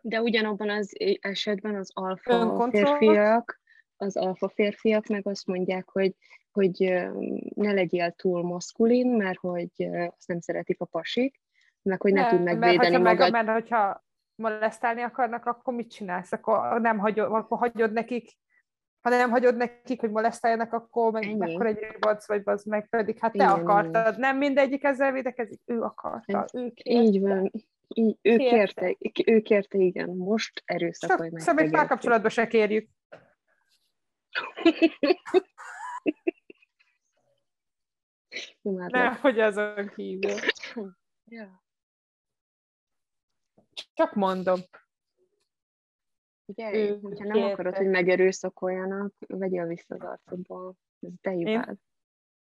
De 0.01 0.21
ugyanabban 0.21 0.71
az 0.71 0.93
esetben 1.21 1.75
az 1.75 1.91
alfa 1.95 2.69
férfiak, 2.71 3.61
az 3.97 4.17
alfa 4.17 4.49
férfiak 4.49 5.07
meg 5.07 5.27
azt 5.27 5.47
mondják, 5.47 5.89
hogy, 5.89 6.15
hogy 6.59 7.09
ne 7.55 7.73
legyél 7.73 8.11
túl 8.11 8.43
maszkulin, 8.43 9.09
mert 9.17 9.39
hogy 9.39 9.89
azt 10.17 10.29
nem 10.29 10.41
szeretik 10.41 10.81
a 10.81 10.85
pasik, 10.85 11.41
meg 11.83 12.01
hogy 12.01 12.13
ne 12.13 12.29
tud 12.29 12.43
mert 12.43 12.59
megvédeni 12.59 12.95
hogyha, 12.95 13.03
magad. 13.03 13.31
meg, 13.31 13.45
mert 13.45 13.61
hogyha 13.61 14.05
molesztálni 14.35 15.03
akarnak, 15.03 15.47
akkor 15.47 15.75
mit 15.75 15.91
csinálsz? 15.91 16.33
Akkor 16.33 16.81
nem 16.81 16.99
hagyod, 16.99 17.33
akkor 17.33 17.59
hagyod 17.59 17.93
nekik, 17.93 18.39
ha 19.01 19.11
nem 19.11 19.31
hagyod 19.31 19.57
nekik, 19.57 20.01
hogy 20.01 20.11
molesztáljanak, 20.11 20.73
akkor 20.73 21.13
meg 21.13 21.25
Ennyi. 21.25 21.55
akkor 21.55 21.67
egy 21.67 21.79
ribac, 21.79 22.27
vagy 22.29 22.43
az 22.45 22.65
meg 22.65 22.89
pedig, 22.89 23.19
hát 23.19 23.33
te 23.33 23.45
Igen, 23.45 23.51
akartad. 23.51 24.19
Nem 24.19 24.37
mindegyik 24.37 24.85
ezzel 24.85 25.13
védekezik, 25.13 25.61
ő 25.65 25.81
akarta, 25.81 26.47
ő 26.53 26.71
kérte. 26.71 27.03
Így 27.03 27.21
van. 27.21 27.51
Így, 27.95 28.19
ő 28.23 28.37
Kérte. 28.37 28.87
kérte, 28.87 29.33
ő 29.33 29.41
kérte, 29.41 29.79
igen. 29.79 30.09
Most 30.09 30.63
erőszakolj 30.65 31.29
meg. 31.31 31.41
szóval 31.41 31.55
egy 31.55 31.57
szegénykét. 31.57 31.79
párkapcsolatba 31.79 32.29
se 32.29 32.47
kérjük. 32.47 32.89
Imádlak. 38.69 39.03
Nem, 39.03 39.15
hogy 39.15 39.41
azon 39.41 39.89
kívül. 39.89 40.39
Ja. 41.25 41.63
Csak 43.95 44.15
mondom. 44.15 44.61
Ugye, 46.45 46.75
Ő 46.75 46.99
hogyha 47.01 47.25
nem 47.25 47.33
kérte. 47.33 47.53
akarod, 47.53 47.77
hogy 47.77 47.87
megerőszakoljanak, 47.87 49.15
vegyél 49.27 49.67
vissza 49.67 49.95
az 49.95 50.01
arcodból. 50.01 50.75
Ez 51.01 51.11
te 51.21 51.31
hibád. 51.31 51.77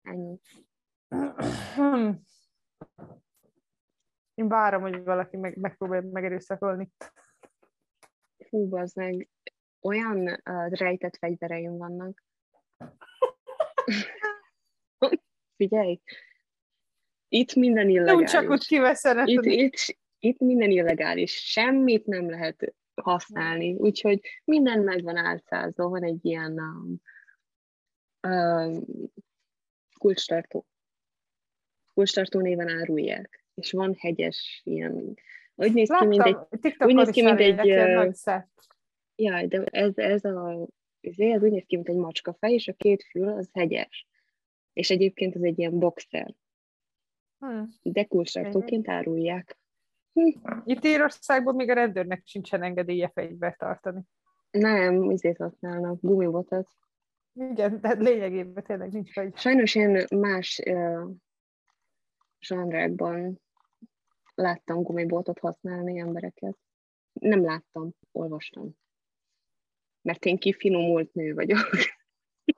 Ennyi. 0.01 0.39
Én 4.33 4.47
várom, 4.47 4.81
hogy 4.81 5.03
valaki 5.03 5.37
meg, 5.37 5.57
megpróbálja 5.57 6.09
megerőszakolni. 6.11 6.91
Hú, 8.49 8.69
bazd 8.69 8.95
meg. 8.97 9.29
Olyan 9.81 10.27
uh, 10.27 10.69
rejtett 10.69 11.17
fegyvereim 11.17 11.77
vannak. 11.77 12.23
Figyelj! 15.55 15.99
Itt 17.27 17.55
minden 17.55 17.85
Nem 17.85 17.95
illegális. 17.95 18.31
csak 18.31 18.49
úgy 18.49 18.65
itt, 19.25 19.45
itt, 19.45 19.97
itt 20.19 20.39
minden 20.39 20.69
illegális. 20.69 21.31
Semmit 21.31 22.05
nem 22.05 22.29
lehet 22.29 22.73
használni. 23.01 23.73
Úgyhogy 23.73 24.21
minden 24.43 24.79
meg 24.79 25.03
van 25.03 25.17
álcázva. 25.17 25.89
Van 25.89 26.03
egy 26.03 26.25
ilyen 26.25 26.59
um, 26.59 27.01
um, 28.31 28.85
kulcstartó. 29.99 30.67
Kulcstartó 31.93 32.39
néven 32.39 32.69
árulják. 32.69 33.45
És 33.53 33.71
van 33.71 33.95
hegyes 33.97 34.61
ilyen. 34.63 35.13
Úgy 35.55 35.73
néz 35.73 35.89
ki, 35.99 36.05
mint 36.05 36.23
egy 36.23 36.37
TikTokon 36.49 36.87
úgy 36.87 36.95
néz 36.95 37.09
ki, 37.09 37.21
mint 37.21 37.39
egy, 37.39 38.13
szett. 38.13 38.53
Jaj, 39.15 39.47
de 39.47 39.63
ez, 39.63 39.97
ez 39.97 40.23
a 40.25 40.67
ez 41.01 41.41
úgy 41.41 41.51
néz 41.51 41.65
ki, 41.65 41.75
mint 41.75 41.89
egy 41.89 41.95
macskafej, 41.95 42.53
és 42.53 42.67
a 42.67 42.73
két 42.73 43.03
fül 43.03 43.27
az 43.27 43.49
hegyes. 43.53 44.07
És 44.75 44.89
egyébként 44.89 45.35
ez 45.35 45.41
egy 45.41 45.59
ilyen 45.59 45.79
boxer. 45.79 46.33
Hm. 47.39 47.63
De 47.81 48.03
kulcstartóként 48.03 48.89
árulják. 48.89 49.57
Itt 50.63 50.85
Írországban 50.85 51.55
még 51.55 51.69
a 51.69 51.73
rendőrnek 51.73 52.21
sincsen 52.25 52.63
engedélye 52.63 53.09
fegyvert 53.13 53.57
tartani. 53.57 54.01
Nem, 54.51 55.09
izét 55.09 55.37
használnak, 55.37 56.01
gumibotot. 56.01 56.67
Igen, 57.33 57.81
de 57.81 57.93
lényegében 57.93 58.63
tényleg 58.63 58.91
nincs 58.91 59.15
vagy. 59.15 59.37
Sajnos 59.37 59.75
én 59.75 60.05
más 60.15 60.61
uh, 60.65 61.09
zsanrákban 62.39 63.41
láttam 64.35 64.81
gumibotot 64.81 65.39
használni 65.39 65.99
embereket. 65.99 66.57
Nem 67.13 67.43
láttam, 67.43 67.91
olvastam. 68.11 68.77
Mert 70.01 70.25
én 70.25 70.37
kifinomult 70.37 71.13
nő 71.13 71.33
vagyok. 71.33 71.69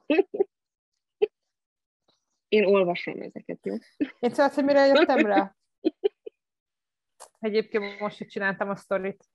én 2.47 2.65
olvasom 2.65 3.21
ezeket, 3.21 3.65
jó? 3.65 3.73
Én 4.19 4.31
tudod, 4.31 4.53
hogy 4.53 4.63
mire 4.63 4.85
jöttem 4.85 5.25
rá? 5.25 5.55
Egyébként 7.39 7.99
most 7.99 8.21
is 8.21 8.27
csináltam 8.27 8.69
a 8.69 8.75
sztorit, 8.75 9.25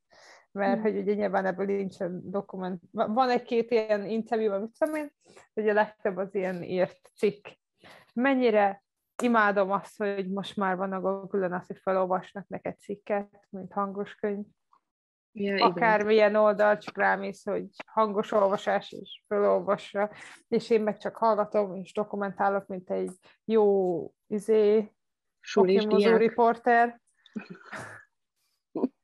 mert 0.52 0.80
hogy 0.80 0.96
ugye 0.96 1.14
nyilván 1.14 1.46
ebből 1.46 1.66
nincsen 1.66 2.30
dokument. 2.30 2.82
Van 2.90 3.30
egy-két 3.30 3.70
ilyen 3.70 4.06
interjú, 4.06 4.50
vagy 4.50 4.60
mit 4.60 4.78
tudom 4.78 4.94
én, 4.94 5.12
hogy 5.54 5.68
a 5.68 5.72
legtöbb 5.72 6.16
az 6.16 6.34
ilyen 6.34 6.62
írt 6.62 7.10
cikk. 7.16 7.46
Mennyire 8.14 8.84
imádom 9.22 9.70
azt, 9.70 9.96
hogy 9.96 10.30
most 10.30 10.56
már 10.56 10.76
van 10.76 10.92
a 10.92 11.00
Google-on 11.00 11.52
az, 11.52 11.66
hogy 11.66 11.78
felolvasnak 11.78 12.48
neked 12.48 12.78
cikket, 12.78 13.46
mint 13.50 13.72
hangos 13.72 14.14
könyv. 14.14 14.44
Ja, 15.32 15.54
igen. 15.54 15.66
Akármilyen 15.66 16.34
oldal, 16.34 16.78
csak 16.78 16.96
rámész, 16.96 17.44
hogy 17.44 17.66
hangos 17.86 18.32
olvasás, 18.32 18.92
és 18.92 19.22
felolvassa, 19.26 20.10
és 20.48 20.70
én 20.70 20.82
meg 20.82 20.96
csak 20.98 21.16
hallgatom, 21.16 21.76
és 21.76 21.92
dokumentálok, 21.92 22.66
mint 22.66 22.90
egy 22.90 23.10
jó 23.44 24.14
izé, 24.26 24.92
oknyomozó 25.54 25.96
diák. 25.96 26.18
riporter. 26.18 27.00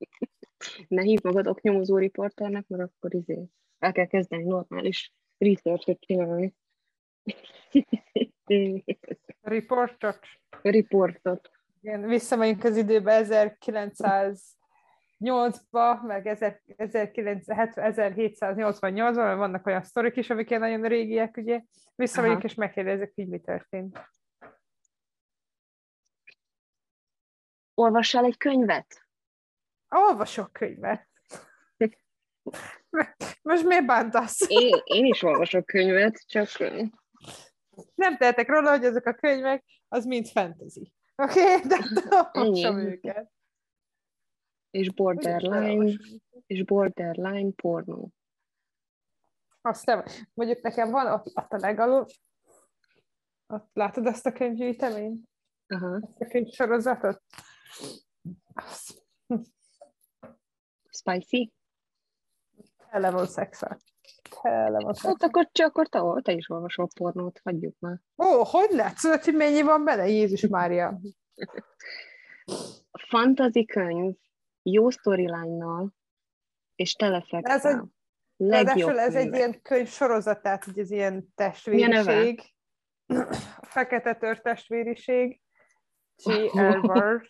Ne 0.89 1.03
hívd 1.03 1.24
magad 1.24 1.47
oknyomozó 1.47 1.97
riporternek, 1.97 2.66
mert 2.66 2.83
akkor 2.83 3.14
izé 3.14 3.49
el 3.79 3.93
kell 3.93 4.07
kezdeni 4.07 4.43
normális 4.43 5.14
research-ot 5.39 6.01
csinálni. 6.01 6.55
Riportot. 9.41 10.18
Riportot. 10.62 11.51
Igen, 11.81 12.09
visszamegyünk 12.09 12.64
az 12.64 12.76
időbe 12.76 13.12
1908-ba, 15.20 16.02
meg 16.02 16.38
1788-ban, 16.76 19.14
mert 19.14 19.38
vannak 19.38 19.66
olyan 19.66 19.82
sztorik 19.82 20.16
is, 20.16 20.30
amik 20.30 20.50
ilyen 20.50 20.62
nagyon 20.62 20.82
régiek, 20.82 21.36
ugye. 21.36 21.62
Visszamegyünk 21.94 22.44
és 22.44 22.54
megkérdezzük, 22.54 23.12
hogy 23.14 23.28
mi 23.28 23.40
történt. 23.40 24.10
Olvassál 27.74 28.24
egy 28.24 28.36
könyvet? 28.36 29.06
Olvasok 29.88 30.52
könyvet. 30.52 31.08
Most 33.42 33.64
miért 33.64 33.86
bántasz? 33.86 34.40
Én, 34.48 34.80
én 34.84 35.04
is 35.04 35.22
olvasok 35.22 35.66
könyvet, 35.66 36.26
csak 36.26 36.48
Nem 37.94 38.16
tehetek 38.16 38.48
róla, 38.48 38.70
hogy 38.70 38.84
ezek 38.84 39.06
a 39.06 39.14
könyvek, 39.14 39.64
az 39.88 40.04
mind 40.04 40.26
fantasy. 40.26 40.92
Oké? 41.16 41.40
Okay? 41.40 41.68
De 41.68 41.76
olvasom 42.32 42.78
őket. 42.78 43.36
És 44.79 44.93
borderline, 44.93 45.93
és 46.47 46.64
borderline 46.64 47.51
pornó. 47.57 48.11
Azt 49.61 49.87
nem. 49.87 50.05
Mondjuk 50.35 50.61
nekem 50.61 50.91
van 50.91 51.12
ott, 51.12 51.26
ott 51.26 51.53
a 51.53 51.57
legalul, 51.59 52.07
ott 53.47 53.70
látod 53.72 54.07
ezt 54.07 54.26
a 54.26 54.33
könyvgyűjteményt? 54.33 55.29
Aha. 55.66 56.01
Ezt 56.03 56.20
a 56.20 56.26
könyvsorozatot? 56.26 57.22
Spicy? 60.91 61.53
tele 62.91 63.11
van 63.11 63.26
szexel. 63.26 63.79
Tele 64.43 64.70
van 64.70 64.85
Hát 64.85 64.95
szexel. 64.95 65.29
akkor, 65.29 65.49
csak 65.53 65.66
akkor 65.66 65.89
te, 65.89 66.22
te 66.22 66.33
is 66.33 66.51
olvasol 66.51 66.89
pornót, 66.95 67.41
hagyjuk 67.45 67.79
már. 67.79 68.01
Ó, 68.16 68.45
hogy 68.45 68.70
látszod, 68.70 69.22
hogy 69.24 69.35
mennyi 69.35 69.62
van 69.62 69.85
benne? 69.85 70.09
Jézus 70.09 70.47
Mária. 70.47 71.01
Fantasy 73.09 73.64
könyv, 73.64 74.14
jó 74.72 74.90
storyline-nal, 74.90 75.94
és 76.74 76.90
Ez 76.92 76.96
telefexel. 76.96 77.70
egy- 77.72 77.86
Legjobb 78.40 78.96
ez 78.96 79.14
egy 79.14 79.34
ilyen 79.34 79.62
könyvsorozat, 79.62 80.42
tehát 80.42 80.64
hogy 80.64 80.78
ez 80.78 80.90
ilyen 80.90 81.16
a 81.16 81.32
testvériség. 81.34 82.54
A 83.06 83.66
fekete 83.66 84.14
tör 84.14 84.40
testvériség. 84.40 85.40
G. 86.24 86.28
Elward. 86.58 87.26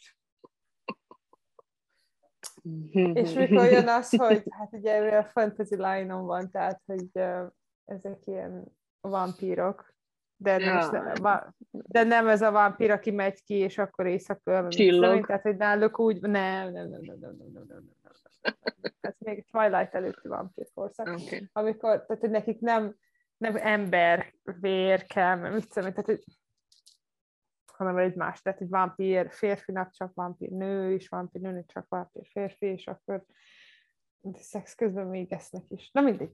És 3.13 3.33
mikor 3.33 3.65
jön 3.65 3.89
az, 3.89 4.17
hogy 4.17 4.43
hát 4.51 4.73
ugye 4.73 5.19
a 5.19 5.25
fantasy 5.25 5.77
line-on 5.77 6.25
van, 6.27 6.51
tehát 6.51 6.83
hogy 6.87 7.09
uh, 7.13 7.47
ezek 7.85 8.27
ilyen 8.27 8.65
vampírok, 9.01 9.95
de 10.41 10.57
nem, 10.57 10.77
Ja. 10.93 11.13
va- 11.21 11.55
de 11.71 12.03
nem 12.03 12.29
ez 12.29 12.43
a 12.43 12.51
vámpír, 12.51 12.91
aki 12.91 13.11
megy 13.11 13.43
ki, 13.45 13.55
és 13.55 13.79
akkor 13.79 14.07
éjszaka 14.07 14.69
Csillog. 14.69 15.27
Tehát, 15.27 15.43
hogy 15.43 15.57
náluk 15.57 15.99
úgy, 15.99 16.21
nem, 16.21 16.73
nem, 16.73 16.73
nem, 16.73 16.89
nem, 16.89 17.01
nem, 17.01 17.19
nem, 17.21 17.37
nem, 17.39 17.51
nem, 17.53 17.65
nem, 17.69 17.97
nem. 18.03 18.55
Ez 19.01 19.15
még 19.19 19.47
Twilight 19.51 19.95
előtti 19.95 20.29
vámpír 20.29 20.67
korszak 20.75 21.07
Okay. 21.09 21.49
amikor, 21.53 22.05
tehát 22.07 22.21
hogy 22.21 22.31
nekik 22.31 22.61
nem, 22.61 22.97
nem 23.37 23.57
ember 23.57 24.35
vér 24.61 25.07
kell, 25.07 25.37
mit 25.37 25.73
tudom, 25.73 25.91
tehát, 25.91 26.05
hogy 26.07 26.25
hanem 27.73 27.97
egy 27.97 28.15
más, 28.15 28.43
tehát 28.43 28.61
egy 28.61 28.69
vámpír 28.69 29.31
férfinak 29.31 29.93
csak 29.93 30.15
vámpír 30.15 30.51
nő, 30.51 30.93
és 30.93 31.09
vámpír 31.09 31.41
nőnek 31.41 31.67
csak 31.67 31.87
vámpír 31.89 32.27
férfi, 32.31 32.67
és 32.67 32.87
akkor 32.87 33.25
de 34.21 34.39
szex 34.39 34.75
közben 34.75 35.07
még 35.07 35.33
esznek 35.33 35.65
is. 35.69 35.91
Na 35.91 36.01
mindegy. 36.01 36.33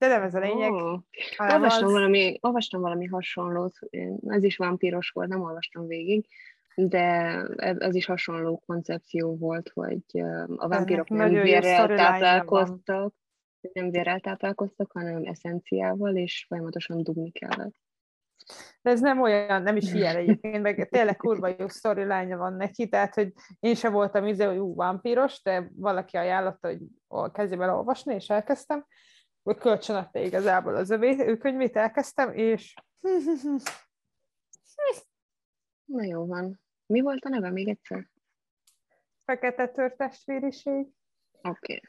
De 0.00 0.06
nem 0.06 0.22
ez 0.22 0.34
a 0.34 0.38
lényeg. 0.38 0.72
Oh. 0.72 0.98
hanem 1.36 1.54
Olvastam, 1.54 1.86
az- 1.86 1.92
valami, 1.92 2.38
olvastam 2.40 2.80
valami 2.80 3.06
hasonlót, 3.06 3.78
ez 4.26 4.42
is 4.44 4.56
vámpíros 4.56 5.10
volt, 5.10 5.28
nem 5.28 5.42
olvastam 5.42 5.86
végig, 5.86 6.26
de 6.74 7.02
ez 7.56 7.78
ez 7.78 7.94
is 7.94 8.06
hasonló 8.06 8.62
koncepció 8.66 9.36
volt, 9.36 9.70
hogy 9.74 10.02
a 10.56 10.68
vámpírok 10.68 11.08
nem 11.08 11.18
nagyon 11.18 11.34
jó 11.34 11.42
vérrel 11.42 11.74
storyline-ja 11.74 12.44
van. 12.44 12.82
De 18.82 18.90
ez 18.90 19.00
nem 19.00 19.20
olyan, 19.20 19.62
nem 19.62 19.76
is 19.76 19.92
ilyen 19.92 20.16
egyébként, 20.16 20.62
meg 20.62 20.88
tényleg 20.88 21.16
kurva 21.16 21.48
jó 21.58 21.68
storyline 21.68 22.36
van 22.36 22.54
neki, 22.54 22.88
tehát, 22.88 23.14
hogy 23.14 23.32
én 23.60 23.74
sem 23.74 23.92
voltam 23.92 24.26
izé, 24.26 24.44
hogy 24.44 24.58
ú, 24.58 24.74
vampíros, 24.74 25.42
de 25.42 25.70
valaki 25.76 26.16
ajánlotta, 26.16 26.68
hogy 26.68 26.78
kezdjem 27.32 27.62
el 27.62 27.76
olvasni, 27.76 28.14
és 28.14 28.28
elkezdtem, 28.28 28.86
vagy 29.50 29.58
kölcsön 29.58 29.96
adta 29.96 30.18
igazából 30.18 30.76
az 30.76 30.90
övé, 30.90 31.26
ő 31.26 31.36
könyvét 31.36 31.76
elkezdtem, 31.76 32.32
és 32.32 32.74
Na 35.84 36.04
jó 36.04 36.26
van. 36.26 36.60
Mi 36.86 37.00
volt 37.00 37.24
a 37.24 37.28
neve 37.28 37.50
még 37.50 37.68
egyszer? 37.68 38.10
Fekete 39.24 39.68
törtestvériség. 39.68 40.86
Oké. 41.42 41.80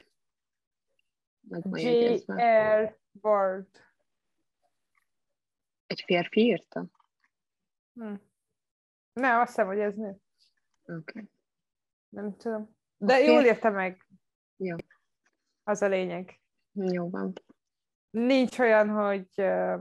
Okay. 1.50 1.82
J.R. 1.82 2.98
Ward. 3.20 3.68
Egy 5.86 6.02
férfi 6.06 6.40
írta? 6.40 6.86
Hm. 7.92 8.14
Ne, 9.12 9.40
azt 9.40 9.48
hiszem, 9.48 9.66
hogy 9.66 9.78
ez 9.78 9.94
nő. 9.94 10.16
Oké. 10.82 10.96
Okay. 10.96 11.30
Nem 12.08 12.36
tudom. 12.36 12.76
De 12.96 13.14
okay. 13.14 13.26
jól 13.26 13.44
érte 13.44 13.70
meg. 13.70 14.06
Jó. 14.56 14.76
Az 15.62 15.82
a 15.82 15.86
lényeg. 15.86 16.40
Jó 16.72 17.10
van. 17.10 17.32
Nincs 18.12 18.58
olyan, 18.58 18.88
hogy 18.88 19.28
uh, 19.36 19.80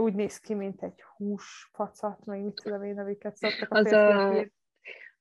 úgy 0.00 0.14
néz 0.14 0.38
ki, 0.38 0.54
mint 0.54 0.82
egy 0.82 1.02
húsfacat, 1.16 2.24
meg 2.24 2.42
mit 2.42 2.54
tudom 2.62 2.82
én, 2.82 2.98
amiket 2.98 3.36
szoktak 3.36 3.70
a 3.70 3.76
az 3.76 3.92
a, 3.92 4.28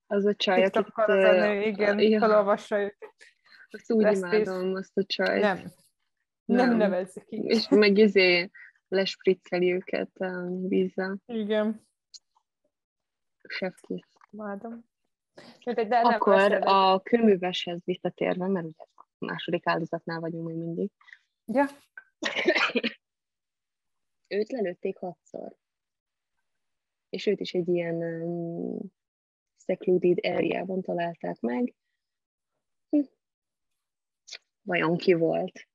az 0.07 0.25
a 0.25 0.35
csaj, 0.35 0.63
akit... 0.63 0.87
Az 0.93 1.23
a 1.23 1.31
nő, 1.31 1.61
igen, 1.61 1.99
ja. 1.99 2.19
felolvassa 2.19 2.79
őket. 2.79 3.15
Azt 3.69 3.91
úgy 3.91 4.17
imádom, 4.17 4.73
azt 4.73 4.97
a 4.97 5.03
csaj. 5.03 5.39
Nem. 5.39 5.57
Nem, 6.45 6.67
nem 6.67 6.77
nevezzük 6.77 7.25
így. 7.29 7.45
És 7.45 7.67
meg 7.69 7.97
izé 7.97 8.49
lespricceli 8.87 9.73
őket 9.73 10.15
a 10.17 10.47
vízzel. 10.67 11.17
Igen. 11.25 11.87
Sefkész. 13.47 14.07
Imádom. 14.29 14.89
De 15.63 15.83
nem 15.87 16.05
Akkor 16.05 16.53
a 16.53 17.01
kőműveshez 17.01 17.79
visszatérve, 17.83 18.47
mert 18.47 18.65
ugye 18.65 18.83
második 19.21 19.67
áldozatnál 19.67 20.19
vagyunk 20.19 20.47
még 20.47 20.55
mindig. 20.55 20.91
Ja. 21.45 21.65
őt 24.27 24.51
lelőtték 24.51 24.97
hatszor. 24.97 25.57
És 27.09 27.25
őt 27.25 27.39
is 27.39 27.53
egy 27.53 27.67
ilyen 27.67 27.95
um, 27.95 28.79
secluded 29.57 30.17
area 30.21 30.81
találták 30.81 31.39
meg. 31.39 31.75
Hm. 32.89 33.01
Vajon 34.61 34.97
ki 34.97 35.13
volt? 35.13 35.67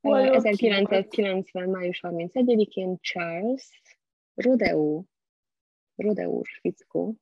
Vajon 0.00 0.34
1990. 0.34 1.68
május 1.68 2.00
31-én 2.02 2.98
Charles 3.00 3.82
Rodeo, 4.34 5.04
Rodeo 5.94 6.42
fickó, 6.42 7.16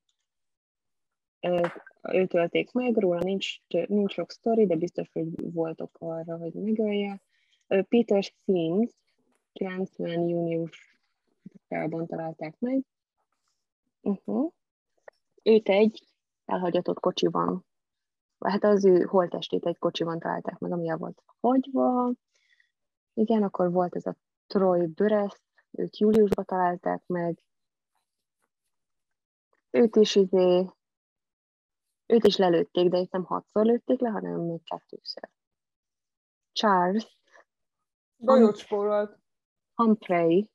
őt 2.12 2.34
ölték 2.34 2.72
meg, 2.72 2.96
róla 2.96 3.18
nincs, 3.22 3.56
nincs 3.86 4.12
sok 4.12 4.30
sztori, 4.30 4.66
de 4.66 4.76
biztos, 4.76 5.10
hogy 5.12 5.52
voltok 5.52 5.96
arra, 6.00 6.36
hogy 6.36 6.52
megölje. 6.52 7.20
Peter 7.66 8.22
Sims 8.22 8.90
90 9.52 10.28
júniusában 10.28 12.06
találták 12.06 12.58
meg. 12.58 12.82
Uh-huh. 14.00 14.52
Őt 15.42 15.68
egy 15.68 16.02
elhagyatott 16.44 17.00
kocsiban, 17.00 17.66
hát 18.38 18.64
az 18.64 18.84
ő 18.84 19.02
holtestét 19.02 19.66
egy 19.66 19.78
kocsiban 19.78 20.18
találták 20.18 20.58
meg, 20.58 20.72
ami 20.72 20.88
el 20.88 20.96
volt 20.96 21.22
hagyva. 21.40 22.12
Igen, 23.14 23.42
akkor 23.42 23.72
volt 23.72 23.96
ez 23.96 24.06
a 24.06 24.16
Troy 24.46 24.86
Böresz, 24.86 25.42
őt 25.70 25.98
júliusban 25.98 26.44
találták 26.44 27.02
meg. 27.06 27.42
Őt 29.70 29.96
is 29.96 30.14
izé, 30.14 30.70
őt 32.08 32.24
is 32.24 32.36
lelőtték, 32.36 32.88
de 32.88 32.98
itt 32.98 33.12
nem 33.12 33.24
hatszor 33.24 33.64
lőtték 33.64 34.00
le, 34.00 34.08
hanem 34.08 34.40
még 34.40 34.62
kettőször. 34.64 35.28
Charles. 36.52 37.18
Golyócspórolt. 38.16 39.18
Humphrey 39.74 40.50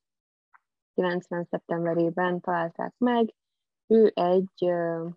90. 0.93 1.43
szeptemberében 1.43 2.39
találták 2.39 2.93
meg. 2.97 3.33
Ő 3.87 4.11
egy 4.15 4.65
uh, 4.65 5.11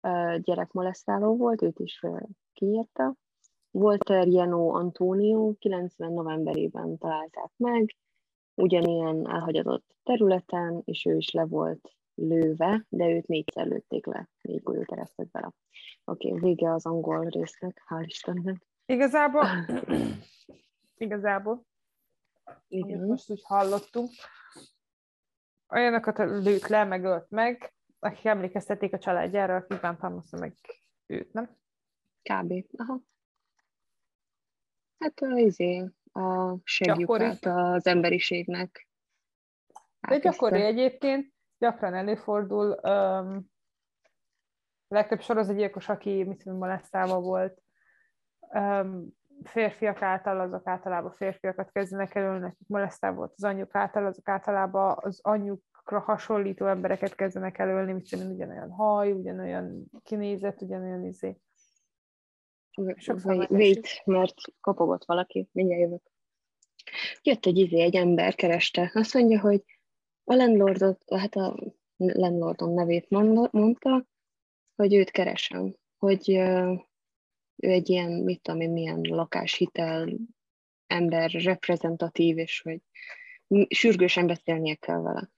uh, 0.00 0.36
gyerekmolesztáló 0.38 1.36
volt, 1.36 1.62
őt 1.62 1.78
is 1.78 2.02
uh, 2.02 2.20
kiírta. 2.52 3.14
Walter 3.70 4.26
Jeno 4.26 4.74
Antonio 4.74 5.54
90. 5.58 6.12
novemberében 6.12 6.98
találták 6.98 7.50
meg, 7.56 7.96
ugyanilyen 8.54 9.28
elhagyatott 9.28 9.96
területen, 10.02 10.82
és 10.84 11.04
ő 11.04 11.16
is 11.16 11.30
le 11.30 11.44
volt 11.44 11.94
lőve, 12.14 12.86
de 12.88 13.08
őt 13.08 13.26
négyszer 13.26 13.66
lőtték 13.66 14.06
le, 14.06 14.28
négy 14.40 14.62
golyót 14.62 14.92
eresztek 14.92 15.30
bele. 15.30 15.52
Oké, 16.04 16.28
okay, 16.28 16.40
vége 16.40 16.72
az 16.72 16.86
angol 16.86 17.28
résznek, 17.28 17.82
hál' 17.88 18.04
Istennek. 18.06 18.66
Igazából, 18.86 19.46
igazából 21.06 21.66
igen. 22.68 22.98
amit 22.98 23.08
most 23.08 23.30
úgy 23.30 23.42
hallottunk. 23.44 24.10
Olyanokat 25.68 26.18
lőtt 26.18 26.66
le, 26.66 26.84
meg 26.84 27.04
ölt 27.04 27.30
meg, 27.30 27.74
akik 27.98 28.24
emlékeztették 28.24 28.92
a 28.92 28.98
családjára, 28.98 29.56
akik 29.56 29.80
bántalmazta 29.80 30.38
meg 30.38 30.54
őt, 31.06 31.32
nem? 31.32 31.56
Kb. 32.22 32.52
Aha. 32.76 33.00
Hát 34.98 35.20
a, 35.20 35.38
izé, 35.38 35.90
a 36.12 36.56
segjukat 36.64 37.44
az 37.44 37.86
emberiségnek. 37.86 38.88
De 40.08 40.18
gyakori 40.18 40.60
egyébként, 40.60 41.33
gyakran 41.64 41.94
előfordul, 41.94 42.78
um, 42.82 43.50
legtöbb 44.88 45.20
sorozatgyilkos, 45.20 45.88
aki 45.88 46.24
mit 46.24 46.42
tudom, 46.42 46.58
molesztálva 46.58 47.20
volt, 47.20 47.62
um, 48.52 49.08
férfiak 49.42 50.02
által, 50.02 50.40
azok 50.40 50.66
általában 50.66 51.12
férfiakat 51.12 51.70
kezdenek 51.72 52.14
elölni, 52.14 52.44
akik 52.44 52.68
molesztál 52.68 53.12
volt 53.12 53.32
az 53.36 53.44
anyjuk 53.44 53.74
által, 53.74 54.06
azok 54.06 54.28
általában 54.28 54.96
az 55.00 55.20
anyjukra 55.22 56.00
hasonlító 56.00 56.66
embereket 56.66 57.14
kezdenek 57.14 57.58
elölni, 57.58 57.92
mit 57.92 58.10
tudom, 58.10 58.30
ugyanolyan 58.30 58.70
haj, 58.70 59.12
ugyanolyan 59.12 59.84
kinézet, 60.02 60.62
ugyanolyan 60.62 61.04
izé. 61.04 61.36
Wait, 63.48 64.02
mert 64.04 64.34
kapogott 64.60 65.04
valaki, 65.04 65.48
mindjárt 65.52 65.82
jövök. 65.82 66.02
Jött 67.22 67.46
egy 67.46 67.58
izé, 67.58 67.80
egy 67.80 67.96
ember 67.96 68.34
kereste, 68.34 68.90
azt 68.94 69.14
mondja, 69.14 69.40
hogy 69.40 69.73
a 70.24 70.34
landlordot, 70.34 71.02
hát 71.16 71.34
a 71.34 71.56
landlordom 71.96 72.74
nevét 72.74 73.10
mondta, 73.50 74.06
hogy 74.76 74.94
őt 74.94 75.10
keresem, 75.10 75.74
hogy 75.98 76.28
ő 77.56 77.70
egy 77.70 77.88
ilyen, 77.88 78.10
mit 78.10 78.42
tudom 78.42 78.60
én, 78.60 78.70
milyen 78.70 79.00
lakáshitel 79.00 80.08
ember, 80.86 81.30
reprezentatív, 81.30 82.38
és 82.38 82.60
hogy 82.60 82.80
sürgősen 83.68 84.26
beszélnie 84.26 84.74
kell 84.74 85.00
vele. 85.00 85.30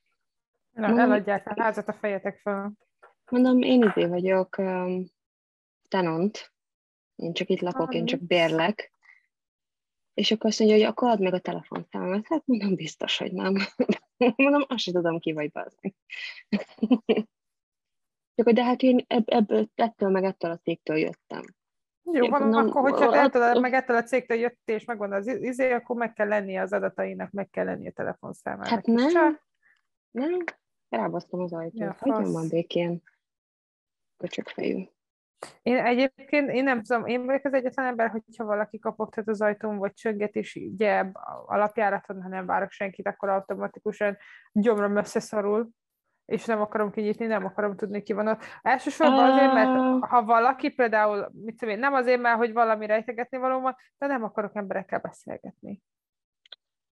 Na, 0.72 0.86
Mondom, 0.86 1.10
eladják 1.10 1.46
a 1.46 1.62
házat 1.62 1.88
a 1.88 1.92
fejetek 1.92 2.38
fel. 2.38 2.72
Mondom, 3.30 3.62
én 3.62 3.82
izé 3.82 4.06
vagyok 4.06 4.58
um, 4.58 5.04
tenant, 5.88 6.52
én 7.16 7.32
csak 7.32 7.48
itt 7.48 7.60
lakok, 7.60 7.94
én 7.94 8.06
csak 8.06 8.20
bérlek. 8.20 8.92
És 10.16 10.30
akkor 10.30 10.50
azt 10.50 10.58
mondja, 10.58 10.76
hogy 10.76 10.86
akkor 10.86 11.08
add 11.08 11.22
meg 11.22 11.34
a 11.34 11.38
telefonszámot. 11.38 12.26
Hát 12.26 12.42
mondom, 12.46 12.74
biztos, 12.74 13.18
hogy 13.18 13.32
nem. 13.32 13.54
mondom, 14.36 14.64
azt 14.68 14.82
sem 14.82 14.94
tudom, 14.94 15.18
ki 15.18 15.32
vagy 15.32 15.50
bazni. 15.50 15.94
Csak, 18.34 18.50
de 18.50 18.64
hát 18.64 18.82
én 18.82 19.04
ebből, 19.06 19.68
ettől 19.74 20.10
meg 20.10 20.24
ettől 20.24 20.50
a 20.50 20.56
cégtől 20.56 20.96
jöttem. 20.96 21.44
Jó, 22.12 22.28
van, 22.28 22.54
akkor 22.54 22.82
hogyha 22.82 23.10
te 23.10 23.20
ettől, 23.20 23.60
meg 23.60 23.72
ettől 23.72 23.96
a 23.96 24.02
cégtől 24.02 24.38
jött 24.38 24.60
és 24.64 24.84
megvan 24.84 25.12
az 25.12 25.26
izé, 25.26 25.72
akkor 25.72 25.96
meg 25.96 26.12
kell 26.12 26.28
lennie 26.28 26.60
az 26.60 26.72
adatainak, 26.72 27.30
meg 27.30 27.50
kell 27.50 27.64
lennie 27.64 27.88
a 27.88 27.92
telefonszámának. 27.92 28.68
Hát 28.68 28.86
nem, 28.86 29.08
csak... 29.08 29.46
nem, 30.10 30.44
rábasztom 30.88 31.40
az 31.40 31.52
ajtót. 31.52 31.80
Ja, 31.80 31.96
Hagyjon 31.98 32.32
van 32.32 32.48
békén. 32.48 33.02
Köcsök 34.16 34.48
fejű. 34.48 34.84
Én 35.62 35.76
egyébként, 35.76 36.50
én 36.50 36.64
nem 36.64 36.82
tudom, 36.82 37.06
én 37.06 37.24
vagyok 37.24 37.44
az 37.44 37.52
egyetlen 37.52 37.86
ember, 37.86 38.10
hogyha 38.10 38.44
valaki 38.44 38.78
kapogtat 38.78 39.28
az 39.28 39.40
ajtón, 39.40 39.76
vagy 39.78 39.92
csönget, 39.92 40.34
és 40.34 40.54
ugye 40.54 41.04
alapjáraton, 41.46 42.22
ha 42.22 42.28
nem 42.28 42.46
várok 42.46 42.70
senkit, 42.70 43.06
akkor 43.06 43.28
automatikusan 43.28 44.16
gyomrom 44.52 44.96
összeszorul, 44.96 45.68
és 46.24 46.44
nem 46.44 46.60
akarom 46.60 46.90
kinyitni, 46.90 47.26
nem 47.26 47.44
akarom 47.44 47.76
tudni, 47.76 48.02
ki 48.02 48.12
van 48.12 48.28
ott. 48.28 48.42
Elsősorban 48.62 49.30
azért, 49.30 49.52
mert 49.52 50.04
ha 50.04 50.24
valaki 50.24 50.70
például, 50.70 51.30
mit 51.32 51.56
tudom 51.56 51.74
én, 51.74 51.80
nem 51.80 51.94
azért, 51.94 52.20
mert 52.20 52.36
hogy 52.36 52.52
valami 52.52 52.86
rejtegetni 52.86 53.38
való 53.38 53.60
van, 53.60 53.76
de 53.98 54.06
nem 54.06 54.24
akarok 54.24 54.56
emberekkel 54.56 54.98
beszélgetni. 54.98 55.82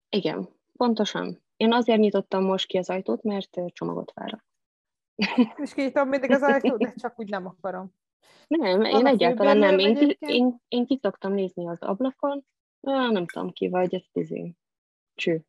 Igen, 0.09 0.49
pontosan. 0.73 1.43
Én 1.57 1.73
azért 1.73 1.99
nyitottam 1.99 2.45
most 2.45 2.67
ki 2.67 2.79
az 2.79 2.91
ajtót, 2.91 3.23
mert 3.23 3.51
csomagot 3.67 4.13
várok. 4.15 4.45
És 5.57 5.75
kinyitom 5.75 6.09
mindig 6.09 6.31
az 6.31 6.43
ajtót, 6.43 6.79
de 6.79 6.93
csak 6.97 7.19
úgy 7.19 7.29
nem 7.29 7.47
akarom. 7.47 7.93
Nem, 8.47 8.79
van 8.79 8.87
én 8.87 9.07
egyáltalán 9.07 9.57
nem. 9.57 9.79
Én, 9.79 9.95
ki, 9.95 10.17
én, 10.21 10.57
én 10.69 10.87
ki 10.87 10.99
szoktam 11.03 11.33
nézni 11.33 11.69
az 11.69 11.83
ablakon, 11.83 12.45
ah, 12.81 13.11
nem 13.11 13.27
tudom 13.27 13.53
ki 13.53 13.69
vagy, 13.69 13.95
ez 13.95 14.03
izé. 14.13 14.55
Cső. 15.15 15.45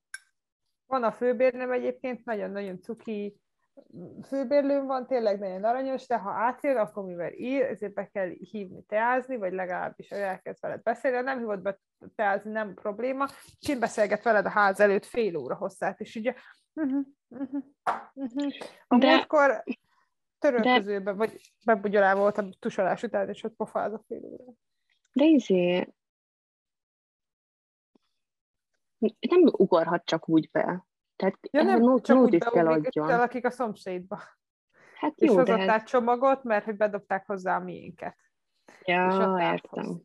van 0.85 1.03
a 1.03 1.11
főbérnőm 1.11 1.71
egyébként, 1.71 2.25
nagyon-nagyon 2.25 2.81
cuki 2.81 3.39
főbérlőm 4.27 4.85
van, 4.85 5.07
tényleg 5.07 5.39
nagyon 5.39 5.63
aranyos, 5.63 6.07
de 6.07 6.17
ha 6.17 6.31
átjön, 6.31 6.77
akkor 6.77 7.05
mivel 7.05 7.33
ír, 7.33 7.61
ezért 7.61 7.93
be 7.93 8.07
kell 8.07 8.29
hívni 8.29 8.83
teázni, 8.83 9.37
vagy 9.37 9.53
legalábbis 9.53 10.09
elkezd 10.09 10.61
veled 10.61 10.81
beszélni. 10.81 11.17
Ha 11.17 11.23
nem 11.23 11.37
hívod 11.37 11.61
be 11.61 11.79
teázni, 12.15 12.51
nem 12.51 12.73
probléma. 12.73 13.25
Kint 13.59 13.79
beszélget 13.79 14.23
veled 14.23 14.45
a 14.45 14.49
ház 14.49 14.79
előtt 14.79 15.05
fél 15.05 15.35
óra 15.35 15.55
hosszát, 15.55 15.99
és 15.99 16.15
ugye 16.15 16.33
uh-huh, 16.73 17.05
uh-huh, 17.27 17.63
uh-huh. 18.13 18.53
A 18.87 18.97
de... 18.97 19.07
múltkor 19.07 19.63
törölközőbe, 20.49 21.11
de... 21.11 21.17
vagy 21.17 21.51
bebugyolával 21.65 22.21
volt 22.21 22.37
a 22.37 22.49
tusolás 22.59 23.03
után, 23.03 23.29
és 23.29 23.43
ott 23.43 23.55
pofáz 23.55 23.93
a 23.93 24.01
fél 24.07 24.23
óra. 24.23 24.53
De 25.13 25.25
izé, 25.25 25.93
nem 29.19 29.41
ugorhat 29.51 30.05
csak 30.05 30.29
úgy 30.29 30.49
be. 30.51 30.85
Tehát 31.15 31.37
ja, 31.51 31.63
nem, 31.63 31.79
no, 31.79 31.99
csak 31.99 32.17
úgy 32.17 32.37
kell 32.37 32.67
adjon. 32.67 33.09
akik 33.09 33.45
a 33.45 33.49
szomszédba. 33.49 34.19
Hát 34.95 35.21
jó, 35.21 35.31
és 35.31 35.37
hozott 35.37 35.59
hát... 35.59 35.87
csomagot, 35.87 36.43
mert 36.43 36.65
hogy 36.65 36.77
bedobták 36.77 37.25
hozzá 37.25 37.55
a 37.55 37.63
miénket. 37.63 38.17
Ja, 38.83 39.35
és 39.37 39.51
értem. 39.51 40.01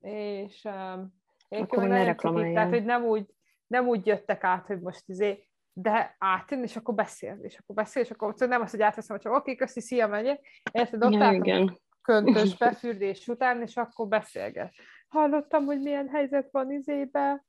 És 0.00 0.64
um, 0.64 1.14
én 1.48 1.62
akkor 1.62 1.88
ne 1.88 2.14
tehát, 2.14 2.68
hogy 2.68 2.84
nem 2.84 3.04
úgy, 3.04 3.34
nem 3.66 3.86
úgy 3.86 4.06
jöttek 4.06 4.44
át, 4.44 4.66
hogy 4.66 4.80
most 4.80 5.08
izé, 5.08 5.47
de 5.80 6.16
átjön, 6.18 6.62
és 6.62 6.76
akkor 6.76 6.94
beszél, 6.94 7.38
és 7.42 7.58
akkor 7.58 7.74
beszél, 7.74 8.02
és 8.02 8.10
akkor 8.10 8.34
nem 8.38 8.60
az, 8.60 8.70
hogy 8.70 8.82
átveszem, 8.82 9.16
hogy 9.16 9.24
csak 9.24 9.34
oké, 9.34 9.54
köszi, 9.54 9.80
szia, 9.80 10.06
megyek. 10.06 10.46
Érted, 10.72 11.04
ott 11.04 11.12
ja, 11.12 11.32
igen. 11.32 11.78
köntös 12.02 12.56
befürdés 12.58 13.28
után, 13.28 13.62
és 13.62 13.76
akkor 13.76 14.08
beszélget. 14.08 14.74
Hallottam, 15.08 15.64
hogy 15.64 15.80
milyen 15.80 16.08
helyzet 16.08 16.48
van 16.50 16.70
izébe, 16.70 17.44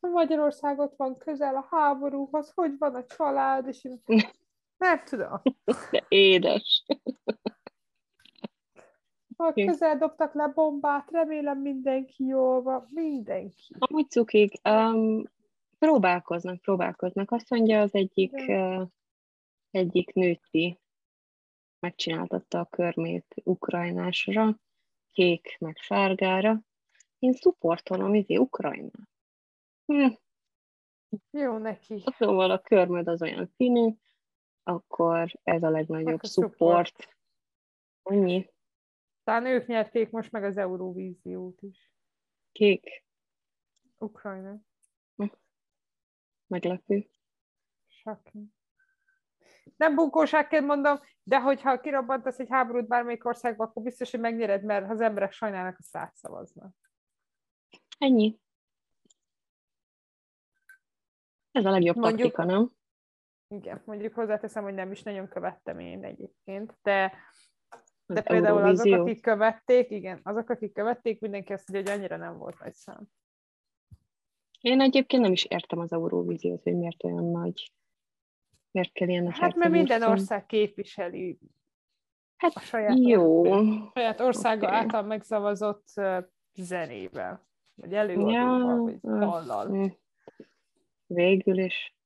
Magyarországot 0.00 0.94
van 0.96 1.16
közel 1.16 1.56
a 1.56 1.66
háborúhoz, 1.70 2.52
hogy 2.54 2.78
van 2.78 2.94
a 2.94 3.04
család, 3.16 3.66
és 3.66 3.84
én 3.84 4.02
nem 4.76 5.02
tudom. 5.04 5.40
De 5.90 6.04
édes. 6.08 6.84
Ha 9.36 9.52
közel 9.52 9.98
dobtak 9.98 10.34
le 10.34 10.46
bombát, 10.46 11.10
remélem 11.10 11.58
mindenki 11.58 12.24
jól 12.24 12.62
van, 12.62 12.88
mindenki. 12.90 13.74
Amúgy 13.78 14.10
cukik, 14.10 14.68
um, 14.68 15.24
próbálkoznak, 15.82 16.60
próbálkoznak. 16.60 17.30
Azt 17.30 17.50
mondja 17.50 17.80
az 17.80 17.94
egyik, 17.94 18.32
uh, 18.32 18.88
egyik 19.70 20.12
nőti 20.12 20.80
megcsináltatta 21.78 22.60
a 22.60 22.66
körmét 22.66 23.34
ukrajnásra, 23.44 24.58
kék 25.12 25.56
meg 25.58 25.76
sárgára. 25.76 26.60
Én 27.18 27.32
szuportolom 27.32 28.14
izé 28.14 28.36
Ukrajnát. 28.36 29.08
Hm. 29.86 30.08
Jó 31.30 31.58
neki. 31.58 32.02
Szóval 32.18 32.50
a 32.50 32.58
körmöd 32.58 33.08
az 33.08 33.22
olyan 33.22 33.46
színű, 33.46 33.94
akkor 34.62 35.32
ez 35.42 35.62
a 35.62 35.70
legnagyobb 35.70 36.24
support. 36.24 37.16
Annyi. 38.02 38.50
Talán 39.24 39.46
ők 39.46 39.66
nyerték 39.66 40.10
most 40.10 40.32
meg 40.32 40.44
az 40.44 40.56
Euróvíziót 40.56 41.62
is. 41.62 41.92
Kék. 42.52 43.04
Ukrajna. 43.98 44.60
Meglepő. 46.52 47.08
Shocking. 47.88 48.46
Nem 49.76 49.94
bunkóságként 49.94 50.66
mondom, 50.66 51.00
de 51.22 51.40
hogyha 51.40 51.80
kirabbantasz 51.80 52.38
egy 52.38 52.48
háborút 52.50 52.88
bármelyik 52.88 53.24
országba, 53.24 53.64
akkor 53.64 53.82
biztos, 53.82 54.10
hogy 54.10 54.20
megnyered, 54.20 54.64
mert 54.64 54.90
az 54.90 55.00
emberek 55.00 55.32
sajnálnak, 55.32 55.78
azt 55.78 55.96
átszavaznak. 55.96 56.74
Ennyi. 57.98 58.38
Ez 61.50 61.64
a 61.64 61.70
legjobb 61.70 61.96
mondjuk, 61.96 62.32
taktika, 62.32 62.44
nem? 62.44 62.70
Igen, 63.48 63.82
mondjuk 63.84 64.14
hozzáteszem, 64.14 64.62
hogy 64.62 64.74
nem 64.74 64.90
is 64.90 65.02
nagyon 65.02 65.28
követtem 65.28 65.78
én 65.78 66.04
egyébként, 66.04 66.78
de, 66.82 67.12
de 68.06 68.22
például 68.22 68.64
azok, 68.64 68.92
akik 68.92 69.22
követték, 69.22 69.90
igen, 69.90 70.20
azok, 70.22 70.50
akik 70.50 70.72
követték, 70.72 71.20
mindenki 71.20 71.52
azt 71.52 71.68
mondja, 71.68 71.92
hogy 71.92 72.00
annyira 72.00 72.16
nem 72.16 72.38
volt 72.38 72.58
nagy 72.58 72.74
szám. 72.74 73.08
Én 74.62 74.80
egyébként 74.80 75.22
nem 75.22 75.32
is 75.32 75.44
értem 75.44 75.78
az 75.78 75.92
Euróvíziót, 75.92 76.62
hogy 76.62 76.76
miért 76.76 77.04
olyan 77.04 77.24
nagy. 77.24 77.72
Miért 78.70 78.92
kell 78.92 79.08
ilyen 79.08 79.30
Hát 79.30 79.54
mert 79.54 79.70
minden 79.70 80.02
ország 80.02 80.46
képviseli 80.46 81.38
hát 82.36 82.54
a 82.54 82.60
saját, 82.60 82.98
jó. 82.98 83.44
saját 83.94 84.20
országa 84.20 84.66
okay. 84.66 84.78
által 84.78 85.02
megszavazott 85.02 85.86
zenével, 86.54 87.46
vagy 87.74 87.94
előadóval, 87.94 88.32
ja, 88.32 88.76
vagy 88.76 89.00
dallal. 89.00 89.98
Végül 91.06 91.58
is. 91.58 91.96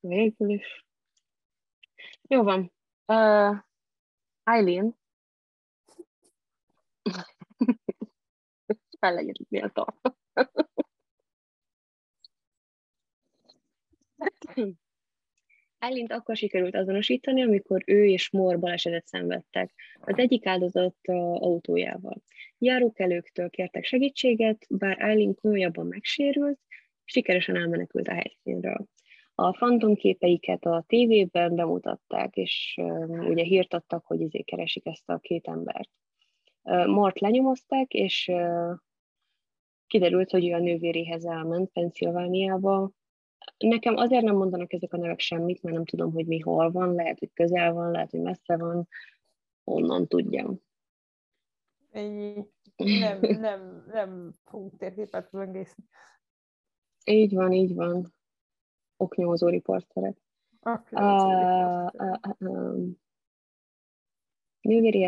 Végül 0.00 0.48
is. 0.50 0.86
Jó 2.22 2.42
van. 2.42 2.72
Uh, 3.06 3.56
Eileen. 4.42 4.98
Fel 9.00 9.14
legyen 9.14 9.34
méltó. 9.48 9.86
Eileen 15.78 16.06
akkor 16.06 16.36
sikerült 16.36 16.74
azonosítani, 16.74 17.42
amikor 17.42 17.82
ő 17.86 18.04
és 18.04 18.30
Mor 18.30 18.58
balesetet 18.58 19.06
szenvedtek. 19.06 19.74
Az 20.00 20.18
egyik 20.18 20.46
áldozat 20.46 20.96
autójával. 21.34 22.22
Járókelőktől 22.58 23.50
kértek 23.50 23.84
segítséget, 23.84 24.66
bár 24.68 25.00
Eileen 25.00 25.34
komolyabban 25.34 25.86
megsérült, 25.86 26.58
sikeresen 27.04 27.56
elmenekült 27.56 28.08
a 28.08 28.12
helyszínről. 28.12 28.86
A 29.34 29.54
fantomképeiket 29.54 30.64
a 30.64 30.84
tévében 30.86 31.54
bemutatták, 31.54 32.36
és 32.36 32.74
uh, 32.80 33.28
ugye 33.28 33.42
hírt 33.42 33.74
adtak, 33.74 34.04
hogy 34.06 34.22
ezért 34.22 34.44
keresik 34.44 34.86
ezt 34.86 35.08
a 35.10 35.18
két 35.18 35.46
embert. 35.46 35.90
Uh, 36.62 36.86
Mort 36.86 37.20
lenyomozták, 37.20 37.92
és 37.92 38.28
uh, 38.32 38.72
kiderült, 39.90 40.30
hogy 40.30 40.48
ő 40.48 40.52
a 40.52 40.58
nővéréhez 40.58 41.24
elment 41.24 41.70
Pennsylvániába, 41.72 42.92
Nekem 43.58 43.96
azért 43.96 44.24
nem 44.24 44.36
mondanak 44.36 44.72
ezek 44.72 44.92
a 44.92 44.96
nevek 44.96 45.20
semmit, 45.20 45.62
mert 45.62 45.74
nem 45.74 45.84
tudom, 45.84 46.12
hogy 46.12 46.26
mi 46.26 46.38
hol 46.38 46.70
van, 46.70 46.94
lehet, 46.94 47.18
hogy 47.18 47.32
közel 47.32 47.72
van, 47.72 47.90
lehet, 47.90 48.10
hogy 48.10 48.20
messze 48.20 48.56
van, 48.56 48.88
onnan 49.64 50.06
tudjam. 50.06 50.60
Ennyi. 51.90 52.46
Nem, 53.00 53.18
nem, 53.20 53.84
nem 53.92 54.34
fogunk 54.44 54.76
térképet 54.76 55.28
böngészni. 55.30 55.84
Így 57.04 57.34
van, 57.34 57.52
így 57.52 57.74
van. 57.74 58.14
Oknyomozó 58.96 59.48
riporterek. 59.48 60.16
Nővéréhez 60.60 61.00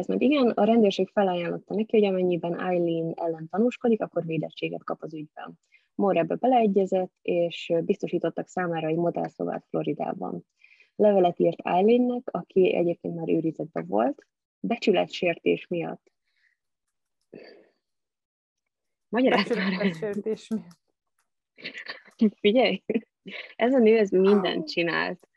ment. 0.07 0.21
Igen, 0.21 0.51
a 0.51 0.65
rendőrség 0.65 1.09
felajánlotta 1.09 1.75
neki, 1.75 1.97
hogy 1.99 2.09
amennyiben 2.09 2.61
Eileen 2.61 3.13
ellen 3.17 3.49
tanúskodik, 3.49 4.01
akkor 4.03 4.27
védettséget 4.27 4.85
kap 4.85 5.03
az 5.03 5.15
ügyben. 5.15 5.59
Moore 5.95 6.21
ebbe 6.21 6.35
beleegyezett, 6.35 7.13
és 7.23 7.73
biztosítottak 7.85 8.49
számára 8.49 8.87
egy 8.87 8.97
modellszobát 8.97 9.67
Floridában. 9.69 10.47
Levelet 10.97 11.39
írt 11.39 11.61
Eileennek, 11.61 12.29
aki 12.31 12.75
egyébként 12.75 13.15
már 13.15 13.29
őrizetben 13.29 13.87
volt, 13.87 14.27
becsületsértés 14.61 15.67
miatt. 15.67 16.13
Becsületsértés 19.09 20.49
miatt. 20.49 20.81
Figyelj, 22.41 22.83
ez 23.57 23.75
a 23.75 23.79
nő 23.79 23.99
ez 23.99 24.11
mindent 24.11 24.69
csinált. 24.69 25.29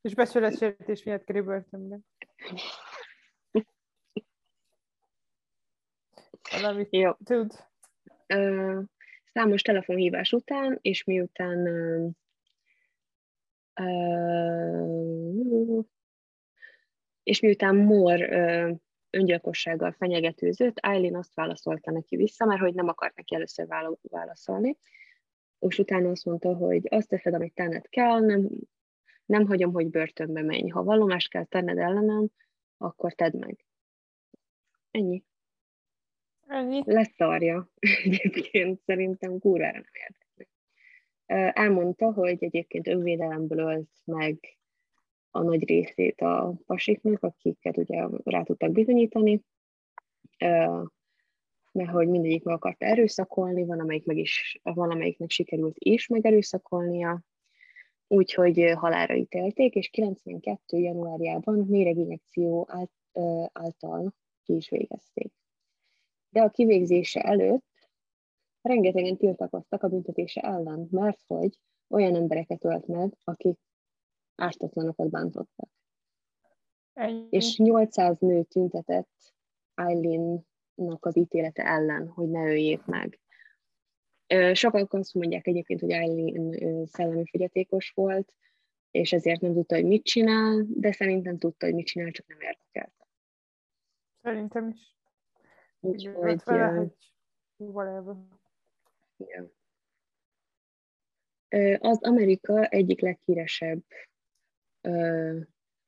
És 0.00 0.14
becsületsértés 0.14 1.02
miatt 1.02 1.24
kerül 1.24 1.42
börtönbe. 1.42 1.98
Valamit 6.50 6.88
Jó. 6.90 7.12
tud. 7.24 7.52
Uh, 8.34 8.82
Számos 9.32 9.62
telefonhívás 9.62 10.32
után, 10.32 10.78
és 10.80 11.04
miután 11.04 11.66
és 17.22 17.40
miután 17.40 17.76
Mor 17.76 18.20
öngyilkossággal 19.10 19.92
fenyegetőzött, 19.92 20.78
Eileen 20.78 21.14
azt 21.14 21.34
válaszolta 21.34 21.90
neki 21.90 22.16
vissza, 22.16 22.44
mert 22.44 22.60
hogy 22.60 22.74
nem 22.74 22.88
akart 22.88 23.16
neki 23.16 23.34
először 23.34 23.66
válaszolni, 24.02 24.76
és 25.58 25.78
utána 25.78 26.10
azt 26.10 26.24
mondta, 26.24 26.54
hogy 26.54 26.86
azt 26.90 27.08
teszed, 27.08 27.34
amit 27.34 27.54
tenned 27.54 27.88
kell, 27.88 28.20
nem, 28.20 28.48
nem 29.26 29.46
hagyom, 29.46 29.72
hogy 29.72 29.90
börtönbe 29.90 30.42
menj. 30.42 30.68
Ha 30.68 30.82
vallomást 30.82 31.30
kell 31.30 31.44
tenned 31.44 31.78
ellenem, 31.78 32.26
akkor 32.76 33.14
tedd 33.14 33.36
meg. 33.38 33.64
Ennyi. 34.90 35.24
Leszarja. 36.84 37.70
Egyébként 38.04 38.80
szerintem 38.80 39.38
kurvára 39.38 39.72
nem 39.72 39.92
érdekli. 39.92 40.48
Elmondta, 41.62 42.12
hogy 42.12 42.36
egyébként 42.44 42.86
önvédelemből 42.88 43.58
ölt 43.58 43.90
meg 44.04 44.38
a 45.30 45.42
nagy 45.42 45.68
részét 45.68 46.20
a 46.20 46.54
pasiknak, 46.66 47.22
akiket 47.22 47.76
ugye 47.76 48.06
rá 48.24 48.42
tudtak 48.42 48.72
bizonyítani. 48.72 49.42
mert 51.72 51.90
hogy 51.90 52.08
mindegyik 52.08 52.44
meg 52.44 52.54
akarta 52.54 52.86
erőszakolni, 52.86 53.64
van, 53.64 53.80
amelyik 53.80 54.04
meg 54.04 54.16
is, 54.16 54.60
van, 54.62 54.90
amelyiknek 54.90 55.30
sikerült 55.30 55.76
is 55.78 56.06
megerőszakolnia, 56.06 57.22
úgyhogy 58.06 58.72
halára 58.74 59.14
ítélték, 59.14 59.74
és 59.74 59.88
92. 59.88 60.78
januárjában 60.78 61.66
méreginjekció 61.68 62.68
által 63.52 64.14
ki 64.42 64.56
is 64.56 64.68
végezték. 64.70 65.39
De 66.30 66.42
a 66.42 66.50
kivégzése 66.50 67.20
előtt 67.20 67.88
rengetegen 68.62 69.16
tiltakoztak 69.16 69.82
a 69.82 69.88
büntetése 69.88 70.40
ellen, 70.40 70.88
mert 70.90 71.22
hogy 71.26 71.58
olyan 71.88 72.14
embereket 72.14 72.64
ölt 72.64 72.86
meg, 72.86 73.16
akik 73.24 73.58
ártatlanokat 74.34 75.10
bántottak. 75.10 75.68
Ennyi. 76.92 77.26
És 77.30 77.58
800 77.58 78.18
nő 78.18 78.42
tüntetett 78.42 79.34
Eileen-nak 79.74 81.04
az 81.04 81.16
ítélete 81.16 81.64
ellen, 81.64 82.08
hogy 82.08 82.28
ne 82.28 82.44
öljék 82.44 82.84
meg. 82.84 83.20
Sokak 84.52 84.92
azt 84.92 85.14
mondják 85.14 85.46
egyébként, 85.46 85.80
hogy 85.80 85.90
Eileen 85.90 86.86
szellemi 86.86 87.26
fogyatékos 87.26 87.90
volt, 87.90 88.34
és 88.90 89.12
ezért 89.12 89.40
nem 89.40 89.52
tudta, 89.52 89.74
hogy 89.74 89.84
mit 89.84 90.04
csinál, 90.04 90.64
de 90.68 90.92
szerintem 90.92 91.38
tudta, 91.38 91.66
hogy 91.66 91.74
mit 91.74 91.86
csinál, 91.86 92.10
csak 92.10 92.26
nem 92.26 92.40
érdekelte. 92.40 93.06
Szerintem 94.22 94.68
is. 94.68 94.98
Úgyhogy... 95.80 96.42
Whatever. 97.56 98.16
Ja. 99.16 99.50
Az 101.80 102.02
Amerika 102.02 102.66
egyik 102.66 103.00
leghíresebb 103.00 103.84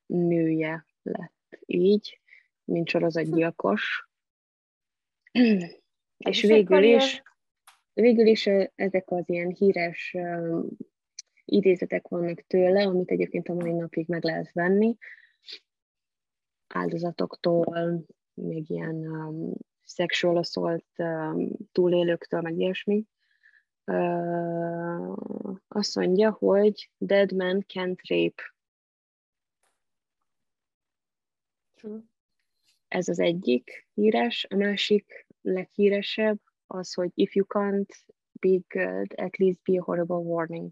nője 0.05 0.85
lett 1.01 1.59
így, 1.65 2.21
mint 2.63 2.87
sorozatgyilkos. 2.87 4.09
És 6.17 6.41
végül 6.41 6.83
is, 6.83 7.21
végül 7.93 8.25
is 8.25 8.45
ezek 8.75 9.11
az 9.11 9.29
ilyen 9.29 9.49
híres 9.49 10.15
idézetek 11.45 12.07
vannak 12.07 12.41
tőle, 12.41 12.85
amit 12.85 13.11
egyébként 13.11 13.49
a 13.49 13.53
mai 13.53 13.71
napig 13.71 14.07
meg 14.07 14.23
lehet 14.23 14.51
venni, 14.51 14.97
áldozatoktól, 16.67 18.05
még 18.33 18.69
ilyen 18.69 18.95
um, 18.95 19.53
sexual 19.85 20.37
assault 20.37 20.85
um, 20.97 21.49
túlélőktől, 21.71 22.41
meg 22.41 22.57
ilyesmi. 22.57 23.05
Uh, 23.85 25.13
azt 25.67 25.95
mondja, 25.95 26.31
hogy 26.31 26.89
dead 26.97 27.33
man 27.33 27.65
can't 27.67 27.99
rape. 28.07 28.43
True. 31.73 31.99
Ez 32.87 33.07
az 33.07 33.19
egyik 33.19 33.87
híres, 33.93 34.45
a 34.49 34.55
másik 34.55 35.27
leghíresebb 35.41 36.39
az, 36.67 36.93
hogy 36.93 37.11
if 37.13 37.35
you 37.35 37.45
can't 37.49 37.89
be 38.31 38.59
good, 38.67 39.13
at 39.15 39.37
least 39.37 39.59
be 39.63 39.79
a 39.79 39.83
horrible 39.83 40.15
warning. 40.15 40.71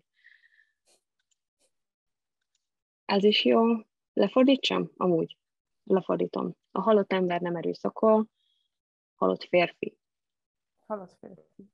Ez 3.05 3.24
is 3.24 3.45
jó. 3.45 3.62
Lefordítsam? 4.14 4.91
Amúgy. 4.97 5.38
Lefordítom. 5.84 6.55
A 6.72 6.82
halott 6.82 7.14
ember 7.14 7.41
nem 7.41 7.55
erőszakol, 7.55 8.28
halott 9.22 9.43
férfi. 9.43 9.97
Halott 10.86 11.17
férfi. 11.19 11.69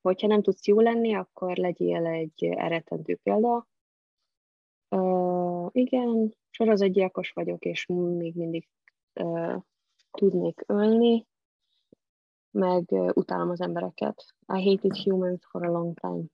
Hogyha 0.00 0.26
nem 0.26 0.42
tudsz 0.42 0.66
jó 0.66 0.80
lenni, 0.80 1.14
akkor 1.14 1.56
legyél 1.56 2.06
egy 2.06 2.44
eretentő 2.44 3.16
példa. 3.22 3.68
Uh, 4.88 5.68
igen, 5.72 6.34
sorozatgyilkos 6.50 7.30
vagyok, 7.30 7.64
és 7.64 7.86
még 7.86 8.34
mindig 8.34 8.68
uh, 9.14 9.62
tudnék 10.10 10.62
ölni, 10.66 11.26
meg 12.50 12.84
uh, 12.90 13.10
utálom 13.14 13.50
az 13.50 13.60
embereket. 13.60 14.34
I 14.54 14.70
hated 14.70 14.96
humans 14.96 15.46
for 15.50 15.66
a 15.66 15.70
long 15.70 15.98
time. 16.00 16.24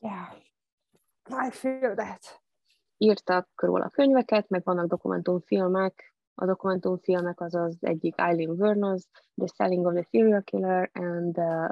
Yeah, 0.00 1.46
I 1.46 1.50
feel 1.50 1.94
that 1.94 2.44
írtak 2.98 3.48
róla 3.54 3.88
könyveket, 3.88 4.48
meg 4.48 4.64
vannak 4.64 4.86
dokumentumfilmek. 4.86 6.15
A 6.38 6.46
dokumentumfilmek 6.46 7.40
az 7.40 7.54
az 7.54 7.76
egyik 7.80 8.18
Eileen 8.18 8.56
Vernos, 8.56 9.02
The 9.34 9.46
Selling 9.46 9.86
of 9.86 9.92
the 9.92 10.02
Serial 10.02 10.42
Killer, 10.42 10.90
and 10.92 11.34
the 11.34 11.70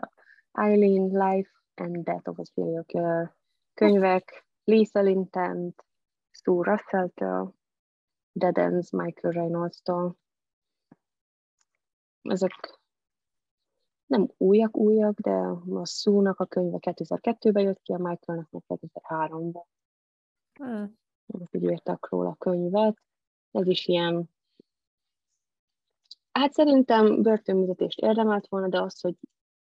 Eileen 0.53 1.09
Life 1.09 1.51
and 1.75 2.05
Death 2.05 2.29
of 2.29 2.39
a 2.39 2.45
Serial 2.45 2.85
Killer 2.85 3.37
könyvek, 3.75 4.47
Lisa 4.65 5.01
Lintent, 5.01 5.85
Sue 6.31 6.71
Russell-től, 6.71 7.55
Dead 8.33 8.59
Ends 8.59 8.91
Michael 8.91 9.35
Reynolds-tól. 9.35 10.17
Ezek 12.23 12.81
nem 14.07 14.29
újak 14.37 14.77
újak, 14.77 15.19
de 15.21 15.31
a 15.71 15.87
Sue-nak 15.87 16.41
a 16.41 16.47
könyve 16.47 16.79
2002-ben 16.81 17.63
jött 17.63 17.83
ki, 17.83 17.93
a 17.93 17.99
Michaelnek 17.99 18.51
meg 18.51 18.63
2003-ban. 18.69 19.65
Hmm 20.53 21.03
úgy 21.27 21.63
írtak 21.63 22.09
róla 22.11 22.35
könyvet. 22.35 23.03
Ez 23.51 23.67
is 23.67 23.87
ilyen, 23.87 24.31
hát 26.39 26.53
szerintem 26.53 27.23
börtönbüntetést 27.23 27.99
érdemelt 27.99 28.49
volna, 28.49 28.69
de 28.69 28.81
az, 28.81 29.01
hogy 29.01 29.17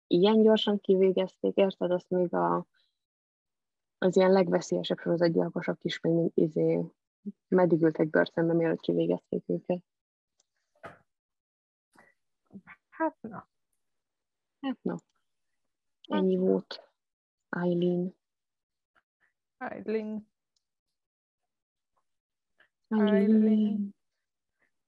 ilyen 0.06 0.42
gyorsan 0.42 0.80
kivégezték, 0.80 1.56
érted, 1.56 1.90
azt 1.90 2.10
még 2.10 2.34
a, 2.34 2.66
az 3.98 4.16
ilyen 4.16 4.32
legveszélyesebb 4.32 4.98
sorozatgyilkosok 4.98 5.84
is 5.84 6.00
még 6.00 6.30
izé, 6.34 6.84
meddig 7.48 7.82
ültek 7.82 8.10
börtönbe, 8.10 8.52
mielőtt 8.52 8.80
kivégezték 8.80 9.44
őket. 9.46 9.82
Hát 12.88 13.16
na. 13.20 13.48
Hát 14.60 14.78
na. 14.82 14.96
Ennyi 16.08 16.36
volt. 16.36 16.90
Eileen. 17.48 18.14
Eileen. 19.58 20.30
Island. 22.88 24.01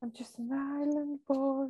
I'm 0.05 0.13
just 0.13 0.39
an 0.39 0.53
island 0.53 1.19
boy. 1.27 1.69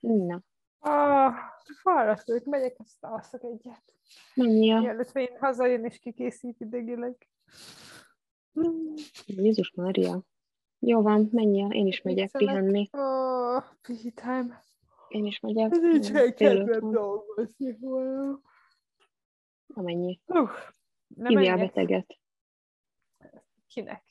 Na. 0.00 0.42
Ah, 0.78 1.34
fáradt 1.82 2.28
ők, 2.28 2.44
megyek, 2.44 2.76
ezt 2.78 3.04
alszok 3.04 3.42
egyet. 3.44 3.94
Menjél. 4.34 4.80
Mielőtt 4.80 5.16
én 5.16 5.36
hazajön 5.38 5.84
és 5.84 5.98
kikészít 5.98 6.60
idegileg. 6.60 7.28
Jézus 9.26 9.72
Mária. 9.74 10.22
Jó 10.78 11.02
van, 11.02 11.28
menjél, 11.32 11.70
én 11.70 11.86
is 11.86 12.02
megyek 12.02 12.30
pihenni. 12.30 12.88
Oh, 12.92 13.64
pihi 13.82 14.12
time. 14.12 14.64
Én 15.08 15.26
is 15.26 15.40
megyek. 15.40 15.70
Nincs 15.70 16.10
kedvem 16.10 16.90
dolgozni 16.90 17.78
Na 19.66 19.82
menjél. 19.82 20.18
Uh, 20.26 20.50
Hívjál 21.16 21.58
beteget. 21.58 22.18
Kinek? 23.66 24.09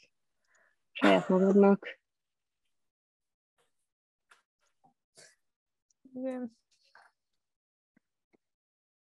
Saját 0.99 1.29
magadnak. 1.29 1.99
Igen. 6.13 6.57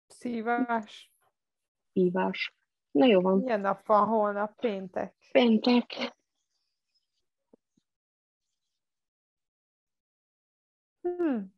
Szívás. 0.08 1.12
Szívás. 1.92 2.54
Na 2.92 3.06
jó 3.06 3.22
van. 3.22 3.38
Milyen 3.40 3.60
nap 3.60 3.86
van 3.86 4.08
holnap? 4.08 4.60
Péntek. 4.60 5.16
Péntek. 5.32 6.16
Hmm. 11.02 11.54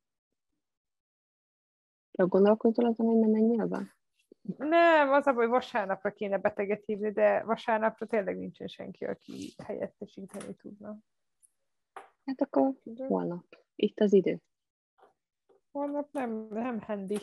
Gondolkozol 2.11 2.85
azon, 2.85 3.05
hogy 3.05 3.17
nem 3.19 3.29
menjél 3.29 3.65
be? 3.65 3.94
Nem, 4.45 5.11
az 5.11 5.27
a 5.27 5.33
hogy 5.33 5.47
vasárnapra 5.47 6.11
kéne 6.11 6.37
beteget 6.37 6.85
hívni, 6.85 7.11
de 7.11 7.43
vasárnapra 7.43 8.05
tényleg 8.05 8.37
nincsen 8.37 8.67
senki, 8.67 9.05
aki 9.05 9.53
helyettesíteni 9.63 10.55
tudna. 10.55 10.97
Hát 12.25 12.41
akkor 12.41 12.73
holnap. 12.97 13.45
Itt 13.75 13.99
az 13.99 14.13
idő. 14.13 14.41
Holnap 15.71 16.11
nem, 16.11 16.47
nem 16.49 16.79
handy. 16.79 17.17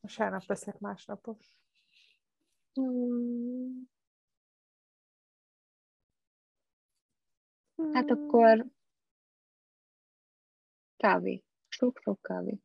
Vasárnap 0.00 0.42
leszek 0.46 0.78
másnapos. 0.78 1.56
Hmm. 2.72 3.90
Hát 7.92 8.10
akkor 8.10 8.66
kávé. 10.96 11.44
Sok-sok 11.68 12.22
kávé 12.22 12.60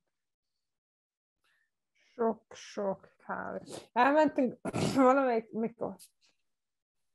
sok-sok 2.18 3.16
kávé. 3.26 3.60
Elmentünk 3.94 4.60
valamelyik, 4.96 5.52
mikor? 5.52 5.96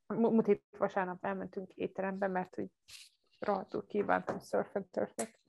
Múlt 0.07 0.47
hét 0.47 0.65
vasárnap 0.79 1.25
elmentünk 1.25 1.73
étterembe, 1.73 2.27
mert 2.27 2.55
hogy 2.55 2.69
rohadtul 3.39 3.87
kívántam 3.87 4.39
surf 4.39 4.75
and 4.75 4.87
turfet. 4.91 5.41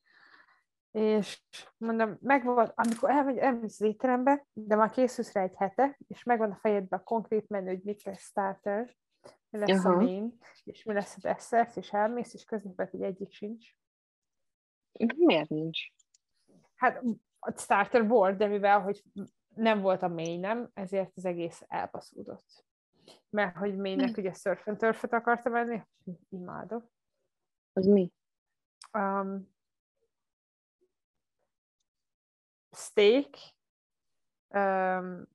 És 0.91 1.43
mondom, 1.77 2.17
megvan, 2.21 2.71
amikor 2.75 3.09
elmegy, 3.09 3.37
elmész 3.37 3.81
az 3.81 3.87
étterembe, 3.87 4.45
de 4.53 4.75
már 4.75 4.89
készülsz 4.89 5.33
rá 5.33 5.41
egy 5.41 5.55
hete, 5.55 5.97
és 6.07 6.23
megvan 6.23 6.51
a 6.51 6.55
fejedben 6.55 6.99
a 6.99 7.03
konkrét 7.03 7.49
menü, 7.49 7.67
hogy 7.67 7.83
mit 7.83 8.03
lesz 8.03 8.21
starter, 8.21 8.95
mi 9.49 9.59
lesz 9.59 9.85
a 9.85 9.89
Aha. 9.89 10.01
main, 10.01 10.37
és 10.63 10.83
mi 10.83 10.93
lesz 10.93 11.15
a 11.15 11.19
desszert, 11.21 11.77
és 11.77 11.93
elmész, 11.93 12.33
és 12.33 12.43
középet, 12.43 12.89
hogy 12.89 13.01
egyik 13.01 13.31
sincs. 13.31 13.67
Miért 15.15 15.49
nincs? 15.49 15.79
Hát 16.75 17.03
a 17.39 17.51
starter 17.57 18.07
volt, 18.07 18.37
de 18.37 18.47
mivel, 18.47 18.81
hogy 18.81 19.03
nem 19.55 19.81
volt 19.81 20.01
a 20.01 20.07
main, 20.07 20.39
nem, 20.39 20.69
ezért 20.73 21.11
az 21.15 21.25
egész 21.25 21.63
elbaszódott. 21.67 22.65
Mert 23.29 23.57
hogy 23.57 23.75
mainnek 23.75 24.17
ugye 24.17 24.33
surf 24.33 24.67
and 24.67 24.77
turfet 24.77 25.13
akartam 25.13 25.51
menni, 25.51 25.81
imádok. 26.29 26.91
Az 27.73 27.85
mi? 27.85 28.11
Um, 28.97 29.51
steak, 32.71 33.35
um, 34.47 35.27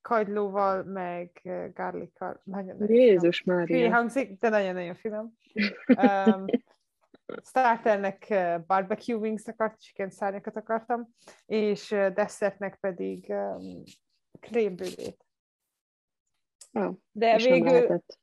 kagylóval, 0.00 0.82
meg 0.82 1.40
uh, 1.44 1.72
garlikkal. 1.72 2.40
Nagyon-nagyon 2.44 2.96
Jézus 2.96 3.42
Hülye 3.42 3.58
Mária. 3.58 3.90
hangzik, 3.90 4.38
de 4.38 4.48
nagyon-nagyon 4.48 4.94
finom. 4.94 5.38
Um, 5.86 6.44
starternek 7.44 8.26
barbecue 8.66 9.16
wings 9.16 9.46
akart, 9.46 9.80
chicken 9.80 10.10
szárnyakat 10.10 10.56
akartam, 10.56 11.08
és 11.46 11.88
desszertnek 11.88 12.76
pedig 12.80 13.28
um. 13.28 13.82
Oh, 16.72 16.96
De 17.12 17.26
nem 17.36 17.36
végül 17.36 17.70
lehetett. 17.70 18.18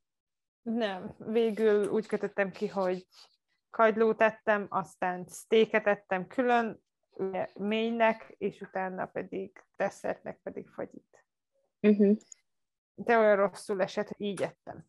nem, 0.62 1.16
végül 1.18 1.88
úgy 1.90 2.06
kötöttem 2.06 2.52
ki, 2.52 2.68
hogy 2.68 3.08
kagylót 3.70 4.22
ettem, 4.22 4.66
aztán 4.70 5.26
steaket 5.30 5.88
ettem 5.88 6.28
külön, 6.28 6.86
mélynek, 7.54 8.36
és 8.38 8.62
utána 8.62 9.06
pedig 9.06 9.64
desszertnek 9.76 10.40
pedig 10.44 10.70
fagyit. 10.70 11.26
Uh-huh. 11.82 12.18
De 12.96 13.18
olyan 13.18 13.36
rosszul 13.36 13.82
esett, 13.82 14.08
hogy 14.08 14.26
így 14.26 14.42
ettem. 14.42 14.86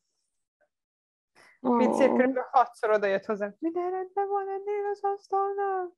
Oh, 1.60 1.78
Pincér 1.78 2.10
kb. 2.10 2.38
hatszor 2.50 2.90
oda 2.90 3.06
jött 3.06 3.24
hozzám, 3.24 3.54
minden 3.58 3.90
rendben 3.90 4.28
van 4.28 4.48
ennél 4.48 4.86
az 4.90 4.98
asztalnál? 5.02 5.92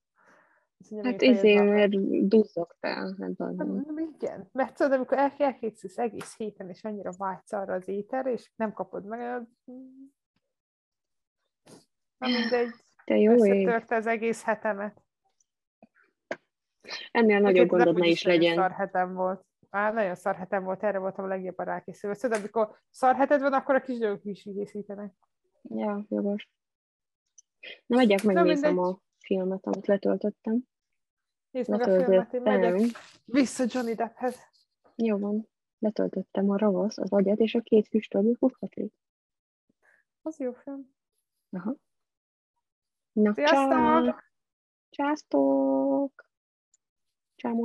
Azt 0.78 0.90
mondja, 0.90 1.10
hát 1.10 1.20
"Még 1.20 1.30
izé, 1.30 1.40
fejed 1.40 1.64
van." 1.64 1.74
mert 1.74 2.28
duzzogtál, 2.28 3.14
nem 3.18 3.34
tudom. 3.34 3.82
Nem, 3.86 3.98
igen, 3.98 4.48
mert 4.52 4.76
tudod, 4.76 4.92
amikor 4.92 5.18
el, 5.18 5.32
elkészülsz 5.38 5.98
egész 5.98 6.36
héten, 6.36 6.68
és 6.68 6.84
annyira 6.84 7.10
vágysz 7.18 7.52
arra 7.52 7.74
az 7.74 7.88
ételre, 7.88 8.32
és 8.32 8.50
nem 8.56 8.72
kapod 8.72 9.04
meg, 9.04 9.20
na 12.18 12.28
mindegy, 12.28 12.70
Te 13.04 13.16
jó 13.16 13.32
ég. 13.32 13.40
összetörte 13.40 13.96
az 13.96 14.06
egész 14.06 14.42
hetemet. 14.42 15.02
Ennél 17.10 17.40
nagyobb 17.40 17.64
Úgyhogy 17.64 17.78
gondod 17.84 18.02
ne 18.02 18.06
is 18.06 18.22
legyen. 18.22 18.54
Szar 18.54 18.70
hetem 18.70 19.14
volt. 19.14 19.44
Á, 19.70 19.92
nagyon 19.92 20.14
szar 20.14 20.36
hetem 20.36 20.64
volt, 20.64 20.82
erre 20.82 20.98
voltam 20.98 21.24
a 21.24 21.28
legjobban 21.28 21.66
rákészülve. 21.66 22.16
Tudod, 22.16 22.38
amikor 22.38 22.76
szar 22.90 23.14
heted 23.14 23.40
van, 23.40 23.52
akkor 23.52 23.74
a 23.74 23.80
kis 23.80 23.98
dolgok 23.98 24.24
is 24.24 24.42
készítenek. 24.42 25.12
Ja, 25.62 26.04
jogos. 26.08 26.48
Na, 27.86 27.96
megyek, 27.96 28.22
megnézem 28.22 28.78
a 28.78 29.00
filmet, 29.18 29.66
amit 29.66 29.86
letöltöttem. 29.86 30.68
Nézd 31.50 31.70
meg 31.70 31.80
a 31.80 31.84
filmet, 31.84 32.32
én 32.32 32.42
megyek 32.42 32.98
vissza 33.24 33.64
Johnny 33.68 33.94
Depphez. 33.94 34.36
Jó 34.96 35.18
van. 35.18 35.48
Letöltöttem 35.78 36.50
a 36.50 36.58
ravasz, 36.58 36.98
az 36.98 37.12
agyat 37.12 37.38
és 37.38 37.54
a 37.54 37.60
két 37.60 37.88
füstölő 37.88 38.32
futhatlét. 38.32 38.94
Az 40.22 40.38
jó 40.38 40.52
film. 40.52 40.94
Aha. 41.50 41.76
Na, 43.12 43.34
Sziasztok! 43.34 43.70
csá! 43.70 44.24
Császtok! 44.90 46.30
Csámó! 47.34 47.62